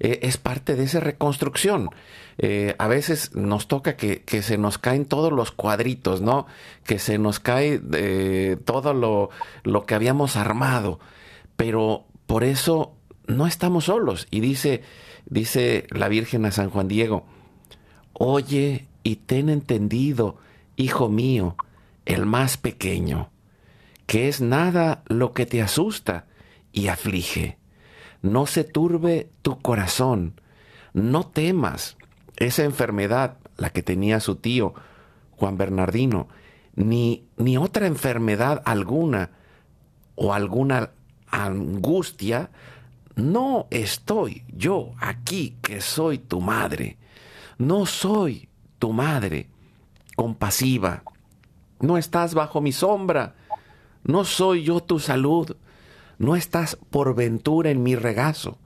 eh, 0.01 0.21
es 0.23 0.37
parte 0.37 0.75
de 0.77 0.85
esa 0.85 1.01
reconstrucción. 1.01 1.91
Eh, 2.39 2.75
a 2.79 2.89
veces 2.89 3.35
nos 3.35 3.69
toca 3.69 3.97
que, 3.97 4.23
se 4.43 4.59
nos 4.59 4.79
caen 4.79 5.05
todos 5.05 5.33
los 5.33 5.53
cuadritos, 5.53 6.21
¿no? 6.21 6.47
Que 6.85 6.99
se 6.99 7.19
nos 7.19 7.39
cae 7.39 7.81
eh, 7.93 8.57
todo 8.65 8.93
lo, 8.95 9.31
lo 9.63 9.87
que 9.87 9.95
habíamos 9.95 10.37
armado. 10.37 10.99
Pero 11.57 12.05
por 12.27 12.43
eso 12.43 12.95
no 13.27 13.47
estamos 13.47 13.85
solos. 13.85 14.27
Y 14.31 14.41
dice, 14.41 14.83
dice 15.27 15.87
la 15.91 16.09
Virgen 16.09 16.45
a 16.47 16.51
San 16.51 16.71
Juan 16.71 16.89
Diego, 16.89 17.25
oye 18.13 18.87
y 19.05 19.17
ten 19.17 19.49
entendido, 19.49 20.39
hijo 20.77 21.09
mío, 21.09 21.57
el 22.07 22.27
más 22.27 22.57
pequeño 22.57 23.31
que 24.07 24.29
es 24.29 24.41
nada 24.41 25.03
lo 25.07 25.33
que 25.33 25.47
te 25.47 25.63
asusta 25.63 26.27
y 26.73 26.89
aflige. 26.89 27.59
No 28.23 28.47
se 28.47 28.65
turbe 28.65 29.31
tu 29.43 29.61
corazón, 29.61 30.41
no 30.93 31.27
temas 31.27 31.97
esa 32.37 32.65
enfermedad, 32.65 33.39
la 33.57 33.71
que 33.71 33.83
tenía 33.83 34.21
su 34.21 34.37
tío 34.37 34.75
Juan 35.33 35.57
Bernardino, 35.57 36.29
ni, 36.75 37.25
ni 37.37 37.57
otra 37.57 37.87
enfermedad 37.87 38.63
alguna 38.65 39.31
o 40.17 40.33
alguna 40.33 40.91
angustia, 41.29 42.51
no 43.17 43.67
estoy 43.71 44.45
yo 44.49 44.93
aquí 44.99 45.57
que 45.63 45.81
soy 45.81 46.19
tu 46.19 46.41
madre. 46.41 46.99
No 47.59 47.87
soy 47.87 48.49
tu 48.79 48.93
madre 48.93 49.49
compasiva. 50.17 51.03
No 51.81 51.97
estás 51.99 52.35
bajo 52.35 52.61
mi 52.61 52.73
sombra 52.73 53.35
¿No 54.05 54.25
soy 54.25 54.65
yo 54.65 54.81
tu 54.81 54.99
salud? 54.99 55.57
¿No 56.19 56.37
estás 56.37 56.77
por 56.91 57.15
ventura 57.15 57.71
en 57.71 57.83
mi 57.83 57.97
regazo? 57.97 58.59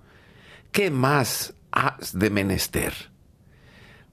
¿Qué 0.72 0.90
más 0.90 1.54
has 1.70 2.18
de 2.18 2.30
menester? 2.30 2.92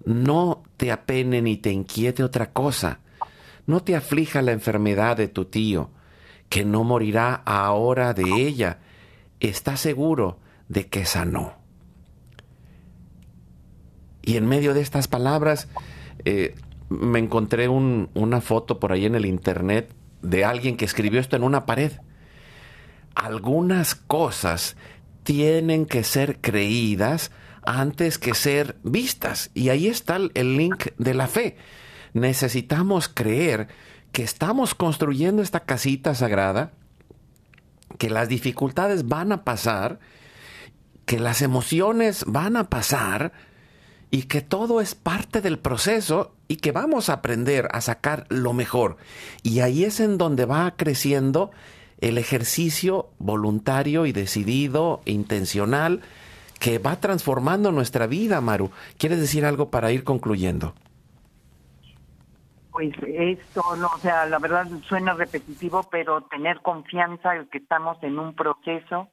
No 0.05 0.63
te 0.77 0.91
apene 0.91 1.41
ni 1.41 1.57
te 1.57 1.71
inquiete 1.71 2.23
otra 2.23 2.51
cosa. 2.51 2.99
No 3.65 3.81
te 3.81 3.95
aflija 3.95 4.43
la 4.43 4.51
enfermedad 4.51 5.17
de 5.17 5.27
tu 5.27 5.45
tío, 5.45 5.89
que 6.49 6.63
no 6.63 6.83
morirá 6.83 7.33
ahora 7.33 8.13
de 8.13 8.23
ella. 8.23 8.79
Está 9.39 9.77
seguro 9.77 10.37
de 10.69 10.87
que 10.87 11.05
sanó. 11.05 11.53
Y 14.21 14.37
en 14.37 14.47
medio 14.47 14.75
de 14.75 14.81
estas 14.81 15.07
palabras, 15.07 15.67
eh, 16.23 16.55
me 16.89 17.17
encontré 17.17 17.67
una 17.67 18.41
foto 18.41 18.79
por 18.79 18.91
ahí 18.91 19.05
en 19.05 19.15
el 19.15 19.25
internet 19.25 19.91
de 20.29 20.45
alguien 20.45 20.77
que 20.77 20.85
escribió 20.85 21.19
esto 21.19 21.35
en 21.35 21.43
una 21.43 21.65
pared. 21.65 21.91
Algunas 23.15 23.95
cosas 23.95 24.75
tienen 25.23 25.85
que 25.85 26.03
ser 26.03 26.41
creídas 26.41 27.31
antes 27.65 28.17
que 28.17 28.33
ser 28.33 28.77
vistas. 28.83 29.51
Y 29.53 29.69
ahí 29.69 29.87
está 29.87 30.17
el 30.17 30.57
link 30.57 30.87
de 30.97 31.13
la 31.13 31.27
fe. 31.27 31.57
Necesitamos 32.13 33.09
creer 33.09 33.67
que 34.11 34.23
estamos 34.23 34.75
construyendo 34.75 35.41
esta 35.41 35.61
casita 35.61 36.15
sagrada, 36.15 36.71
que 37.97 38.09
las 38.09 38.29
dificultades 38.29 39.07
van 39.07 39.31
a 39.31 39.43
pasar, 39.43 39.99
que 41.05 41.19
las 41.19 41.41
emociones 41.41 42.23
van 42.27 42.55
a 42.55 42.69
pasar, 42.69 43.33
y 44.11 44.23
que 44.23 44.41
todo 44.41 44.79
es 44.79 44.95
parte 44.95 45.41
del 45.41 45.59
proceso 45.59 46.34
y 46.47 46.57
que 46.57 46.71
vamos 46.71 47.09
a 47.09 47.13
aprender 47.13 47.67
a 47.71 47.81
sacar 47.81 48.25
lo 48.29 48.53
mejor. 48.53 48.97
Y 49.43 49.61
ahí 49.61 49.83
es 49.83 49.99
en 49.99 50.17
donde 50.17 50.45
va 50.45 50.71
creciendo 50.75 51.51
el 51.99 52.17
ejercicio 52.17 53.09
voluntario 53.17 54.05
y 54.05 54.11
decidido, 54.11 55.01
intencional, 55.05 56.01
que 56.59 56.79
va 56.79 56.97
transformando 56.97 57.71
nuestra 57.71 58.07
vida, 58.07 58.41
Maru. 58.41 58.71
¿Quieres 58.97 59.19
decir 59.19 59.45
algo 59.45 59.69
para 59.69 59.91
ir 59.91 60.03
concluyendo? 60.03 60.73
Pues 62.71 62.93
esto, 63.07 63.63
no, 63.77 63.87
o 63.87 63.99
sea, 63.99 64.25
la 64.25 64.37
verdad 64.39 64.67
suena 64.87 65.13
repetitivo, 65.13 65.87
pero 65.89 66.21
tener 66.21 66.61
confianza 66.61 67.35
en 67.35 67.47
que 67.47 67.59
estamos 67.59 67.97
en 68.03 68.19
un 68.19 68.35
proceso 68.35 69.09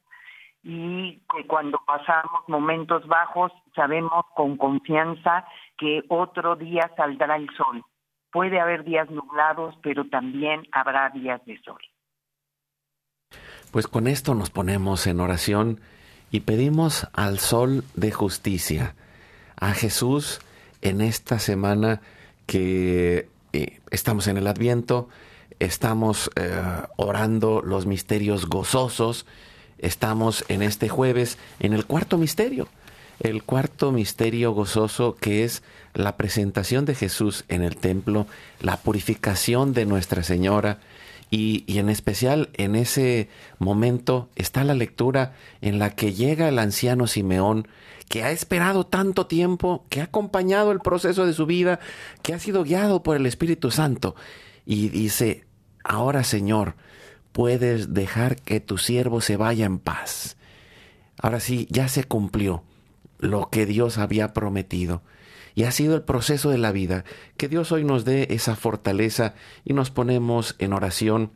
y 0.63 1.21
que 1.33 1.47
cuando 1.47 1.79
pasamos 1.85 2.41
momentos 2.47 3.07
bajos 3.07 3.51
sabemos 3.75 4.25
con 4.35 4.57
confianza 4.57 5.45
que 5.83 6.01
otro 6.07 6.55
día 6.55 6.89
saldrá 6.95 7.35
el 7.35 7.49
sol. 7.57 7.83
Puede 8.31 8.61
haber 8.61 8.85
días 8.85 9.09
nublados, 9.11 9.75
pero 9.83 10.05
también 10.07 10.61
habrá 10.71 11.09
días 11.09 11.41
de 11.45 11.59
sol. 11.61 11.81
Pues 13.69 13.87
con 13.87 14.07
esto 14.07 14.33
nos 14.33 14.49
ponemos 14.49 15.05
en 15.07 15.19
oración 15.19 15.81
y 16.31 16.39
pedimos 16.39 17.09
al 17.11 17.39
sol 17.39 17.83
de 17.95 18.11
justicia, 18.11 18.95
a 19.59 19.73
Jesús 19.73 20.39
en 20.81 21.01
esta 21.01 21.37
semana 21.37 21.99
que 22.45 23.27
eh, 23.51 23.81
estamos 23.91 24.27
en 24.27 24.37
el 24.37 24.47
Adviento, 24.47 25.09
estamos 25.59 26.31
eh, 26.37 26.61
orando 26.95 27.61
los 27.61 27.85
misterios 27.85 28.45
gozosos, 28.45 29.25
Estamos 29.83 30.45
en 30.47 30.61
este 30.61 30.87
jueves 30.87 31.37
en 31.59 31.73
el 31.73 31.85
cuarto 31.85 32.17
misterio, 32.17 32.69
el 33.19 33.43
cuarto 33.43 33.91
misterio 33.91 34.51
gozoso 34.51 35.15
que 35.15 35.43
es 35.43 35.63
la 35.93 36.17
presentación 36.17 36.85
de 36.85 36.95
Jesús 36.95 37.45
en 37.47 37.61
el 37.61 37.77
templo, 37.77 38.27
la 38.59 38.77
purificación 38.77 39.73
de 39.73 39.85
Nuestra 39.85 40.23
Señora 40.23 40.79
Y, 41.29 41.63
y, 41.65 41.79
en 41.79 41.89
especial 41.89 42.49
en 42.53 42.75
ese 42.75 43.29
momento 43.59 44.29
está 44.35 44.63
la 44.63 44.75
lectura 44.75 45.33
en 45.61 45.79
la 45.79 45.91
que 45.91 46.13
llega 46.13 46.47
el 46.47 46.59
anciano 46.59 47.07
Simeón, 47.07 47.67
que 48.07 48.23
ha 48.23 48.31
esperado 48.31 48.85
tanto 48.85 49.25
tiempo, 49.25 49.85
que 49.89 50.01
ha 50.01 50.05
acompañado 50.05 50.71
el 50.71 50.79
proceso 50.79 51.25
de 51.25 51.33
su 51.33 51.47
vida, 51.47 51.79
que 52.21 52.33
ha 52.33 52.39
sido 52.39 52.63
guiado 52.63 53.01
por 53.01 53.15
el 53.15 53.25
Espíritu 53.25 53.71
Santo, 53.71 54.15
y 54.65 54.89
dice, 54.89 55.45
ahora 55.83 56.23
Señor, 56.23 56.75
puedes 57.31 57.95
dejar 57.95 58.35
que 58.35 58.59
tu 58.59 58.77
siervo 58.77 59.19
se 59.19 59.35
vaya 59.35 59.65
en 59.65 59.79
paz. 59.79 60.37
Ahora 61.17 61.39
sí, 61.39 61.67
ya 61.71 61.87
se 61.87 62.03
cumplió 62.03 62.63
lo 63.23 63.49
que 63.49 63.65
Dios 63.65 63.97
había 63.97 64.33
prometido. 64.33 65.01
Y 65.55 65.63
ha 65.63 65.71
sido 65.71 65.95
el 65.95 66.01
proceso 66.01 66.49
de 66.49 66.57
la 66.57 66.71
vida. 66.71 67.05
Que 67.37 67.47
Dios 67.47 67.71
hoy 67.71 67.83
nos 67.83 68.05
dé 68.05 68.27
esa 68.31 68.55
fortaleza 68.55 69.33
y 69.63 69.73
nos 69.73 69.91
ponemos 69.91 70.55
en 70.59 70.73
oración 70.73 71.31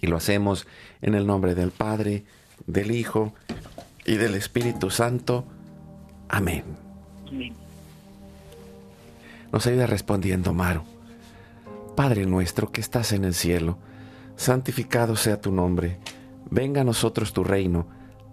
y 0.00 0.08
lo 0.08 0.16
hacemos 0.16 0.66
en 1.02 1.14
el 1.14 1.26
nombre 1.26 1.54
del 1.54 1.70
Padre, 1.70 2.24
del 2.66 2.90
Hijo 2.90 3.32
y 4.04 4.16
del 4.16 4.34
Espíritu 4.34 4.90
Santo. 4.90 5.44
Amén. 6.28 6.64
Nos 9.52 9.66
ayuda 9.66 9.86
respondiendo 9.86 10.52
Maru. 10.52 10.82
Padre 11.94 12.26
nuestro 12.26 12.70
que 12.70 12.80
estás 12.80 13.12
en 13.12 13.24
el 13.24 13.34
cielo, 13.34 13.78
santificado 14.36 15.16
sea 15.16 15.40
tu 15.40 15.50
nombre, 15.50 15.98
venga 16.50 16.82
a 16.82 16.84
nosotros 16.84 17.32
tu 17.32 17.42
reino, 17.42 17.86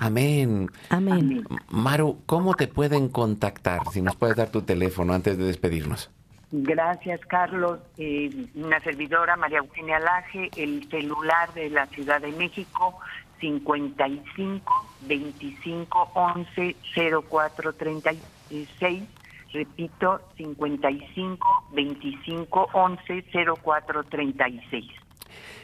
Amén. 0.00 0.70
Amén. 0.90 1.44
Maru, 1.70 2.20
¿cómo 2.24 2.54
te 2.54 2.68
pueden 2.68 3.08
contactar? 3.08 3.80
Si 3.92 4.00
nos 4.00 4.14
puedes 4.14 4.36
dar 4.36 4.48
tu 4.48 4.62
teléfono 4.62 5.12
antes 5.12 5.36
de 5.36 5.44
despedirnos. 5.44 6.10
Gracias, 6.52 7.20
Carlos. 7.26 7.80
Eh, 7.98 8.46
una 8.54 8.80
servidora, 8.80 9.36
María 9.36 9.58
Eugenia 9.58 9.98
Laje, 9.98 10.50
el 10.56 10.88
celular 10.88 11.52
de 11.52 11.68
la 11.70 11.86
Ciudad 11.86 12.20
de 12.20 12.30
México, 12.32 12.98
55 13.40 14.72
25 15.02 16.10
11 16.14 16.76
04 17.28 17.72
36. 17.72 19.02
Repito, 19.52 20.20
55 20.36 21.64
25 21.72 22.68
11 22.72 23.24
04 23.62 24.04
36. 24.04 24.86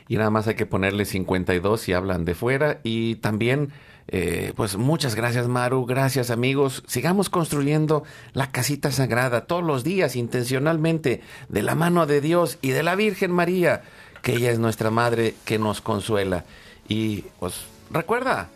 Y 0.09 0.17
nada 0.17 0.31
más 0.31 0.49
hay 0.49 0.55
que 0.55 0.67
ponerle 0.67 1.05
52 1.05 1.81
si 1.81 1.93
hablan 1.93 2.25
de 2.25 2.35
fuera 2.35 2.81
y 2.83 3.17
también 3.17 3.73
eh, 4.09 4.53
pues 4.55 4.77
muchas 4.77 5.15
gracias 5.15 5.49
Maru, 5.49 5.87
gracias 5.87 6.31
amigos. 6.31 6.83
Sigamos 6.87 7.31
construyendo 7.31 8.05
la 8.33 8.51
casita 8.51 8.93
sagrada 8.93 9.47
todos 9.47 9.65
los 9.65 9.85
días 9.85 10.17
intencionalmente 10.17 11.23
de 11.49 11.63
la 11.63 11.75
mano 11.75 12.07
de 12.07 12.21
Dios 12.21 12.59
y 12.61 12.71
de 12.71 12.83
la 12.83 12.95
Virgen 12.95 13.33
María, 13.33 13.83
que 14.23 14.35
ella 14.35 14.51
es 14.51 14.59
nuestra 14.59 14.91
madre 14.91 15.35
que 15.45 15.59
nos 15.59 15.81
consuela. 15.81 16.45
Y 16.89 17.23
pues 17.41 17.65
recuerda, 17.91 18.49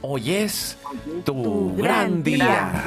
hoy 0.00 0.32
es 0.32 0.78
tu, 1.24 1.74
gran 1.76 2.22
día. 2.22 2.84